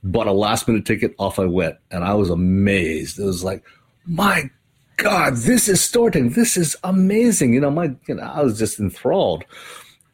bought 0.04 0.28
a 0.28 0.32
last 0.32 0.68
minute 0.68 0.86
ticket, 0.86 1.16
off 1.20 1.39
I 1.39 1.45
went. 1.45 1.78
And 1.91 2.04
I 2.04 2.14
was 2.14 2.30
amazed. 2.30 3.20
It 3.20 3.26
was 3.26 3.43
like, 3.43 3.64
my 4.06 4.49
God, 4.97 5.36
this 5.36 5.68
is 5.68 5.82
storytelling. 5.82 6.32
This 6.32 6.58
is 6.58 6.76
amazing. 6.84 7.54
You 7.54 7.62
know, 7.62 7.72
my, 7.72 7.95
you 8.08 8.16
know, 8.16 8.24
I 8.24 8.41
was 8.41 8.58
just 8.60 8.80
enthralled. 8.80 9.43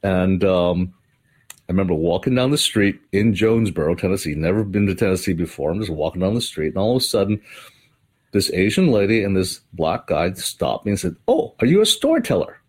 And 0.03 0.43
um, 0.43 0.93
I 1.67 1.73
remember 1.73 1.93
walking 1.93 2.35
down 2.35 2.51
the 2.51 2.57
street 2.57 2.99
in 3.11 3.33
Jonesborough, 3.33 3.97
Tennessee. 3.97 4.35
Never 4.35 4.63
been 4.63 4.87
to 4.87 4.95
Tennessee 4.95 5.33
before. 5.33 5.71
I'm 5.71 5.79
just 5.79 5.91
walking 5.91 6.21
down 6.21 6.33
the 6.33 6.41
street, 6.41 6.69
and 6.69 6.77
all 6.77 6.95
of 6.95 7.01
a 7.01 7.05
sudden, 7.05 7.41
this 8.31 8.49
Asian 8.51 8.87
lady 8.87 9.21
and 9.21 9.35
this 9.35 9.59
black 9.73 10.07
guy 10.07 10.31
stopped 10.33 10.85
me 10.85 10.91
and 10.91 10.99
said, 10.99 11.17
"Oh, 11.27 11.55
are 11.59 11.67
you 11.67 11.81
a 11.81 11.85
storyteller?" 11.85 12.61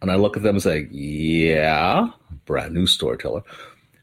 And 0.00 0.10
I 0.10 0.14
look 0.14 0.38
at 0.38 0.42
them 0.42 0.54
and 0.54 0.62
say, 0.62 0.88
"Yeah, 0.90 2.08
brand 2.46 2.72
new 2.72 2.86
storyteller." 2.86 3.42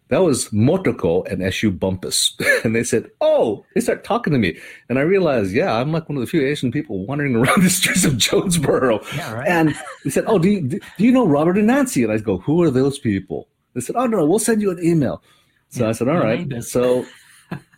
That 0.10 0.24
was 0.24 0.49
Motoko 0.49 1.30
and 1.30 1.43
SU 1.43 1.72
Bumpus. 1.72 2.36
and 2.64 2.76
they 2.76 2.84
said, 2.84 3.10
Oh, 3.20 3.66
they 3.74 3.82
start 3.82 4.03
talking 4.03 4.34
to 4.34 4.39
me. 4.39 4.58
And 4.89 4.99
I 4.99 5.01
realized, 5.01 5.51
yeah, 5.51 5.74
I'm 5.74 5.91
like 5.91 6.08
one 6.08 6.18
of 6.18 6.22
the 6.22 6.28
few 6.28 6.45
Asian 6.45 6.72
people 6.72 7.05
wandering 7.05 7.36
around 7.36 7.64
the 7.64 7.70
streets 7.70 8.05
of 8.05 8.14
Jonesborough. 8.14 9.03
Yeah, 9.16 9.34
right. 9.34 9.47
And 9.47 9.76
they 10.03 10.10
said, 10.10 10.26
Oh, 10.28 10.39
do 10.39 10.49
you, 10.49 10.62
do 10.62 10.80
you 10.97 11.12
know 11.12 11.28
Robert 11.28 11.58
and 11.58 11.68
Nancy? 11.68 12.03
And 12.03 12.12
I 12.12 12.18
go, 12.18 12.38
Who 12.39 12.62
are 12.64 12.72
those 12.72 12.99
people? 12.99 13.47
They 13.74 13.82
said, 13.82 13.95
Oh, 13.95 14.08
no, 14.08 14.26
we'll 14.26 14.39
send 14.39 14.62
you 14.62 14.72
an 14.72 14.84
email. 14.84 15.22
So 15.70 15.84
yeah, 15.84 15.89
I 15.89 15.91
said, 15.91 16.08
All 16.08 16.18
right. 16.18 16.64
So, 16.64 17.05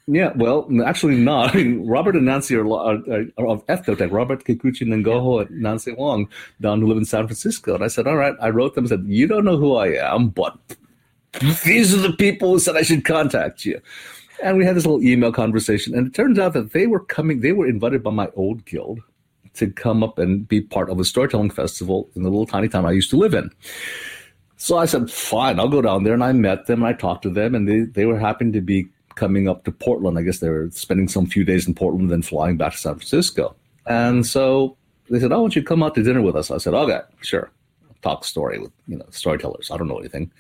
yeah, 0.06 0.32
well, 0.36 0.68
actually 0.86 1.18
not. 1.18 1.50
I 1.56 1.58
mean, 1.58 1.88
Robert 1.88 2.16
and 2.16 2.26
Nancy 2.26 2.56
are, 2.56 2.68
are, 2.68 3.26
are 3.38 3.48
of 3.48 3.64
Eth-Noh-Tec, 3.68 4.12
Robert 4.12 4.44
Kikuchi-Yngojo 4.44 5.48
and 5.48 5.62
Nancy 5.62 5.94
Wang, 5.94 6.30
down 6.62 6.82
who 6.82 6.88
live 6.88 6.98
in 6.98 7.06
San 7.06 7.26
Francisco. 7.28 7.76
And 7.76 7.84
I 7.84 7.88
said, 7.88 8.06
All 8.06 8.18
right. 8.18 8.36
I 8.40 8.50
wrote 8.50 8.76
them 8.76 8.84
and 8.84 8.90
said, 8.90 9.06
You 9.08 9.26
don't 9.26 9.46
know 9.46 9.58
who 9.58 9.76
I 9.76 9.88
am, 9.88 10.30
but 10.30 10.58
these 11.64 11.94
are 11.94 11.98
the 11.98 12.14
people 12.14 12.52
who 12.52 12.60
said 12.60 12.76
I 12.76 12.82
should 12.82 13.06
contact 13.06 13.66
you. 13.66 13.82
And 14.42 14.58
we 14.58 14.66
had 14.66 14.76
this 14.76 14.86
little 14.86 15.04
email 15.04 15.32
conversation. 15.32 15.94
And 15.94 16.08
it 16.08 16.14
turns 16.14 16.40
out 16.40 16.54
that 16.54 16.72
they 16.72 16.88
were 16.88 17.02
coming, 17.02 17.42
they 17.42 17.52
were 17.52 17.68
invited 17.68 18.04
by 18.04 18.12
my 18.12 18.30
old 18.36 18.66
guild 18.66 19.00
to 19.56 19.70
come 19.70 20.04
up 20.04 20.18
and 20.18 20.48
be 20.48 20.62
part 20.62 20.90
of 20.90 21.00
a 21.00 21.06
storytelling 21.06 21.50
festival 21.50 22.10
in 22.16 22.24
the 22.24 22.30
little 22.30 22.46
tiny 22.46 22.70
town 22.70 22.86
I 22.86 22.92
used 22.92 23.10
to 23.10 23.18
live 23.18 23.34
in. 23.34 23.50
So 24.58 24.78
I 24.78 24.86
said, 24.86 25.10
fine, 25.10 25.60
I'll 25.60 25.70
go 25.70 25.82
down 25.82 26.04
there. 26.04 26.14
And 26.14 26.24
I 26.24 26.32
met 26.34 26.68
them, 26.68 26.84
and 26.84 26.88
I 26.88 26.94
talked 26.94 27.24
to 27.24 27.30
them, 27.30 27.56
and 27.56 27.68
they, 27.68 27.82
they 27.82 28.06
were 28.06 28.20
happy 28.20 28.52
to 28.52 28.62
be 28.62 28.88
coming 29.16 29.50
up 29.50 29.66
to 29.66 29.72
Portland. 29.72 30.18
I 30.18 30.22
guess 30.22 30.40
they 30.40 30.50
were 30.50 30.70
spending 30.72 31.08
some 31.08 31.26
few 31.26 31.44
days 31.44 31.68
in 31.68 31.74
Portland, 31.74 32.10
then 32.10 32.22
flying 32.22 32.58
back 32.58 32.74
to 32.74 32.78
San 32.78 32.96
Francisco. 32.96 33.56
And 33.86 34.26
so 34.26 34.78
they 35.10 35.20
said, 35.20 35.32
oh, 35.32 35.38
why 35.38 35.44
don't 35.44 35.56
you 35.56 35.64
come 35.64 35.84
out 35.84 35.96
to 35.96 36.04
dinner 36.04 36.22
with 36.22 36.36
us? 36.36 36.52
I 36.52 36.58
said, 36.58 36.74
okay, 36.74 37.02
sure. 37.22 37.52
Talk 38.02 38.24
story 38.24 38.60
with, 38.60 38.72
you 38.88 38.98
know, 38.98 39.06
storytellers. 39.10 39.72
I 39.72 39.78
don't 39.78 39.88
know 39.90 39.98
anything. 39.98 40.32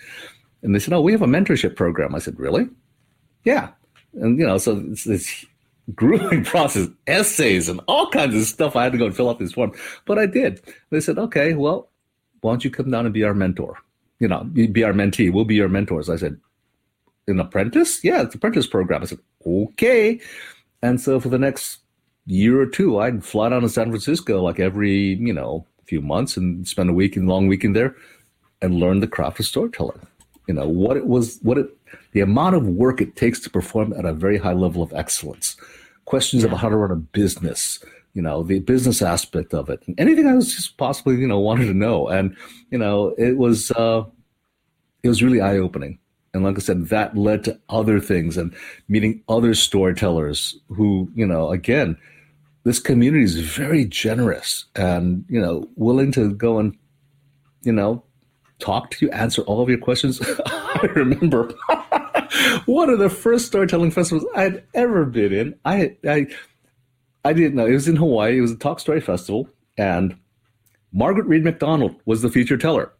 And 0.61 0.75
they 0.75 0.79
said, 0.79 0.93
"Oh, 0.93 1.01
we 1.01 1.11
have 1.11 1.21
a 1.21 1.27
mentorship 1.27 1.75
program." 1.75 2.15
I 2.15 2.19
said, 2.19 2.39
"Really?" 2.39 2.67
Yeah. 3.43 3.69
And 4.13 4.37
you 4.37 4.45
know, 4.45 4.57
so 4.57 4.83
it's 4.91 5.03
this 5.03 5.45
grueling 5.95 6.43
process, 6.53 6.87
essays 7.07 7.69
and 7.69 7.81
all 7.87 8.09
kinds 8.09 8.35
of 8.35 8.43
stuff. 8.43 8.75
I 8.75 8.83
had 8.83 8.91
to 8.91 8.97
go 8.97 9.05
and 9.05 9.15
fill 9.15 9.29
out 9.29 9.39
this 9.39 9.53
form, 9.53 9.73
but 10.05 10.17
I 10.17 10.25
did. 10.25 10.61
They 10.89 10.99
said, 10.99 11.17
"Okay, 11.17 11.53
well, 11.53 11.89
why 12.41 12.51
don't 12.51 12.63
you 12.63 12.71
come 12.71 12.91
down 12.91 13.05
and 13.05 13.13
be 13.13 13.23
our 13.23 13.33
mentor? 13.33 13.77
You 14.19 14.27
know, 14.27 14.43
be 14.43 14.83
our 14.83 14.93
mentee. 14.93 15.31
We'll 15.31 15.45
be 15.45 15.55
your 15.55 15.69
mentors." 15.69 16.09
I 16.09 16.17
said, 16.17 16.39
"An 17.27 17.39
apprentice? 17.39 18.03
Yeah, 18.03 18.21
it's 18.21 18.33
an 18.33 18.39
apprentice 18.39 18.67
program." 18.67 19.03
I 19.03 19.05
said, 19.05 19.19
"Okay." 19.45 20.19
And 20.81 20.99
so 20.99 21.19
for 21.19 21.29
the 21.29 21.39
next 21.39 21.79
year 22.25 22.59
or 22.61 22.65
two, 22.65 22.99
I'd 22.99 23.23
fly 23.25 23.49
down 23.49 23.61
to 23.61 23.69
San 23.69 23.89
Francisco 23.89 24.41
like 24.41 24.59
every 24.59 25.15
you 25.15 25.33
know 25.33 25.65
few 25.85 26.01
months 26.01 26.37
and 26.37 26.67
spend 26.67 26.89
a 26.89 26.93
week 26.93 27.17
in 27.17 27.25
long 27.25 27.47
weekend 27.47 27.75
there 27.75 27.95
and 28.61 28.75
learn 28.75 28.99
the 28.99 29.07
craft 29.07 29.39
of 29.39 29.45
storytelling 29.47 29.99
you 30.49 30.55
know 30.55 30.67
what 30.67 30.97
it 30.97 31.05
was 31.05 31.37
what 31.43 31.59
it 31.59 31.69
the 32.13 32.21
amount 32.21 32.55
of 32.55 32.65
work 32.65 33.01
it 33.01 33.15
takes 33.15 33.39
to 33.39 33.51
perform 33.51 33.93
at 33.93 34.03
a 34.03 34.11
very 34.11 34.39
high 34.39 34.53
level 34.53 34.81
of 34.81 34.91
excellence. 34.93 35.55
Questions 36.05 36.41
yeah. 36.41 36.47
about 36.47 36.59
how 36.59 36.69
to 36.69 36.75
run 36.75 36.91
a 36.91 36.95
business 36.95 37.79
you 38.15 38.23
know 38.23 38.41
the 38.41 38.59
business 38.59 39.03
aspect 39.03 39.53
of 39.53 39.69
it. 39.69 39.83
And 39.85 39.97
anything 39.99 40.25
i 40.25 40.33
was 40.33 40.55
just 40.55 40.75
possibly 40.77 41.17
you 41.17 41.27
know 41.27 41.39
wanted 41.39 41.67
to 41.67 41.75
know. 41.75 42.07
And 42.07 42.35
you 42.71 42.79
know 42.79 43.13
it 43.19 43.37
was 43.37 43.69
uh 43.71 44.03
it 45.03 45.07
was 45.07 45.21
really 45.21 45.39
eye-opening. 45.39 45.99
And 46.33 46.43
like 46.43 46.57
i 46.57 46.61
said 46.61 46.87
that 46.87 47.15
led 47.15 47.43
to 47.43 47.59
other 47.69 47.99
things 47.99 48.35
and 48.35 48.55
meeting 48.87 49.21
other 49.29 49.53
storytellers 49.53 50.59
who 50.69 51.11
you 51.13 51.27
know 51.27 51.51
again 51.51 51.95
this 52.63 52.79
community 52.79 53.23
is 53.23 53.39
very 53.39 53.85
generous 53.85 54.65
and 54.75 55.25
you 55.29 55.39
know 55.39 55.69
willing 55.75 56.11
to 56.13 56.33
go 56.33 56.57
and 56.57 56.75
you 57.61 57.71
know 57.71 58.03
talk 58.59 58.91
to 58.91 59.05
you, 59.05 59.11
answer 59.11 59.41
all 59.43 59.61
of 59.61 59.69
your 59.69 59.77
questions. 59.77 60.21
I 60.45 60.87
remember 60.95 61.51
one 62.65 62.89
of 62.89 62.99
the 62.99 63.09
first 63.09 63.47
storytelling 63.47 63.91
festivals 63.91 64.27
I'd 64.35 64.63
ever 64.73 65.05
been 65.05 65.33
in. 65.33 65.59
I, 65.65 65.97
I, 66.07 66.27
I 67.25 67.33
didn't 67.33 67.55
know 67.55 67.65
it 67.65 67.73
was 67.73 67.87
in 67.87 67.95
Hawaii. 67.95 68.37
It 68.37 68.41
was 68.41 68.51
a 68.51 68.57
talk 68.57 68.79
story 68.79 69.01
festival, 69.01 69.49
and 69.77 70.15
Margaret 70.91 71.25
Read 71.27 71.43
MacDonald 71.43 71.95
was 72.05 72.21
the 72.21 72.29
feature 72.29 72.57
teller. 72.57 72.91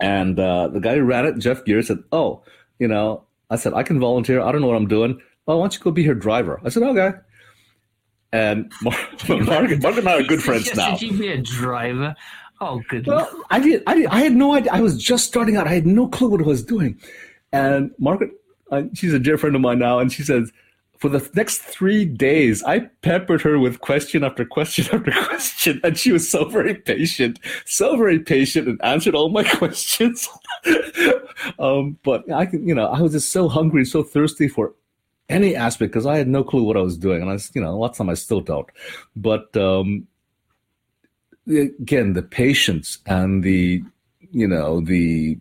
And 0.00 0.38
uh, 0.38 0.68
the 0.68 0.80
guy 0.80 0.96
who 0.96 1.02
ran 1.02 1.26
it, 1.26 1.38
Jeff 1.38 1.64
Gere, 1.64 1.82
said, 1.82 1.98
"Oh, 2.10 2.42
you 2.78 2.88
know," 2.88 3.24
I 3.50 3.56
said, 3.56 3.74
"I 3.74 3.82
can 3.84 4.00
volunteer. 4.00 4.40
I 4.40 4.50
don't 4.50 4.60
know 4.60 4.66
what 4.66 4.76
I'm 4.76 4.88
doing. 4.88 5.20
Oh, 5.46 5.58
why 5.58 5.64
don't 5.64 5.74
you 5.74 5.80
go 5.80 5.90
be 5.90 6.04
her 6.04 6.14
driver?" 6.14 6.60
I 6.64 6.68
said, 6.68 6.82
"Okay." 6.82 7.12
And 8.32 8.72
Mar- 8.82 8.96
Margaret, 9.28 9.80
Margaret 9.80 9.98
and 9.98 10.08
I 10.08 10.18
are 10.18 10.22
good 10.24 10.42
friends 10.42 10.74
now. 10.74 10.96
Did 10.96 11.12
you 11.12 11.18
be 11.18 11.28
a 11.28 11.38
driver? 11.40 12.16
Oh, 12.66 12.82
goodness. 12.88 13.08
Well, 13.08 13.44
I 13.50 13.60
did, 13.60 13.82
I 13.86 13.94
did. 13.94 14.06
I 14.06 14.20
had 14.20 14.32
no 14.32 14.54
idea. 14.54 14.72
I 14.72 14.80
was 14.80 14.96
just 14.96 15.26
starting 15.26 15.56
out. 15.56 15.66
I 15.66 15.74
had 15.74 15.86
no 15.86 16.08
clue 16.08 16.28
what 16.28 16.40
I 16.40 16.44
was 16.44 16.64
doing. 16.64 16.98
And 17.52 17.90
Margaret, 17.98 18.30
uh, 18.70 18.84
she's 18.94 19.12
a 19.12 19.18
dear 19.18 19.36
friend 19.36 19.54
of 19.54 19.60
mine 19.60 19.78
now, 19.78 19.98
and 19.98 20.10
she 20.10 20.22
says, 20.22 20.50
for 20.98 21.10
the 21.10 21.28
next 21.34 21.58
three 21.58 22.06
days, 22.06 22.62
I 22.62 22.78
peppered 23.02 23.42
her 23.42 23.58
with 23.58 23.80
question 23.80 24.24
after 24.24 24.46
question 24.46 24.86
after 24.92 25.12
question, 25.12 25.78
and 25.84 25.98
she 25.98 26.10
was 26.10 26.30
so 26.30 26.46
very 26.46 26.74
patient, 26.74 27.38
so 27.66 27.96
very 27.98 28.18
patient, 28.18 28.66
and 28.66 28.82
answered 28.82 29.14
all 29.14 29.28
my 29.28 29.44
questions. 29.58 30.26
um, 31.58 31.98
but 32.02 32.32
I 32.32 32.46
can, 32.46 32.66
you 32.66 32.74
know, 32.74 32.86
I 32.86 33.02
was 33.02 33.12
just 33.12 33.30
so 33.30 33.46
hungry, 33.50 33.84
so 33.84 34.02
thirsty 34.02 34.48
for 34.48 34.72
any 35.28 35.54
aspect 35.54 35.92
because 35.92 36.06
I 36.06 36.16
had 36.16 36.28
no 36.28 36.42
clue 36.42 36.62
what 36.62 36.78
I 36.78 36.80
was 36.80 36.96
doing, 36.96 37.20
and 37.20 37.30
I, 37.30 37.38
you 37.54 37.60
know, 37.60 37.78
lots 37.78 38.00
of 38.00 38.06
time 38.06 38.10
I 38.10 38.14
still 38.14 38.40
don't. 38.40 38.70
But 39.14 39.54
um, 39.54 40.06
again 41.48 42.14
the 42.14 42.22
patience 42.22 42.98
and 43.06 43.42
the 43.42 43.82
you 44.30 44.48
know 44.48 44.80
the 44.80 45.38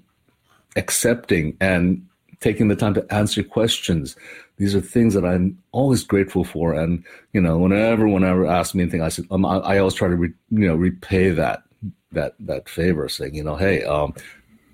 accepting 0.76 1.56
and 1.62 2.06
taking 2.40 2.68
the 2.68 2.76
time 2.76 2.94
to 2.94 3.14
answer 3.14 3.42
questions. 3.42 4.16
These 4.58 4.76
are 4.76 4.82
things 4.82 5.14
that 5.14 5.26
i'm 5.26 5.58
always 5.72 6.04
grateful 6.04 6.44
for. 6.44 6.74
And 6.74 7.04
you 7.32 7.42
know 7.42 7.58
whenever 7.58 8.08
whenever 8.08 8.46
ask 8.46 8.76
me 8.76 8.84
anything 8.84 9.02
i 9.02 9.10
said 9.10 9.26
um, 9.32 9.46
I, 9.46 9.58
I, 9.58 9.78
always 9.80 9.94
try 9.94 10.10
to 10.10 10.16
re, 10.16 10.30
you 10.52 10.68
know 10.68 10.76
repay 10.76 11.30
that 11.32 11.64
that 12.12 12.36
that 12.40 12.70
favor 12.70 13.10
saying 13.10 13.34
you 13.34 13.44
know 13.44 13.56
hey 13.56 13.84
um, 13.84 14.14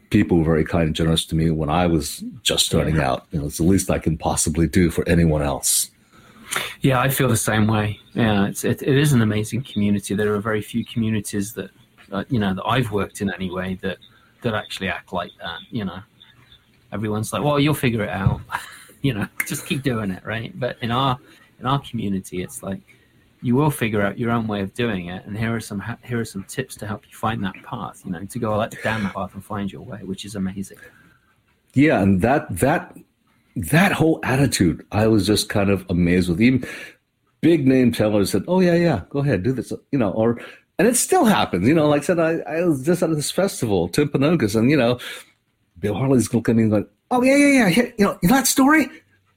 people 0.10 0.40
were 0.40 0.44
very 0.44 0.66
kind 0.66 0.88
and 0.88 0.96
generous 0.96 1.26
to 1.26 1.36
me 1.36 1.50
when 1.50 1.70
i 1.70 1.88
was 1.88 2.24
just 2.42 2.66
starting 2.66 3.00
out. 3.00 3.26
You 3.32 3.40
know 3.40 3.46
it's 3.46 3.58
the 3.58 3.64
least 3.64 3.90
i 3.90 4.00
can 4.00 4.18
possibly 4.18 4.68
do 4.68 4.90
for 4.90 5.08
anyone 5.08 5.42
else 5.42 5.90
yeah, 6.82 7.00
I 7.00 7.10
feel 7.10 7.28
the 7.28 7.38
same 7.38 7.68
way. 7.68 8.00
Yeah, 8.14 8.48
it's 8.48 8.64
it, 8.64 8.82
it 8.82 8.98
is 8.98 9.14
an 9.14 9.22
amazing 9.22 9.64
community. 9.64 10.16
There 10.16 10.34
are 10.34 10.40
very 10.40 10.62
few 10.62 10.86
communities 10.86 11.54
that 11.54 11.70
uh, 12.12 12.24
you 12.30 12.40
know 12.40 12.54
that 12.54 12.66
I've 12.66 12.92
worked 12.92 13.22
in 13.22 13.32
anyway 13.34 13.78
that 13.82 13.98
that 14.42 14.54
actually 14.54 14.90
act 14.90 15.14
like 15.14 15.32
that. 15.40 15.60
You 15.72 15.86
know, 15.86 16.00
everyone's 16.92 17.34
like, 17.34 17.44
"Well, 17.44 17.60
you'll 17.60 17.74
figure 17.74 18.04
it 18.04 18.10
out." 18.10 18.42
you 19.02 19.14
know, 19.14 19.28
just 19.48 19.66
keep 19.66 19.84
doing 19.84 20.12
it, 20.12 20.24
right? 20.26 20.58
But 20.60 20.78
in 20.82 20.92
our 20.92 21.18
in 21.60 21.66
our 21.66 21.80
community, 21.80 22.42
it's 22.42 22.64
like 22.64 22.82
you 23.42 23.56
will 23.56 23.72
figure 23.72 24.02
out 24.02 24.20
your 24.20 24.32
own 24.32 24.48
way 24.48 24.62
of 24.62 24.74
doing 24.74 25.08
it, 25.08 25.26
and 25.26 25.38
here 25.38 25.56
are 25.56 25.60
some 25.60 25.84
here 26.04 26.20
are 26.20 26.26
some 26.26 26.44
tips 26.46 26.76
to 26.78 26.88
help 26.88 27.04
you 27.10 27.16
find 27.16 27.44
that 27.44 27.56
path. 27.64 28.02
You 28.06 28.12
know, 28.12 28.26
to 28.26 28.40
go 28.40 28.58
like 28.58 28.82
down 28.84 29.04
the 29.04 29.10
path 29.10 29.34
and 29.34 29.44
find 29.44 29.72
your 29.72 29.82
way, 29.82 30.00
which 30.04 30.26
is 30.26 30.36
amazing. 30.36 30.78
Yeah, 31.74 32.02
and 32.02 32.22
that 32.22 32.48
that 32.58 32.96
that 33.56 33.92
whole 33.92 34.20
attitude, 34.24 34.86
I 34.92 35.08
was 35.08 35.26
just 35.26 35.50
kind 35.50 35.70
of 35.70 35.86
amazed 35.90 36.30
with. 36.30 36.42
Even 36.42 36.68
big 37.42 37.68
name 37.68 37.92
tellers 37.92 38.32
said, 38.32 38.44
"Oh 38.48 38.60
yeah, 38.60 38.76
yeah, 38.76 39.02
go 39.10 39.20
ahead, 39.20 39.44
do 39.44 39.52
this," 39.52 39.72
you 39.92 40.00
know, 40.00 40.12
or 40.12 40.40
and 40.78 40.88
it 40.88 40.96
still 40.96 41.26
happens. 41.26 41.68
You 41.68 41.74
know, 41.74 41.88
like 41.88 42.04
I 42.04 42.06
said, 42.06 42.20
I, 42.20 42.40
I 42.40 42.64
was 42.64 42.86
just 42.86 43.04
at 43.04 43.10
this 43.12 43.32
festival, 43.32 43.90
Timpanogos, 43.90 44.56
and 44.56 44.70
you 44.70 44.78
know, 44.78 45.00
Bill 45.80 45.96
Harley's 45.96 46.34
looking 46.34 46.60
at 46.60 46.64
me 46.64 46.70
going, 46.70 46.88
"Oh 47.12 47.22
yeah, 47.22 47.36
yeah, 47.36 47.68
yeah, 47.68 47.84
you 47.98 48.06
know, 48.06 48.18
you 48.22 48.30
know 48.30 48.36
that 48.36 48.48
story." 48.48 48.88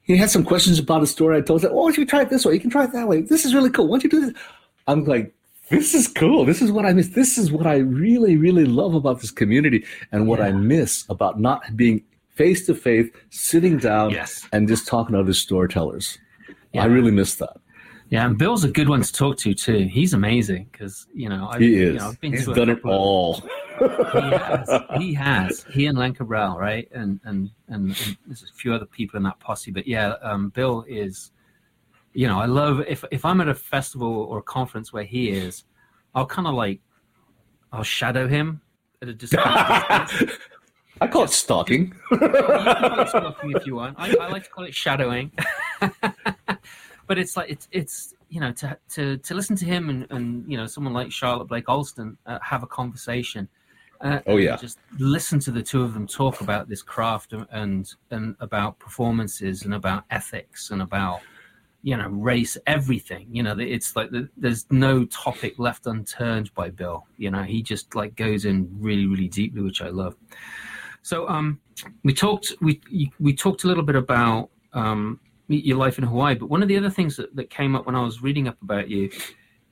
He 0.04 0.16
had 0.16 0.30
some 0.30 0.44
questions 0.44 0.80
about 0.80 1.02
a 1.02 1.06
story. 1.06 1.38
I 1.38 1.40
told 1.42 1.64
him, 1.64 1.70
"Oh, 1.72 1.76
why 1.76 1.82
don't 1.88 1.98
you 1.98 2.06
try 2.06 2.22
it 2.22 2.30
this 2.30 2.44
way? 2.44 2.54
You 2.54 2.60
can 2.60 2.70
try 2.70 2.84
it 2.84 2.92
that 2.92 3.08
way. 3.08 3.22
This 3.22 3.44
is 3.44 3.54
really 3.54 3.70
cool. 3.70 3.86
Why 3.86 3.98
don't 3.98 4.04
you 4.04 4.10
do 4.10 4.26
this?" 4.26 4.42
I'm 4.88 5.04
like, 5.04 5.32
this 5.72 5.94
is 5.94 6.06
cool. 6.06 6.44
This 6.44 6.60
is 6.60 6.70
what 6.70 6.84
I 6.84 6.92
miss. 6.92 7.08
This 7.08 7.38
is 7.38 7.50
what 7.50 7.66
I 7.66 7.76
really, 7.76 8.36
really 8.36 8.66
love 8.66 8.94
about 8.94 9.20
this 9.20 9.30
community 9.30 9.86
and 10.10 10.26
what 10.26 10.38
yeah. 10.38 10.46
I 10.46 10.52
miss 10.52 11.06
about 11.08 11.40
not 11.40 11.76
being 11.76 12.02
face 12.34 12.66
to 12.66 12.74
face, 12.74 13.08
sitting 13.30 13.78
down 13.78 14.10
yes. 14.10 14.46
and 14.52 14.68
just 14.68 14.86
talking 14.86 15.14
to 15.14 15.20
other 15.20 15.32
storytellers. 15.32 16.18
Yeah. 16.72 16.84
I 16.84 16.86
really 16.86 17.10
miss 17.10 17.36
that. 17.36 17.56
Yeah, 18.12 18.26
and 18.26 18.36
Bill's 18.36 18.62
a 18.62 18.68
good 18.68 18.90
one 18.90 19.00
to 19.00 19.10
talk 19.10 19.38
to 19.38 19.54
too. 19.54 19.88
He's 19.90 20.12
amazing 20.12 20.68
because 20.70 21.06
you 21.14 21.30
know 21.30 21.48
I've, 21.50 21.62
he 21.62 21.80
is. 21.80 21.94
You 21.94 21.98
know, 21.98 22.08
I've 22.08 22.20
been 22.20 22.32
He's 22.32 22.44
done 22.44 22.68
it 22.68 22.84
all. 22.84 23.40
he 23.80 23.86
has. 23.88 24.80
He 24.98 25.14
has. 25.14 25.64
He 25.72 25.86
and 25.86 25.96
Len 25.96 26.12
Cabral, 26.12 26.58
right? 26.58 26.86
And, 26.92 27.20
and 27.24 27.50
and 27.68 27.98
and 27.98 28.18
there's 28.26 28.42
a 28.42 28.52
few 28.54 28.74
other 28.74 28.84
people 28.84 29.16
in 29.16 29.22
that 29.22 29.40
posse. 29.40 29.70
But 29.70 29.86
yeah, 29.86 30.16
um, 30.20 30.50
Bill 30.50 30.84
is. 30.86 31.30
You 32.12 32.26
know, 32.26 32.38
I 32.38 32.44
love 32.44 32.82
if 32.86 33.02
if 33.10 33.24
I'm 33.24 33.40
at 33.40 33.48
a 33.48 33.54
festival 33.54 34.12
or 34.12 34.40
a 34.40 34.42
conference 34.42 34.92
where 34.92 35.04
he 35.04 35.30
is, 35.30 35.64
I'll 36.14 36.26
kind 36.26 36.46
of 36.46 36.52
like 36.52 36.80
I'll 37.72 37.82
shadow 37.82 38.28
him 38.28 38.60
at 39.00 39.08
a 39.08 39.14
distance. 39.14 39.42
I 41.01 41.07
call 41.09 41.24
it 41.24 41.30
stalking. 41.30 41.95
you 42.11 42.18
can 42.18 42.30
call 42.32 43.01
it 43.01 43.09
stalking 43.09 43.53
if 43.57 43.66
you 43.66 43.74
want. 43.76 43.97
I, 43.99 44.14
I 44.20 44.28
like 44.28 44.45
to 44.45 44.51
call 44.51 44.64
it 44.64 44.74
shadowing. 44.74 45.32
but 47.07 47.18
it's 47.18 47.36
like 47.36 47.51
it's 47.51 47.68
it's 47.72 48.14
you 48.28 48.40
know 48.40 48.53
to 48.53 48.78
to 48.90 49.16
to 49.18 49.34
listen 49.34 49.57
to 49.57 49.64
him 49.64 49.90
and 49.90 50.07
and 50.11 50.51
you 50.51 50.57
know 50.57 50.66
someone 50.66 50.93
like 50.93 51.11
Charlotte 51.11 51.47
Blake 51.49 51.68
Alston 51.68 52.16
uh, 52.26 52.38
have 52.43 52.62
a 52.62 52.66
conversation. 52.66 53.49
Uh, 54.01 54.18
Oh, 54.26 54.36
yeah. 54.36 54.57
just 54.57 54.78
listen 54.99 55.38
to 55.38 55.53
the 55.53 55.62
two 55.62 55.82
of 55.82 55.95
them 55.95 56.09
talk 56.09 56.40
about 56.40 56.68
this 56.68 56.82
craft 56.82 57.32
and- 57.34 57.47
and 57.53 57.95
and 58.11 58.34
about 58.40 58.78
performances 58.80 59.62
and 59.62 59.74
about 59.74 60.03
ethics 60.11 60.70
and 60.72 60.82
about 60.82 61.20
you 61.84 61.97
know 61.97 62.09
race 62.09 62.57
everything 62.66 63.28
you 63.30 63.43
know 63.45 63.57
it's 63.59 63.95
like 63.95 64.11
the, 64.11 64.28
there's 64.36 64.66
no 64.70 65.05
topic 65.05 65.57
left 65.59 65.86
unturned 65.86 66.53
by 66.55 66.68
bill 66.70 67.07
you 67.16 67.30
know 67.30 67.43
he 67.45 67.61
just 67.62 67.95
like 67.97 68.14
goes 68.16 68.45
in 68.45 68.68
really 68.80 69.07
really 69.07 69.26
deeply 69.28 69.62
which 69.62 69.82
i 69.82 69.88
love 69.88 70.16
so 71.03 71.28
um 71.28 71.61
we 72.05 72.12
talked 72.14 72.53
we 72.61 72.80
we 73.18 73.34
talked 73.34 73.64
a 73.64 73.66
little 73.66 73.82
bit 73.82 73.96
about 73.96 74.50
um 74.72 75.20
your 75.48 75.76
life 75.76 75.98
in 75.98 76.05
hawaii 76.05 76.34
but 76.34 76.48
one 76.48 76.62
of 76.62 76.68
the 76.68 76.76
other 76.76 76.88
things 76.90 77.16
that, 77.16 77.34
that 77.36 77.50
came 77.50 77.76
up 77.76 77.84
when 77.86 77.94
i 77.94 78.03
was 78.03 78.22
reading 78.22 78.48
up 78.48 78.57
about 78.62 78.88
you 78.88 79.11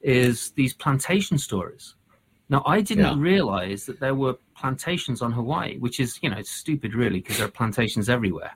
is 0.02 0.50
these 0.52 0.72
plantation 0.74 1.36
stories. 1.38 1.94
Now 2.48 2.62
i 2.66 2.80
didn't 2.80 3.04
Yeah. 3.04 3.18
realize 3.18 3.86
that 3.86 4.00
there 4.00 4.14
were 4.14 4.34
plantations 4.54 5.22
on 5.22 5.30
hawaii 5.32 5.78
which 5.78 6.00
is 6.00 6.18
you 6.22 6.28
know 6.30 6.36
it's 6.36 6.50
stupid 6.50 6.94
really 6.94 7.20
because 7.20 7.38
there 7.38 7.46
are 7.46 7.50
plantations 7.50 8.08
everywhere. 8.08 8.52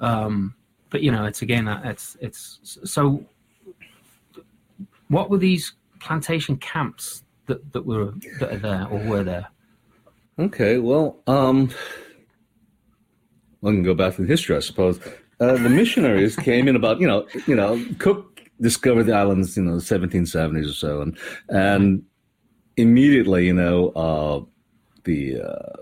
Um 0.00 0.54
but 0.90 1.02
you 1.02 1.10
know 1.10 1.24
it's 1.24 1.42
again 1.42 1.66
uh, 1.68 1.80
it's 1.84 2.16
it's 2.20 2.60
so 2.84 3.24
what 5.08 5.30
were 5.30 5.38
these 5.38 5.74
plantation 6.00 6.56
camps 6.56 7.24
that, 7.46 7.72
that 7.72 7.84
were 7.84 8.12
that 8.38 8.52
are 8.52 8.58
there 8.58 8.86
or 8.90 8.98
were 9.10 9.24
there 9.24 9.46
Okay, 10.42 10.78
well, 10.78 11.20
um, 11.28 11.70
I 13.62 13.68
can 13.68 13.84
go 13.84 13.94
back 13.94 14.16
to 14.16 14.24
history, 14.24 14.56
I 14.56 14.58
suppose. 14.58 14.98
Uh, 15.38 15.52
the 15.52 15.68
missionaries 15.68 16.34
came 16.34 16.66
in 16.66 16.74
about, 16.74 17.00
you 17.00 17.06
know, 17.06 17.28
you 17.46 17.54
know, 17.54 17.80
Cook 18.00 18.40
discovered 18.60 19.04
the 19.04 19.12
islands, 19.12 19.56
you 19.56 19.62
know, 19.62 19.78
the 19.78 19.82
1770s 19.82 20.68
or 20.68 20.72
so, 20.72 21.00
and 21.00 21.16
and 21.48 22.02
immediately, 22.76 23.46
you 23.46 23.52
know, 23.52 23.90
uh, 23.90 24.44
the 25.04 25.40
uh, 25.40 25.76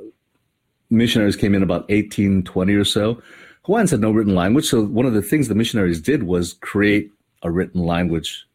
missionaries 0.91 1.37
came 1.37 1.55
in 1.55 1.63
about 1.63 1.89
1820 1.89 2.75
or 2.75 2.85
so. 2.85 3.23
Hawaiians 3.63 3.93
had 3.93 4.01
no 4.01 4.11
written 4.11 4.35
language, 4.35 4.67
so 4.67 4.85
one 4.85 5.07
of 5.07 5.15
the 5.15 5.23
things 5.23 5.49
the 5.49 5.55
missionaries 5.55 6.03
did 6.03 6.25
was 6.25 6.53
create 6.55 7.11
a 7.43 7.51
written 7.51 7.83
language 7.83 8.47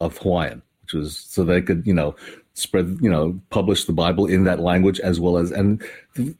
of 0.00 0.16
Hawaiian, 0.16 0.62
which 0.82 0.94
was 0.94 1.18
so 1.18 1.44
they 1.44 1.60
could, 1.60 1.86
you 1.86 1.92
know, 1.92 2.16
spread, 2.60 2.98
you 3.00 3.10
know, 3.10 3.40
publish 3.50 3.84
the 3.84 3.92
Bible 3.92 4.26
in 4.26 4.44
that 4.44 4.60
language 4.60 5.00
as 5.00 5.18
well 5.18 5.38
as, 5.38 5.50
and 5.50 5.82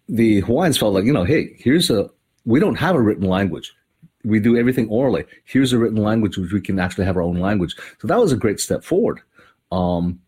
the, 0.09 0.41
Hawaiians 0.41 0.79
felt 0.79 0.95
like, 0.95 1.05
you 1.05 1.13
know, 1.13 1.25
hey, 1.25 1.55
here's 1.59 1.91
a, 1.91 2.11
we 2.45 2.61
don't 2.61 2.77
have 2.77 2.95
a 2.95 3.01
written 3.01 3.29
language. 3.29 3.73
We 4.25 4.39
do 4.39 4.57
everything 4.57 4.89
orally. 4.89 5.25
Here's 5.45 5.73
a 5.73 5.79
written 5.79 6.03
language 6.03 6.37
which 6.37 6.53
we 6.53 6.61
can 6.61 6.79
actually 6.79 7.07
have 7.07 7.17
our 7.17 7.23
own 7.23 7.37
language. 7.37 7.75
So 8.01 8.09
that 8.09 8.19
was 8.19 8.33
a 8.33 8.37
great 8.37 8.61
step 8.61 8.85
forward. 8.85 9.21
Um, 9.73 10.21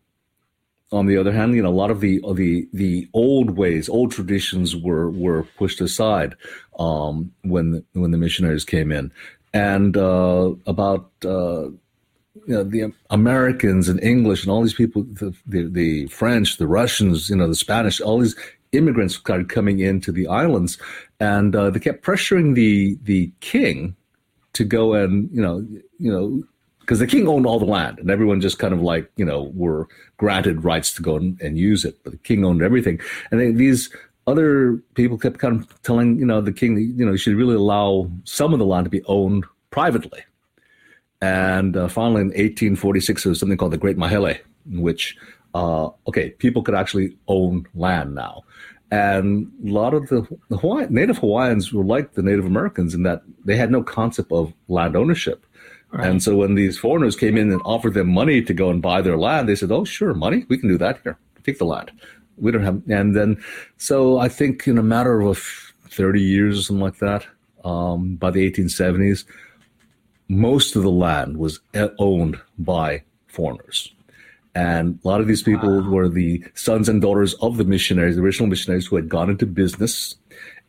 on 0.93 1.07
the 1.07 1.17
other 1.17 1.31
hand, 1.31 1.55
you 1.55 1.63
know, 1.63 1.69
a 1.69 1.81
lot 1.81 1.91
of 1.91 1.99
the 1.99 2.21
the 2.33 2.67
the 2.71 3.09
old 3.13 3.57
ways, 3.57 3.89
old 3.89 4.11
traditions 4.11 4.75
were 4.75 5.09
were 5.09 5.43
pushed 5.57 5.81
aside 5.81 6.35
um, 6.77 7.33
when 7.41 7.83
when 7.93 8.11
the 8.11 8.17
missionaries 8.17 8.63
came 8.63 8.91
in, 8.91 9.11
and 9.53 9.97
uh, 9.97 10.51
about 10.67 11.09
uh, 11.25 11.69
you 12.35 12.53
know 12.53 12.63
the 12.63 12.91
Americans 13.09 13.87
and 13.89 14.01
English 14.03 14.43
and 14.43 14.51
all 14.51 14.61
these 14.61 14.73
people, 14.73 15.03
the, 15.03 15.33
the 15.45 15.67
the 15.67 16.07
French, 16.07 16.57
the 16.57 16.67
Russians, 16.67 17.29
you 17.29 17.35
know, 17.35 17.47
the 17.47 17.55
Spanish, 17.55 18.01
all 18.01 18.19
these 18.19 18.35
immigrants 18.71 19.15
started 19.15 19.49
coming 19.49 19.79
into 19.79 20.11
the 20.11 20.27
islands, 20.27 20.77
and 21.19 21.55
uh, 21.55 21.69
they 21.69 21.79
kept 21.79 22.03
pressuring 22.03 22.55
the 22.55 22.97
the 23.03 23.31
king 23.39 23.95
to 24.53 24.63
go 24.63 24.93
and 24.93 25.29
you 25.31 25.41
know 25.41 25.65
you 25.99 26.11
know 26.11 26.43
because 26.79 26.99
the 26.99 27.07
king 27.07 27.27
owned 27.27 27.45
all 27.45 27.59
the 27.59 27.65
land 27.65 27.97
and 27.97 28.11
everyone 28.11 28.41
just 28.41 28.59
kind 28.59 28.73
of 28.73 28.81
like 28.81 29.09
you 29.15 29.25
know 29.25 29.51
were 29.53 29.87
granted 30.17 30.63
rights 30.63 30.93
to 30.93 31.01
go 31.01 31.15
and, 31.15 31.39
and 31.41 31.57
use 31.57 31.85
it. 31.85 31.97
But 32.03 32.11
the 32.13 32.19
king 32.19 32.43
owned 32.43 32.61
everything. 32.61 32.99
And 33.31 33.39
they, 33.39 33.51
these 33.51 33.89
other 34.25 34.77
people 34.95 35.17
kept 35.17 35.37
kind 35.39 35.61
of 35.61 35.83
telling 35.83 36.17
you 36.17 36.25
know 36.25 36.41
the 36.41 36.53
king 36.53 36.77
you 36.97 37.05
know 37.05 37.11
you 37.11 37.17
should 37.17 37.35
really 37.35 37.55
allow 37.55 38.09
some 38.23 38.53
of 38.53 38.59
the 38.59 38.65
land 38.65 38.85
to 38.85 38.89
be 38.89 39.03
owned 39.05 39.45
privately 39.69 40.23
and 41.23 41.77
uh, 41.77 41.87
finally 41.87 42.21
in 42.21 42.27
1846 42.27 43.23
there 43.23 43.29
was 43.29 43.39
something 43.39 43.57
called 43.57 43.73
the 43.73 43.77
great 43.77 43.97
mahele 43.97 44.37
in 44.71 44.81
which 44.81 45.15
uh, 45.53 45.89
okay 46.07 46.31
people 46.31 46.61
could 46.61 46.75
actually 46.75 47.15
own 47.27 47.65
land 47.75 48.13
now 48.13 48.43
and 48.91 49.51
a 49.67 49.71
lot 49.71 49.93
of 49.95 50.07
the, 50.09 50.21
the 50.49 50.57
Hawaii, 50.57 50.85
native 50.89 51.17
hawaiians 51.17 51.71
were 51.73 51.83
like 51.83 52.13
the 52.13 52.21
native 52.21 52.45
americans 52.45 52.93
in 52.93 53.03
that 53.03 53.21
they 53.45 53.55
had 53.55 53.71
no 53.71 53.81
concept 53.83 54.31
of 54.31 54.53
land 54.67 54.95
ownership 54.95 55.45
and 55.93 56.23
so 56.23 56.35
when 56.35 56.55
these 56.55 56.77
foreigners 56.79 57.15
came 57.15 57.37
in 57.37 57.51
and 57.51 57.61
offered 57.63 57.93
them 57.93 58.09
money 58.09 58.41
to 58.41 58.53
go 58.53 58.71
and 58.71 58.81
buy 58.81 59.01
their 59.01 59.17
land, 59.17 59.47
they 59.47 59.55
said, 59.55 59.71
"Oh, 59.71 59.85
sure, 59.85 60.13
money, 60.15 60.43
we 60.49 60.57
can 60.57 60.67
do 60.67 60.77
that 60.79 60.99
here. 61.03 61.17
Take 61.43 61.59
the 61.59 61.65
land. 61.65 61.91
We 62.37 62.51
don't 62.51 62.63
have." 62.63 62.81
And 62.89 63.15
then, 63.15 63.37
so 63.77 64.17
I 64.17 64.27
think 64.27 64.67
in 64.67 64.79
a 64.79 64.83
matter 64.83 65.21
of 65.21 65.37
thirty 65.89 66.21
years 66.21 66.57
or 66.57 66.61
something 66.63 66.81
like 66.81 66.97
that, 66.97 67.27
um, 67.63 68.15
by 68.15 68.31
the 68.31 68.49
1870s, 68.49 69.25
most 70.29 70.75
of 70.75 70.83
the 70.83 70.91
land 70.91 71.37
was 71.37 71.59
owned 71.99 72.39
by 72.57 73.03
foreigners. 73.27 73.93
And 74.55 74.99
a 75.03 75.07
lot 75.07 75.21
of 75.21 75.27
these 75.27 75.41
people 75.41 75.81
were 75.81 76.07
the 76.07 76.43
sons 76.53 76.87
and 76.87 77.01
daughters 77.01 77.33
of 77.35 77.57
the 77.57 77.63
missionaries, 77.63 78.15
the 78.15 78.21
original 78.21 78.47
missionaries 78.47 78.85
who 78.85 78.95
had 78.95 79.09
gone 79.09 79.29
into 79.29 79.47
business, 79.47 80.15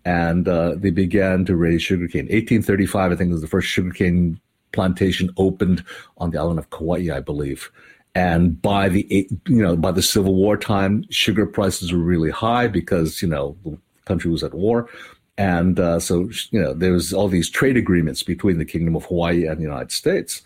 and 0.05 0.48
uh, 0.48 0.74
they 0.76 0.90
began 0.90 1.44
to 1.44 1.57
raise 1.57 1.82
sugarcane. 1.82 2.24
1835, 2.24 3.12
I 3.12 3.14
think, 3.14 3.30
was 3.30 3.42
the 3.42 3.46
first 3.46 3.68
sugarcane 3.68 4.40
plantation 4.72 5.30
opened 5.36 5.84
on 6.18 6.30
the 6.30 6.38
island 6.38 6.59
of 6.59 6.70
Kauai, 6.70 7.14
I 7.14 7.20
believe. 7.20 7.70
And 8.14 8.61
by 8.61 8.88
the 8.88 9.28
you 9.48 9.62
know 9.62 9.76
by 9.76 9.90
the 9.90 10.02
Civil 10.02 10.34
War 10.34 10.57
time, 10.57 11.05
sugar 11.11 11.46
prices 11.46 11.92
were 11.92 11.98
really 11.98 12.30
high 12.30 12.68
because 12.68 13.20
you 13.20 13.28
know 13.28 13.57
the 13.64 13.76
country 14.05 14.30
was 14.30 14.44
at 14.44 14.55
war, 14.55 14.88
and 15.37 15.80
uh, 15.80 15.99
so 15.99 16.28
you 16.51 16.61
know 16.61 16.74
there 16.74 16.93
was 16.93 17.12
all 17.12 17.28
these 17.28 17.51
trade 17.51 17.76
agreements 17.76 18.22
between 18.22 18.59
the 18.59 18.64
Kingdom 18.64 18.97
of 18.97 19.05
Hawaii 19.07 19.47
and 19.47 19.59
the 19.59 19.62
United 19.62 19.93
States, 19.93 20.43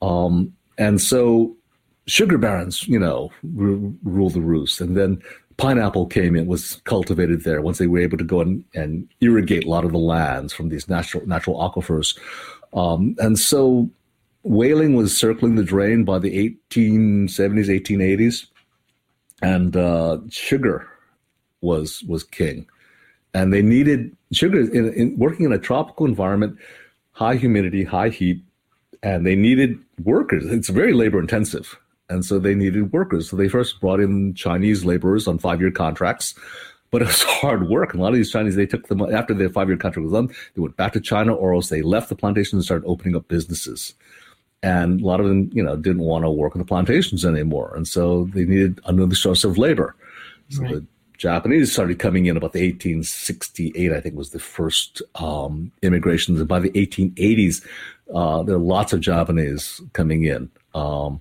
um, 0.00 0.52
and 0.78 1.00
so 1.00 1.54
sugar 2.06 2.38
barons, 2.38 2.86
you 2.88 2.98
know, 2.98 3.30
ru- 3.42 3.96
rule 4.02 4.30
the 4.30 4.40
roost, 4.40 4.80
and 4.80 4.96
then 4.96 5.22
pineapple 5.56 6.06
came 6.06 6.34
in 6.34 6.46
was 6.46 6.80
cultivated 6.84 7.44
there. 7.44 7.62
Once 7.62 7.78
they 7.78 7.86
were 7.86 8.00
able 8.00 8.18
to 8.18 8.24
go 8.24 8.40
and, 8.40 8.64
and 8.74 9.08
irrigate 9.20 9.64
a 9.64 9.68
lot 9.68 9.84
of 9.84 9.92
the 9.92 9.98
lands 9.98 10.52
from 10.52 10.68
these 10.68 10.88
natural 10.88 11.26
natural 11.26 11.56
aquifers. 11.56 12.18
Um, 12.74 13.14
and 13.18 13.38
so 13.38 13.90
whaling 14.42 14.94
was 14.94 15.16
circling 15.16 15.54
the 15.54 15.62
drain 15.62 16.04
by 16.04 16.18
the 16.18 16.56
1870s 16.70 17.68
1880s 17.68 18.46
and 19.42 19.76
uh, 19.76 20.18
sugar 20.30 20.88
was 21.60 22.02
was 22.04 22.24
king. 22.24 22.66
And 23.34 23.52
they 23.52 23.62
needed 23.62 24.16
sugar 24.32 24.60
in, 24.60 24.92
in 24.94 25.18
working 25.18 25.46
in 25.46 25.52
a 25.52 25.58
tropical 25.58 26.06
environment 26.06 26.58
high 27.12 27.36
humidity 27.36 27.84
high 27.84 28.08
heat 28.08 28.42
and 29.02 29.26
they 29.26 29.34
needed 29.34 29.78
workers 30.04 30.44
it's 30.46 30.68
very 30.68 30.92
labor 30.92 31.20
intensive 31.20 31.78
and 32.08 32.24
so 32.24 32.38
they 32.38 32.54
needed 32.54 32.92
workers 32.92 33.30
so 33.30 33.36
they 33.36 33.48
first 33.48 33.80
brought 33.80 34.00
in 34.00 34.34
chinese 34.34 34.84
laborers 34.84 35.26
on 35.28 35.38
five 35.38 35.60
year 35.60 35.70
contracts 35.70 36.34
but 36.92 37.02
it 37.02 37.08
was 37.08 37.22
hard 37.40 37.68
work. 37.68 37.92
And 37.92 38.00
a 38.00 38.04
lot 38.04 38.10
of 38.10 38.14
these 38.14 38.30
Chinese, 38.30 38.54
they 38.54 38.66
took 38.66 38.86
them 38.86 39.00
after 39.00 39.34
their 39.34 39.48
five 39.48 39.66
year 39.66 39.76
contract 39.76 40.04
was 40.04 40.12
done, 40.12 40.28
they 40.54 40.60
went 40.60 40.76
back 40.76 40.92
to 40.92 41.00
China 41.00 41.34
or 41.34 41.52
else 41.52 41.68
they 41.68 41.82
left 41.82 42.08
the 42.08 42.14
plantations 42.14 42.52
and 42.52 42.64
started 42.64 42.86
opening 42.86 43.16
up 43.16 43.26
businesses. 43.26 43.94
And 44.62 45.00
a 45.00 45.04
lot 45.04 45.18
of 45.18 45.26
them, 45.26 45.50
you 45.52 45.62
know, 45.62 45.74
didn't 45.74 46.02
want 46.02 46.24
to 46.24 46.30
work 46.30 46.54
on 46.54 46.60
the 46.60 46.66
plantations 46.66 47.24
anymore. 47.24 47.72
And 47.74 47.88
so 47.88 48.28
they 48.32 48.44
needed 48.44 48.80
another 48.84 49.16
source 49.16 49.42
of 49.42 49.58
labor. 49.58 49.96
So 50.50 50.62
Right. 50.62 50.82
Japanese 51.22 51.72
started 51.72 52.00
coming 52.00 52.26
in 52.26 52.36
about 52.36 52.52
the 52.52 52.66
1868, 52.66 53.92
I 53.92 54.00
think 54.00 54.16
was 54.16 54.30
the 54.30 54.40
first 54.40 55.00
um, 55.14 55.70
immigrations. 55.80 56.40
And 56.40 56.48
by 56.48 56.58
the 56.58 56.70
1880s, 56.70 57.64
uh, 58.12 58.42
there 58.42 58.56
are 58.56 58.58
lots 58.58 58.92
of 58.92 58.98
Japanese 58.98 59.80
coming 59.92 60.24
in. 60.24 60.50
Um, 60.74 61.20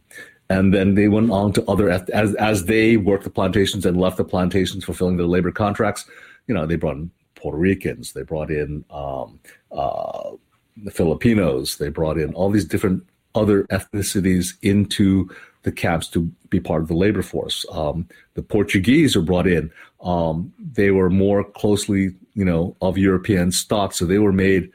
and 0.50 0.74
then 0.74 0.96
they 0.96 1.08
went 1.08 1.30
on 1.30 1.54
to 1.54 1.64
other 1.66 1.88
as 1.92 2.34
as 2.36 2.66
they 2.66 2.98
worked 2.98 3.26
the 3.26 3.30
plantations 3.30 3.86
and 3.86 3.96
left 3.96 4.18
the 4.18 4.24
plantations 4.24 4.84
fulfilling 4.84 5.18
their 5.18 5.28
labor 5.28 5.52
contracts. 5.52 6.10
You 6.48 6.56
know, 6.56 6.66
they 6.66 6.78
brought 6.78 6.98
in 6.98 7.12
Puerto 7.36 7.60
Ricans, 7.60 8.14
they 8.14 8.24
brought 8.24 8.50
in 8.50 8.84
um, 8.90 9.40
uh, 9.72 10.32
the 10.78 10.90
Filipinos, 10.90 11.78
they 11.78 11.90
brought 11.90 12.18
in 12.18 12.34
all 12.34 12.50
these 12.50 12.66
different 12.66 13.04
other 13.36 13.66
ethnicities 13.66 14.56
into 14.64 15.30
the 15.64 15.72
camps 15.72 16.08
to 16.10 16.32
be 16.50 16.60
part 16.60 16.82
of 16.82 16.88
the 16.88 16.96
labor 16.96 17.22
force. 17.22 17.66
Um, 17.72 18.08
the 18.34 18.42
Portuguese 18.42 19.16
were 19.16 19.22
brought 19.22 19.48
in. 19.48 19.72
Um, 20.02 20.54
they 20.74 20.92
were 20.92 21.10
more 21.10 21.44
closely, 21.44 22.16
you 22.34 22.46
know, 22.46 22.76
of 22.82 22.98
European 22.98 23.52
stock, 23.52 23.94
so 23.94 24.06
they 24.06 24.20
were 24.20 24.34
made 24.34 24.72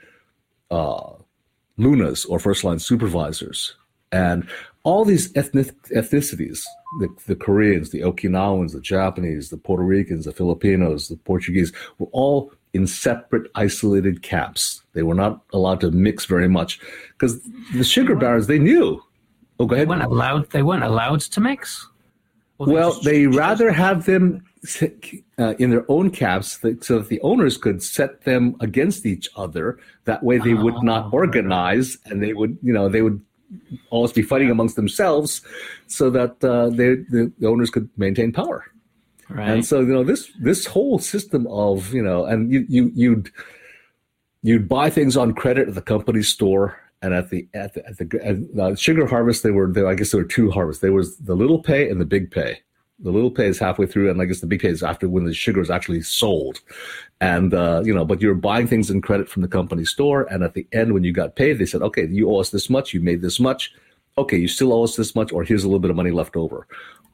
uh, 0.70 1.12
lunas 1.76 2.24
or 2.24 2.38
first 2.38 2.64
line 2.64 2.78
supervisors. 2.78 3.74
And 4.12 4.48
all 4.84 5.04
these 5.04 5.36
ethnic 5.36 5.74
ethnicities 5.88 6.62
the, 6.98 7.08
the 7.26 7.36
Koreans, 7.36 7.90
the 7.90 8.00
Okinawans, 8.00 8.72
the 8.72 8.80
Japanese, 8.80 9.50
the 9.50 9.56
Puerto 9.56 9.82
Ricans, 9.82 10.24
the 10.24 10.32
Filipinos, 10.32 11.08
the 11.08 11.16
Portuguese 11.16 11.72
were 11.98 12.08
all 12.12 12.52
in 12.72 12.86
separate, 12.86 13.50
isolated 13.54 14.22
camps. 14.22 14.82
They 14.92 15.02
were 15.02 15.14
not 15.14 15.42
allowed 15.52 15.80
to 15.80 15.90
mix 15.90 16.24
very 16.26 16.48
much 16.48 16.80
because 17.12 17.40
the 17.74 17.84
sugar 17.84 18.14
barons 18.14 18.46
they 18.46 18.58
knew. 18.58 19.02
Oh, 19.58 19.66
go 19.66 19.74
ahead. 19.74 19.86
They 19.86 19.90
weren't 19.90 20.02
allowed. 20.02 20.50
They 20.50 20.62
weren't 20.62 20.84
allowed 20.84 21.20
to 21.20 21.40
mix. 21.40 21.86
well, 22.58 22.92
they, 23.00 23.12
they 23.12 23.26
rather 23.26 23.70
have 23.70 24.06
them 24.06 24.44
uh, 25.38 25.54
in 25.58 25.70
their 25.70 25.84
own 25.90 26.10
camps 26.10 26.58
so 26.80 26.98
that 26.98 27.08
the 27.08 27.20
owners 27.20 27.56
could 27.56 27.82
set 27.82 28.22
them 28.22 28.56
against 28.60 29.06
each 29.06 29.28
other. 29.36 29.78
That 30.04 30.22
way, 30.22 30.38
they 30.38 30.54
would 30.54 30.82
not 30.82 31.06
oh, 31.06 31.10
organize, 31.12 31.98
and 32.06 32.22
they 32.22 32.32
would, 32.32 32.58
you 32.62 32.72
know, 32.72 32.88
they 32.88 33.02
would 33.02 33.20
always 33.90 34.12
be 34.12 34.22
fighting 34.22 34.50
amongst 34.50 34.76
themselves 34.76 35.42
so 35.86 36.10
that 36.10 36.42
uh, 36.42 36.68
they, 36.70 36.96
the, 36.96 37.32
the 37.38 37.46
owners 37.46 37.70
could 37.70 37.88
maintain 37.96 38.32
power. 38.32 38.64
Right. 39.28 39.48
And 39.48 39.66
so 39.66 39.80
you 39.80 39.92
know 39.92 40.04
this 40.04 40.30
this 40.40 40.66
whole 40.66 41.00
system 41.00 41.48
of 41.48 41.92
you 41.92 42.02
know 42.02 42.26
and 42.26 42.52
you 42.52 42.64
you 42.68 42.92
you'd 42.94 43.32
you'd 44.42 44.68
buy 44.68 44.88
things 44.88 45.16
on 45.16 45.34
credit 45.34 45.66
at 45.66 45.74
the 45.74 45.82
company 45.82 46.22
store 46.22 46.78
and 47.06 47.14
at 47.14 47.30
the 47.30 47.48
at 47.54 47.74
the, 47.74 47.86
at 47.86 47.96
the 47.98 48.20
at, 48.22 48.60
uh, 48.60 48.74
sugar 48.74 49.06
harvest 49.06 49.42
they 49.42 49.50
were 49.50 49.72
there 49.72 49.88
I 49.88 49.94
guess 49.94 50.10
there 50.10 50.20
were 50.20 50.28
two 50.28 50.50
harvests 50.50 50.82
there 50.82 50.92
was 50.92 51.16
the 51.18 51.36
little 51.36 51.62
pay 51.62 51.88
and 51.88 52.00
the 52.00 52.04
big 52.04 52.30
pay 52.30 52.58
the 52.98 53.10
little 53.10 53.30
pay 53.30 53.46
is 53.46 53.58
halfway 53.58 53.86
through, 53.86 54.10
and 54.10 54.20
I 54.22 54.24
guess 54.24 54.40
the 54.40 54.46
big 54.46 54.60
pay 54.60 54.68
is 54.68 54.82
after 54.82 55.08
when 55.08 55.24
the 55.24 55.34
sugar 55.34 55.60
is 55.60 55.70
actually 55.70 56.02
sold. 56.02 56.60
And 57.20 57.52
uh, 57.52 57.82
you 57.84 57.94
know, 57.94 58.04
but 58.04 58.22
you're 58.22 58.34
buying 58.34 58.66
things 58.66 58.90
in 58.90 59.02
credit 59.02 59.28
from 59.28 59.42
the 59.42 59.48
company 59.48 59.84
store, 59.84 60.22
and 60.24 60.42
at 60.42 60.54
the 60.54 60.66
end, 60.72 60.94
when 60.94 61.04
you 61.04 61.12
got 61.12 61.36
paid, 61.36 61.58
they 61.58 61.66
said, 61.66 61.82
"Okay, 61.82 62.06
you 62.06 62.30
owe 62.30 62.40
us 62.40 62.50
this 62.50 62.70
much. 62.70 62.94
You 62.94 63.00
made 63.00 63.22
this 63.22 63.38
much. 63.38 63.72
Okay, 64.18 64.38
you 64.38 64.48
still 64.48 64.72
owe 64.72 64.84
us 64.84 64.96
this 64.96 65.14
much, 65.14 65.30
or 65.32 65.44
here's 65.44 65.64
a 65.64 65.68
little 65.68 65.80
bit 65.80 65.90
of 65.90 65.96
money 65.96 66.10
left 66.10 66.36
over." 66.36 66.66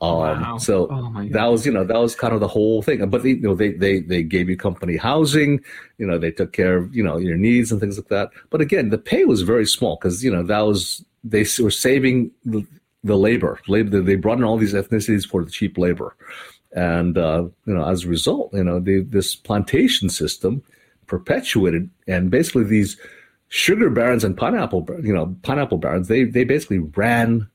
Um, 0.03 0.43
wow. 0.43 0.59
So 0.59 0.89
oh 0.91 1.29
that 1.31 1.47
was, 1.47 1.65
you 1.65 1.73
know, 1.73 1.85
that 1.85 1.97
was 1.97 2.17
kind 2.17 2.35
of 2.35 2.41
the 2.41 2.49
whole 2.49 2.83
thing. 2.83 3.09
But 3.09 3.23
they, 3.23 3.31
you 3.31 3.43
know, 3.43 3.55
they 3.55 3.71
they 3.73 4.01
they 4.01 4.25
gave 4.25 4.49
you 4.49 4.57
company 4.57 4.97
housing. 4.97 5.61
You 5.99 6.07
know, 6.07 6.19
they 6.19 6.33
took 6.33 6.53
care 6.53 6.77
of 6.77 6.95
you 6.95 7.05
know 7.05 7.19
your 7.19 7.37
needs 7.37 7.71
and 7.71 7.81
things 7.81 7.97
like 7.97 8.09
that. 8.09 8.31
But 8.51 8.61
again, 8.61 8.91
the 8.91 8.99
pay 8.99 9.25
was 9.25 9.43
very 9.43 9.65
small 9.65 9.97
because 9.97 10.25
you 10.25 10.31
know 10.31 10.43
that 10.43 10.61
was 10.61 11.05
they 11.23 11.47
were 11.61 11.71
saving 11.71 12.33
the 12.45 12.67
the 13.05 13.17
labor. 13.17 13.61
labor 13.69 14.01
they 14.01 14.17
brought 14.17 14.39
in 14.39 14.45
all 14.45 14.57
these 14.59 14.75
ethnicities 14.75 15.27
for 15.27 15.45
the 15.45 15.51
cheap 15.51 15.79
labor, 15.79 16.17
and 16.73 17.17
uh, 17.17 17.45
you 17.65 17.75
know 17.75 17.85
as 17.89 18.05
a 18.05 18.09
result, 18.09 18.53
you 18.53 18.65
know 18.65 18.81
the, 18.81 19.03
this 19.03 19.37
plantation 19.37 20.09
system 20.09 20.65
perpetuated, 21.07 21.89
and 22.09 22.29
basically 22.29 22.65
these 22.65 22.97
sugar 23.51 23.91
barons 23.91 24.25
and 24.25 24.37
pineapple, 24.37 24.85
you 25.03 25.13
know, 25.13 25.37
pineapple 25.43 25.79
barons, 25.79 26.09
they 26.09 26.25
they 26.25 26.43
basically 26.43 26.79
ran 26.79 27.47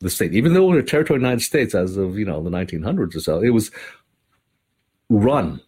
the 0.00 0.10
state, 0.10 0.34
even 0.34 0.54
though 0.54 0.72
it 0.72 0.76
was 0.76 0.84
a 0.84 0.86
territory 0.86 1.16
of 1.16 1.22
the 1.22 1.26
United 1.28 1.44
States 1.44 1.74
as 1.74 1.96
of 1.96 2.18
you 2.18 2.24
know 2.24 2.42
the 2.42 2.50
1900s 2.50 3.14
or 3.14 3.20
so, 3.20 3.40
it 3.40 3.50
was 3.50 3.70
run. 5.08 5.60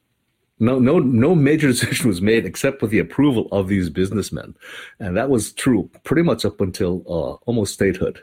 No, 0.58 0.78
no, 0.78 0.98
no 1.00 1.34
major 1.34 1.68
decision 1.72 2.08
was 2.08 2.22
made 2.22 2.46
except 2.46 2.82
with 2.82 2.90
the 2.90 2.98
approval 2.98 3.48
of 3.50 3.68
these 3.68 3.90
businessmen, 3.90 4.54
and 5.00 5.16
that 5.16 5.30
was 5.30 5.52
true 5.52 5.90
pretty 6.04 6.22
much 6.22 6.44
up 6.44 6.60
until 6.60 7.02
uh, 7.08 7.34
almost 7.46 7.74
statehood 7.74 8.22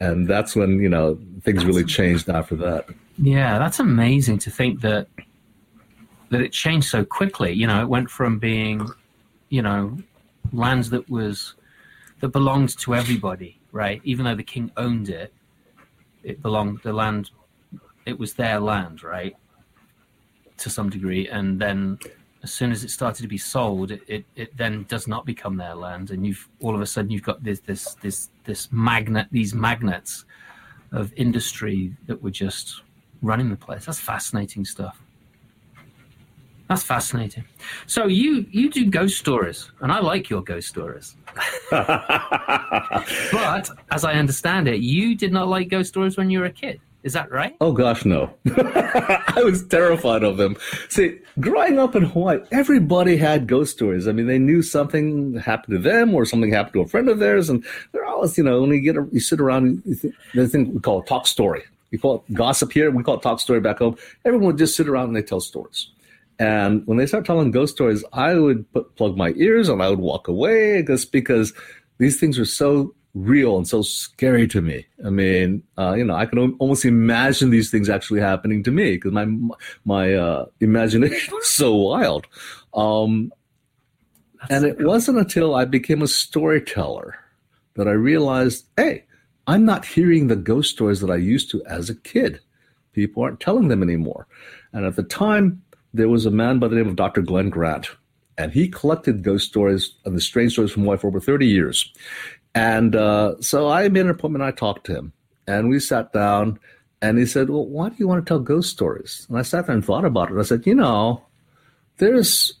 and 0.00 0.28
that's 0.28 0.56
when 0.56 0.80
you 0.80 0.88
know 0.88 1.18
things 1.42 1.58
that's 1.58 1.64
really 1.64 1.84
changed 1.84 2.28
after 2.28 2.56
that. 2.56 2.86
Yeah, 3.18 3.58
that's 3.58 3.78
amazing 3.78 4.38
to 4.38 4.50
think 4.50 4.80
that 4.80 5.08
that 6.30 6.40
it 6.40 6.52
changed 6.52 6.88
so 6.88 7.04
quickly. 7.04 7.52
You 7.52 7.66
know, 7.66 7.82
it 7.82 7.88
went 7.88 8.10
from 8.10 8.38
being, 8.38 8.88
you 9.48 9.62
know, 9.62 9.96
lands 10.52 10.90
that 10.90 11.08
was 11.08 11.54
that 12.20 12.28
belonged 12.28 12.76
to 12.78 12.94
everybody, 12.94 13.58
right? 13.74 14.00
Even 14.04 14.24
though 14.24 14.36
the 14.36 14.42
king 14.42 14.70
owned 14.76 15.08
it, 15.08 15.34
it 16.22 16.40
belonged 16.40 16.80
the 16.82 16.92
land. 16.92 17.30
It 18.06 18.18
was 18.18 18.32
their 18.34 18.60
land, 18.60 19.02
right? 19.02 19.36
To 20.58 20.70
some 20.70 20.88
degree, 20.88 21.28
and 21.28 21.60
then 21.60 21.98
as 22.44 22.52
soon 22.52 22.70
as 22.70 22.84
it 22.84 22.90
started 22.90 23.22
to 23.22 23.28
be 23.28 23.36
sold, 23.38 23.90
it, 23.90 24.24
it, 24.36 24.56
then 24.56 24.84
does 24.88 25.08
not 25.08 25.26
become 25.26 25.56
their 25.56 25.74
land, 25.74 26.10
and 26.12 26.24
you've 26.24 26.48
all 26.60 26.74
of 26.74 26.80
a 26.80 26.86
sudden 26.86 27.10
you've 27.10 27.24
got 27.24 27.42
this 27.42 27.60
this 27.60 27.94
this 27.94 28.30
this 28.44 28.68
magnet 28.70 29.26
these 29.32 29.54
magnets 29.54 30.24
of 30.92 31.12
industry 31.16 31.92
that 32.06 32.22
were 32.22 32.30
just 32.30 32.82
running 33.22 33.50
the 33.50 33.56
place. 33.56 33.86
That's 33.86 33.98
fascinating 33.98 34.64
stuff. 34.64 35.03
That's 36.68 36.82
fascinating. 36.82 37.44
So 37.86 38.06
you 38.06 38.46
you 38.50 38.70
do 38.70 38.86
ghost 38.86 39.18
stories, 39.18 39.70
and 39.80 39.92
I 39.92 40.00
like 40.00 40.30
your 40.30 40.42
ghost 40.42 40.68
stories. 40.68 41.14
but 41.70 43.68
as 43.90 44.04
I 44.04 44.14
understand 44.14 44.68
it, 44.68 44.80
you 44.80 45.14
did 45.14 45.32
not 45.32 45.48
like 45.48 45.68
ghost 45.68 45.90
stories 45.90 46.16
when 46.16 46.30
you 46.30 46.40
were 46.40 46.46
a 46.46 46.52
kid. 46.52 46.80
Is 47.02 47.12
that 47.12 47.30
right? 47.30 47.54
Oh 47.60 47.72
gosh, 47.72 48.06
no. 48.06 48.32
I 48.56 49.42
was 49.44 49.66
terrified 49.66 50.24
of 50.24 50.38
them. 50.38 50.56
See, 50.88 51.18
growing 51.38 51.78
up 51.78 51.94
in 51.94 52.04
Hawaii, 52.04 52.38
everybody 52.50 53.18
had 53.18 53.46
ghost 53.46 53.72
stories. 53.72 54.08
I 54.08 54.12
mean, 54.12 54.26
they 54.26 54.38
knew 54.38 54.62
something 54.62 55.34
happened 55.34 55.76
to 55.76 55.82
them 55.82 56.14
or 56.14 56.24
something 56.24 56.50
happened 56.50 56.72
to 56.74 56.80
a 56.80 56.88
friend 56.88 57.10
of 57.10 57.18
theirs, 57.18 57.50
and 57.50 57.62
they're 57.92 58.06
always, 58.06 58.38
you 58.38 58.44
know, 58.44 58.62
when 58.62 58.70
you 58.70 58.80
get 58.80 58.96
a, 58.96 59.06
you 59.12 59.20
sit 59.20 59.38
around, 59.38 59.82
you 59.84 59.96
think, 59.96 60.14
there's 60.32 60.52
thing 60.52 60.72
we 60.72 60.80
call 60.80 61.02
a 61.02 61.04
talk 61.04 61.26
story. 61.26 61.64
We 61.90 61.98
call 61.98 62.24
it 62.26 62.34
gossip 62.34 62.72
here. 62.72 62.90
We 62.90 63.04
call 63.04 63.18
it 63.18 63.22
talk 63.22 63.38
story 63.38 63.60
back 63.60 63.80
home. 63.80 63.96
Everyone 64.24 64.46
would 64.46 64.58
just 64.58 64.74
sit 64.74 64.88
around 64.88 65.08
and 65.08 65.16
they 65.16 65.22
tell 65.22 65.40
stories. 65.40 65.90
And 66.38 66.86
when 66.86 66.98
they 66.98 67.06
start 67.06 67.24
telling 67.24 67.50
ghost 67.50 67.74
stories, 67.74 68.04
I 68.12 68.34
would 68.34 68.70
put, 68.72 68.96
plug 68.96 69.16
my 69.16 69.32
ears 69.36 69.68
and 69.68 69.82
I 69.82 69.88
would 69.88 70.00
walk 70.00 70.28
away 70.28 70.82
just 70.82 71.12
because 71.12 71.52
these 71.98 72.18
things 72.18 72.38
are 72.38 72.44
so 72.44 72.94
real 73.14 73.56
and 73.56 73.66
so 73.66 73.82
scary 73.82 74.48
to 74.48 74.60
me. 74.60 74.86
I 75.04 75.10
mean, 75.10 75.62
uh, 75.78 75.94
you 75.94 76.04
know, 76.04 76.16
I 76.16 76.26
can 76.26 76.56
almost 76.58 76.84
imagine 76.84 77.50
these 77.50 77.70
things 77.70 77.88
actually 77.88 78.20
happening 78.20 78.62
to 78.64 78.70
me 78.70 78.96
because 78.96 79.12
my 79.12 79.26
my 79.84 80.14
uh, 80.14 80.46
imagination 80.60 81.32
was 81.34 81.48
so 81.48 81.74
wild. 81.74 82.26
Um, 82.74 83.32
and 84.50 84.64
it 84.64 84.84
wasn't 84.84 85.18
until 85.18 85.54
I 85.54 85.64
became 85.64 86.02
a 86.02 86.08
storyteller 86.08 87.16
that 87.74 87.88
I 87.88 87.92
realized, 87.92 88.66
hey, 88.76 89.04
I'm 89.46 89.64
not 89.64 89.84
hearing 89.84 90.26
the 90.26 90.36
ghost 90.36 90.70
stories 90.70 91.00
that 91.00 91.10
I 91.10 91.16
used 91.16 91.50
to 91.50 91.64
as 91.66 91.88
a 91.88 91.94
kid. 91.94 92.40
People 92.92 93.22
aren't 93.22 93.40
telling 93.40 93.68
them 93.68 93.82
anymore. 93.82 94.26
And 94.72 94.84
at 94.84 94.96
the 94.96 95.02
time, 95.02 95.62
there 95.94 96.08
was 96.08 96.26
a 96.26 96.30
man 96.30 96.58
by 96.58 96.68
the 96.68 96.76
name 96.76 96.88
of 96.88 96.96
Dr. 96.96 97.22
Glen 97.22 97.48
Grant, 97.48 97.88
and 98.36 98.52
he 98.52 98.68
collected 98.68 99.22
ghost 99.22 99.48
stories 99.48 99.94
and 100.04 100.16
the 100.16 100.20
strange 100.20 100.52
stories 100.52 100.72
from 100.72 100.82
Hawaii 100.82 100.98
for 100.98 101.06
over 101.06 101.20
30 101.20 101.46
years. 101.46 101.90
And 102.54 102.94
uh, 102.94 103.40
so 103.40 103.68
I 103.68 103.88
made 103.88 104.04
an 104.04 104.10
appointment. 104.10 104.44
I 104.44 104.50
talked 104.50 104.86
to 104.86 104.94
him, 104.94 105.12
and 105.46 105.68
we 105.68 105.80
sat 105.80 106.12
down. 106.12 106.58
And 107.02 107.18
he 107.18 107.26
said, 107.26 107.50
"Well, 107.50 107.66
why 107.66 107.90
do 107.90 107.96
you 107.98 108.08
want 108.08 108.24
to 108.24 108.28
tell 108.28 108.38
ghost 108.38 108.70
stories?" 108.70 109.26
And 109.28 109.38
I 109.38 109.42
sat 109.42 109.66
there 109.66 109.74
and 109.74 109.84
thought 109.84 110.04
about 110.04 110.30
it. 110.30 110.38
I 110.38 110.42
said, 110.42 110.66
"You 110.66 110.74
know, 110.74 111.22
there's 111.98 112.54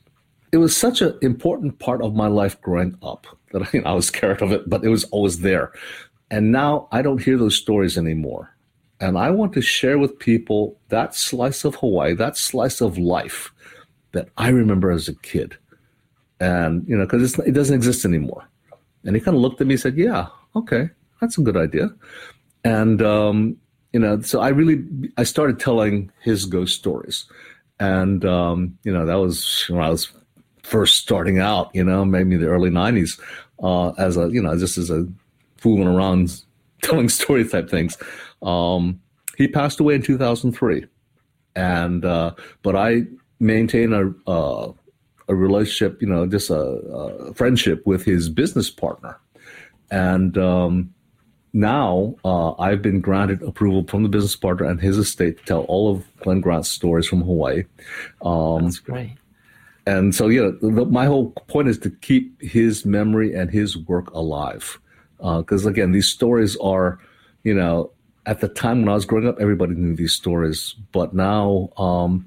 it 0.52 0.58
was 0.58 0.76
such 0.76 1.02
an 1.02 1.18
important 1.20 1.80
part 1.80 2.00
of 2.00 2.14
my 2.14 2.28
life 2.28 2.60
growing 2.60 2.96
up 3.02 3.26
that 3.52 3.62
I, 3.74 3.90
I 3.90 3.92
was 3.94 4.06
scared 4.06 4.42
of 4.42 4.52
it, 4.52 4.68
but 4.68 4.84
it 4.84 4.88
was 4.88 5.04
always 5.04 5.40
there. 5.40 5.72
And 6.30 6.52
now 6.52 6.88
I 6.92 7.02
don't 7.02 7.22
hear 7.22 7.36
those 7.36 7.56
stories 7.56 7.98
anymore. 7.98 8.53
And 9.00 9.18
I 9.18 9.30
want 9.30 9.52
to 9.54 9.60
share 9.60 9.98
with 9.98 10.18
people 10.18 10.78
that 10.88 11.14
slice 11.14 11.64
of 11.64 11.74
Hawaii, 11.76 12.14
that 12.14 12.36
slice 12.36 12.80
of 12.80 12.96
life 12.96 13.52
that 14.12 14.28
I 14.36 14.48
remember 14.48 14.90
as 14.90 15.08
a 15.08 15.14
kid. 15.16 15.56
And, 16.40 16.86
you 16.88 16.96
know, 16.96 17.04
because 17.04 17.38
it 17.40 17.52
doesn't 17.52 17.74
exist 17.74 18.04
anymore. 18.04 18.48
And 19.04 19.14
he 19.14 19.20
kind 19.20 19.36
of 19.36 19.42
looked 19.42 19.60
at 19.60 19.66
me 19.66 19.74
and 19.74 19.80
said, 19.80 19.96
Yeah, 19.96 20.28
okay, 20.56 20.90
that's 21.20 21.38
a 21.38 21.42
good 21.42 21.56
idea. 21.56 21.90
And, 22.64 23.02
um, 23.02 23.56
you 23.92 24.00
know, 24.00 24.20
so 24.22 24.40
I 24.40 24.48
really, 24.48 24.84
I 25.16 25.24
started 25.24 25.60
telling 25.60 26.10
his 26.20 26.46
ghost 26.46 26.76
stories. 26.76 27.26
And, 27.78 28.24
um, 28.24 28.78
you 28.84 28.92
know, 28.92 29.04
that 29.06 29.14
was 29.14 29.66
when 29.68 29.82
I 29.82 29.90
was 29.90 30.10
first 30.62 30.96
starting 30.96 31.38
out, 31.38 31.70
you 31.74 31.84
know, 31.84 32.04
maybe 32.04 32.36
the 32.36 32.48
early 32.48 32.70
90s, 32.70 33.20
uh, 33.62 33.90
as 33.90 34.16
a, 34.16 34.28
you 34.30 34.42
know, 34.42 34.56
just 34.58 34.78
as 34.78 34.90
a 34.90 35.06
fooling 35.58 35.88
around 35.88 36.42
telling 36.82 37.08
story 37.08 37.46
type 37.46 37.70
things. 37.70 37.96
Um, 38.44 39.00
he 39.36 39.48
passed 39.48 39.80
away 39.80 39.94
in 39.94 40.02
2003. 40.02 40.86
And, 41.56 42.04
uh, 42.04 42.34
but 42.62 42.76
I 42.76 43.02
maintain 43.40 43.92
a, 43.92 44.30
uh, 44.30 44.72
a 45.28 45.34
relationship, 45.34 46.00
you 46.00 46.08
know, 46.08 46.26
just 46.26 46.50
a, 46.50 46.54
a 46.54 47.34
friendship 47.34 47.86
with 47.86 48.04
his 48.04 48.28
business 48.28 48.70
partner. 48.70 49.18
And 49.90 50.36
um, 50.38 50.94
now 51.52 52.16
uh, 52.24 52.52
I've 52.54 52.82
been 52.82 53.00
granted 53.00 53.42
approval 53.42 53.84
from 53.88 54.02
the 54.02 54.08
business 54.08 54.36
partner 54.36 54.66
and 54.66 54.80
his 54.80 54.98
estate 54.98 55.38
to 55.38 55.44
tell 55.44 55.60
all 55.62 55.90
of 55.90 56.04
Glen 56.18 56.40
Grant's 56.40 56.68
stories 56.68 57.06
from 57.06 57.22
Hawaii. 57.22 57.64
Um, 58.22 58.64
That's 58.64 58.80
great. 58.80 59.12
And 59.86 60.14
so, 60.14 60.28
yeah, 60.28 60.50
the, 60.60 60.86
my 60.86 61.06
whole 61.06 61.30
point 61.48 61.68
is 61.68 61.78
to 61.80 61.90
keep 61.90 62.40
his 62.40 62.84
memory 62.84 63.34
and 63.34 63.50
his 63.50 63.76
work 63.76 64.10
alive. 64.12 64.78
Because 65.18 65.66
uh, 65.66 65.70
again, 65.70 65.92
these 65.92 66.08
stories 66.08 66.56
are, 66.56 66.98
you 67.44 67.54
know, 67.54 67.90
at 68.26 68.40
the 68.40 68.48
time 68.48 68.80
when 68.80 68.88
I 68.88 68.94
was 68.94 69.04
growing 69.04 69.28
up, 69.28 69.40
everybody 69.40 69.74
knew 69.74 69.94
these 69.94 70.12
stories, 70.12 70.74
but 70.92 71.14
now 71.14 71.70
um, 71.76 72.26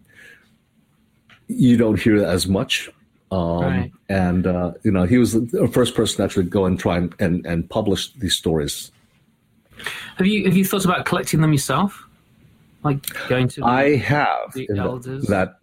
you 1.48 1.78
don't 1.78 2.00
hear 2.00 2.24
as 2.24 2.48
much. 2.48 2.90
Um, 3.32 3.62
right. 3.62 3.92
And 4.08 4.48
uh, 4.48 4.74
you 4.84 4.92
know, 4.92 5.04
he 5.04 5.18
was 5.18 5.34
the 5.34 5.70
first 5.74 5.96
person 5.96 6.18
to 6.18 6.24
actually 6.24 6.46
go 6.46 6.66
and 6.66 6.80
try 6.80 6.98
and, 6.98 7.14
and, 7.20 7.46
and 7.46 7.70
publish 7.70 8.14
these 8.14 8.36
stories. 8.36 8.92
Have 10.18 10.28
you 10.28 10.46
have 10.46 10.56
you 10.56 10.66
thought 10.66 10.86
about 10.86 11.06
collecting 11.06 11.42
them 11.42 11.52
yourself? 11.52 12.04
Like 12.84 13.04
going 13.28 13.48
to 13.50 13.62
the, 13.62 13.66
I 13.66 13.98
have 13.98 14.54
the 14.54 14.68
the- 14.70 14.78
elders? 14.78 15.26
that. 15.28 15.57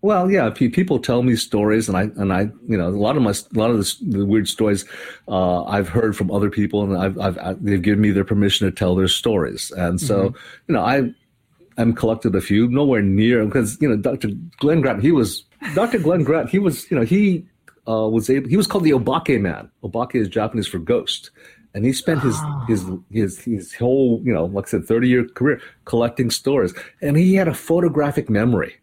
Well, 0.00 0.30
yeah, 0.30 0.48
pe- 0.50 0.68
people 0.68 1.00
tell 1.00 1.24
me 1.24 1.34
stories, 1.34 1.88
and 1.88 1.96
I 1.96 2.02
and 2.02 2.32
I, 2.32 2.42
you 2.68 2.78
know, 2.78 2.88
a 2.88 2.90
lot 2.90 3.16
of 3.16 3.22
my 3.22 3.30
a 3.30 3.58
lot 3.58 3.70
of 3.70 3.78
the, 3.78 4.18
the 4.18 4.26
weird 4.26 4.48
stories 4.48 4.84
uh, 5.26 5.64
I've 5.64 5.88
heard 5.88 6.16
from 6.16 6.30
other 6.30 6.50
people, 6.50 6.84
and 6.84 6.96
I've, 6.96 7.18
I've 7.18 7.38
I, 7.38 7.54
they've 7.60 7.82
given 7.82 8.00
me 8.00 8.12
their 8.12 8.24
permission 8.24 8.66
to 8.66 8.72
tell 8.72 8.94
their 8.94 9.08
stories, 9.08 9.72
and 9.72 10.00
so 10.00 10.34
you 10.68 10.74
know, 10.74 10.82
I 10.82 11.12
I'm 11.78 11.94
collected 11.94 12.34
a 12.34 12.40
few, 12.40 12.68
nowhere 12.68 13.02
near 13.02 13.44
because 13.44 13.80
you 13.80 13.88
know, 13.88 13.96
Dr. 13.96 14.28
Glen 14.58 14.80
Grant, 14.80 15.02
he 15.02 15.12
was 15.12 15.44
Dr. 15.74 15.98
Glen 15.98 16.24
Grant, 16.24 16.50
he 16.50 16.58
was, 16.58 16.90
you 16.90 16.96
know, 16.96 17.04
he 17.04 17.46
uh, 17.88 18.08
was 18.08 18.28
able, 18.28 18.48
he 18.48 18.56
was 18.56 18.66
called 18.66 18.84
the 18.84 18.90
Obake 18.90 19.40
man. 19.40 19.70
Obake 19.82 20.16
is 20.16 20.28
Japanese 20.28 20.66
for 20.66 20.78
ghost, 20.78 21.30
and 21.74 21.84
he 21.84 21.92
spent 21.92 22.20
his 22.20 22.36
his 22.66 22.84
his 23.10 23.38
his 23.40 23.74
whole, 23.74 24.20
you 24.24 24.32
know, 24.32 24.46
like 24.46 24.66
I 24.66 24.70
said, 24.70 24.84
30 24.84 25.08
year 25.08 25.24
career 25.26 25.60
collecting 25.84 26.30
stories, 26.30 26.74
and 27.00 27.16
he 27.16 27.34
had 27.34 27.48
a 27.48 27.54
photographic 27.54 28.28
memory. 28.28 28.76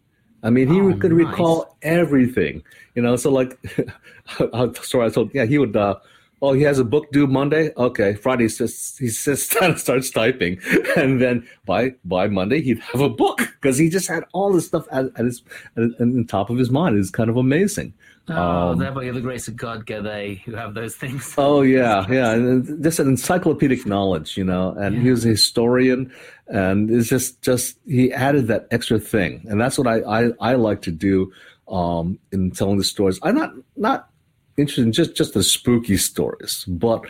I 0.46 0.50
mean, 0.52 0.68
he 0.68 0.80
Oh, 0.80 0.94
could 1.00 1.12
nice. 1.12 1.28
recall 1.28 1.76
everything, 1.82 2.64
you 2.94 3.02
know. 3.02 3.16
So, 3.16 3.32
like, 3.32 3.58
story 4.82 5.08
I 5.08 5.10
told, 5.10 5.32
yeah, 5.34 5.46
he 5.46 5.58
would. 5.58 5.76
Uh, 5.76 5.96
oh, 6.42 6.54
he 6.54 6.64
has 6.64 6.80
a 6.80 6.84
book 6.84 7.12
due 7.12 7.28
Monday. 7.28 7.72
Okay, 7.78 8.16
Friday 8.16 8.44
he 8.44 8.50
sits, 8.50 8.98
he 8.98 9.10
sits 9.10 9.48
down 9.48 9.72
and 9.72 9.80
starts 9.80 10.10
typing, 10.10 10.60
and 10.96 11.22
then 11.22 11.48
by 11.66 11.94
by 12.04 12.28
Monday 12.28 12.62
he'd 12.62 12.80
have 12.80 13.02
a 13.02 13.10
book 13.10 13.40
because 13.62 13.78
he 13.78 13.90
just 13.90 14.08
had 14.08 14.24
all 14.34 14.52
this 14.54 14.68
stuff 14.68 14.88
at, 14.92 15.06
at 15.16 15.26
his 15.26 15.44
at, 15.78 15.84
at 15.84 15.98
the 15.98 16.26
top 16.28 16.50
of 16.50 16.58
his 16.58 16.70
mind. 16.70 16.98
It's 16.98 17.10
kind 17.10 17.30
of 17.30 17.38
amazing. 17.38 17.94
Oh, 18.28 18.72
Um, 18.72 18.80
there 18.80 18.92
by 18.92 19.12
the 19.12 19.22
grace 19.22 19.48
of 19.48 19.56
God 19.56 19.86
go 19.86 20.02
they 20.02 20.42
who 20.46 20.56
have 20.56 20.74
those 20.74 20.96
things. 20.96 21.34
Oh 21.38 21.62
yeah, 21.78 22.06
yeah, 22.10 22.32
and 22.32 22.84
just 22.84 23.00
an 23.00 23.08
encyclopedic 23.08 23.86
knowledge, 23.86 24.36
you 24.38 24.44
know. 24.44 24.72
And 24.72 25.02
he 25.02 25.12
was 25.12 25.26
a 25.26 25.30
historian, 25.30 26.12
and 26.48 26.90
it's 26.90 27.08
just 27.08 27.42
just 27.42 27.78
he 27.86 28.12
added 28.12 28.48
that 28.48 28.68
extra 28.72 29.00
thing, 29.00 29.46
and 29.48 29.62
that's 29.62 29.78
what 29.78 29.88
I 29.88 30.00
I, 30.02 30.32
I 30.40 30.56
like 30.56 30.82
to 30.84 30.92
do 30.92 31.32
um, 31.68 32.20
in 32.32 32.52
telling 32.52 32.78
the 32.78 32.84
stories. 32.84 33.20
I'm 33.22 33.36
not 33.36 33.54
not 33.76 34.10
interested 34.58 34.86
in 34.86 34.92
just 34.92 35.16
just 35.16 35.34
the 35.34 35.44
spooky 35.44 35.98
stories, 35.98 36.66
but 36.68 37.06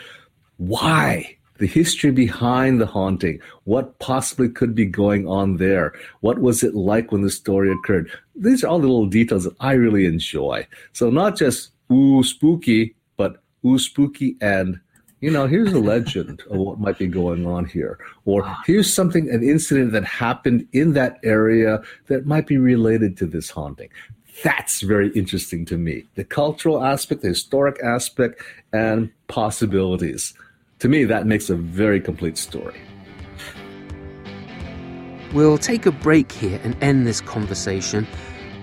why? 0.58 1.38
The 1.58 1.68
history 1.68 2.12
behind 2.12 2.82
the 2.82 2.86
haunting, 2.86 3.40
what 3.64 3.98
possibly 4.00 4.50
could 4.50 4.76
be 4.76 4.86
going 4.86 5.26
on 5.26 5.56
there, 5.56 5.94
what 6.20 6.40
was 6.40 6.64
it 6.64 6.76
like 6.76 7.14
when 7.14 7.22
the 7.22 7.30
story 7.30 7.72
occurred. 7.72 8.12
These 8.36 8.64
are 8.64 8.68
all 8.68 8.80
the 8.80 8.88
little 8.88 9.06
details 9.06 9.46
that 9.46 9.56
I 9.62 9.74
really 9.74 10.06
enjoy. 10.06 10.68
So 10.92 11.10
not 11.10 11.38
just 11.38 11.72
ooh 11.90 12.24
spooky, 12.24 12.96
but 13.16 13.42
ooh 13.66 13.80
spooky 13.80 14.36
and 14.42 14.82
you 15.22 15.32
know 15.32 15.48
here's 15.48 15.72
a 15.72 15.80
legend 15.80 16.44
of 16.50 16.58
what 16.58 16.80
might 16.80 16.98
be 16.98 17.08
going 17.08 17.48
on 17.48 17.64
here. 17.64 18.00
Or 18.26 18.54
here's 18.66 18.94
something 18.94 19.30
an 19.30 19.42
incident 19.42 19.94
that 19.94 20.04
happened 20.04 20.68
in 20.74 20.92
that 20.94 21.20
area 21.24 21.82
that 22.08 22.26
might 22.26 22.48
be 22.48 22.58
related 22.58 23.16
to 23.18 23.26
this 23.28 23.50
haunting 23.50 23.90
that's 24.44 24.82
very 24.82 25.10
interesting 25.10 25.66
to 25.66 25.78
me 25.78 26.06
the 26.16 26.24
cultural 26.24 26.84
aspect 26.84 27.22
the 27.22 27.30
historic 27.30 27.82
aspect 27.84 28.42
and 28.74 29.12
possibilities 29.28 30.34
to 30.80 30.90
me 30.90 31.04
that 31.06 31.26
makes 31.26 31.50
a 31.50 31.56
very 31.56 32.02
complete 32.02 32.38
story 32.38 32.80
We'll 35.36 35.58
take 35.58 35.86
a 35.86 35.92
break 35.92 36.32
here 36.32 36.62
and 36.64 36.82
end 36.82 37.06
this 37.06 37.20
conversation, 37.20 38.08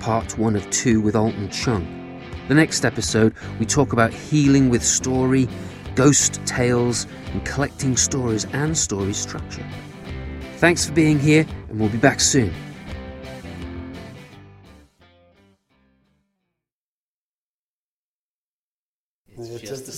part 0.01 0.39
one 0.39 0.57
of 0.57 0.69
two 0.71 1.03
with 1.03 1.15
Alton 1.15 1.51
Chung. 1.51 1.87
The 2.49 2.55
next 2.55 2.87
episode, 2.87 3.35
we 3.59 3.67
talk 3.67 3.93
about 3.93 4.11
healing 4.11 4.71
with 4.71 4.83
story, 4.83 5.51
ghost 5.95 6.41
tales, 6.47 7.07
and 7.35 7.45
collecting 7.45 7.95
stories 7.99 8.47
and 8.55 8.77
story 8.77 9.13
structure. 9.13 9.67
Thanks 10.57 10.87
for 10.87 10.93
being 10.93 11.19
here, 11.19 11.45
and 11.69 11.79
we'll 11.79 11.91
be 11.91 11.99
back 11.99 12.21
soon. 12.21 12.55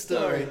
Story. 0.05 0.47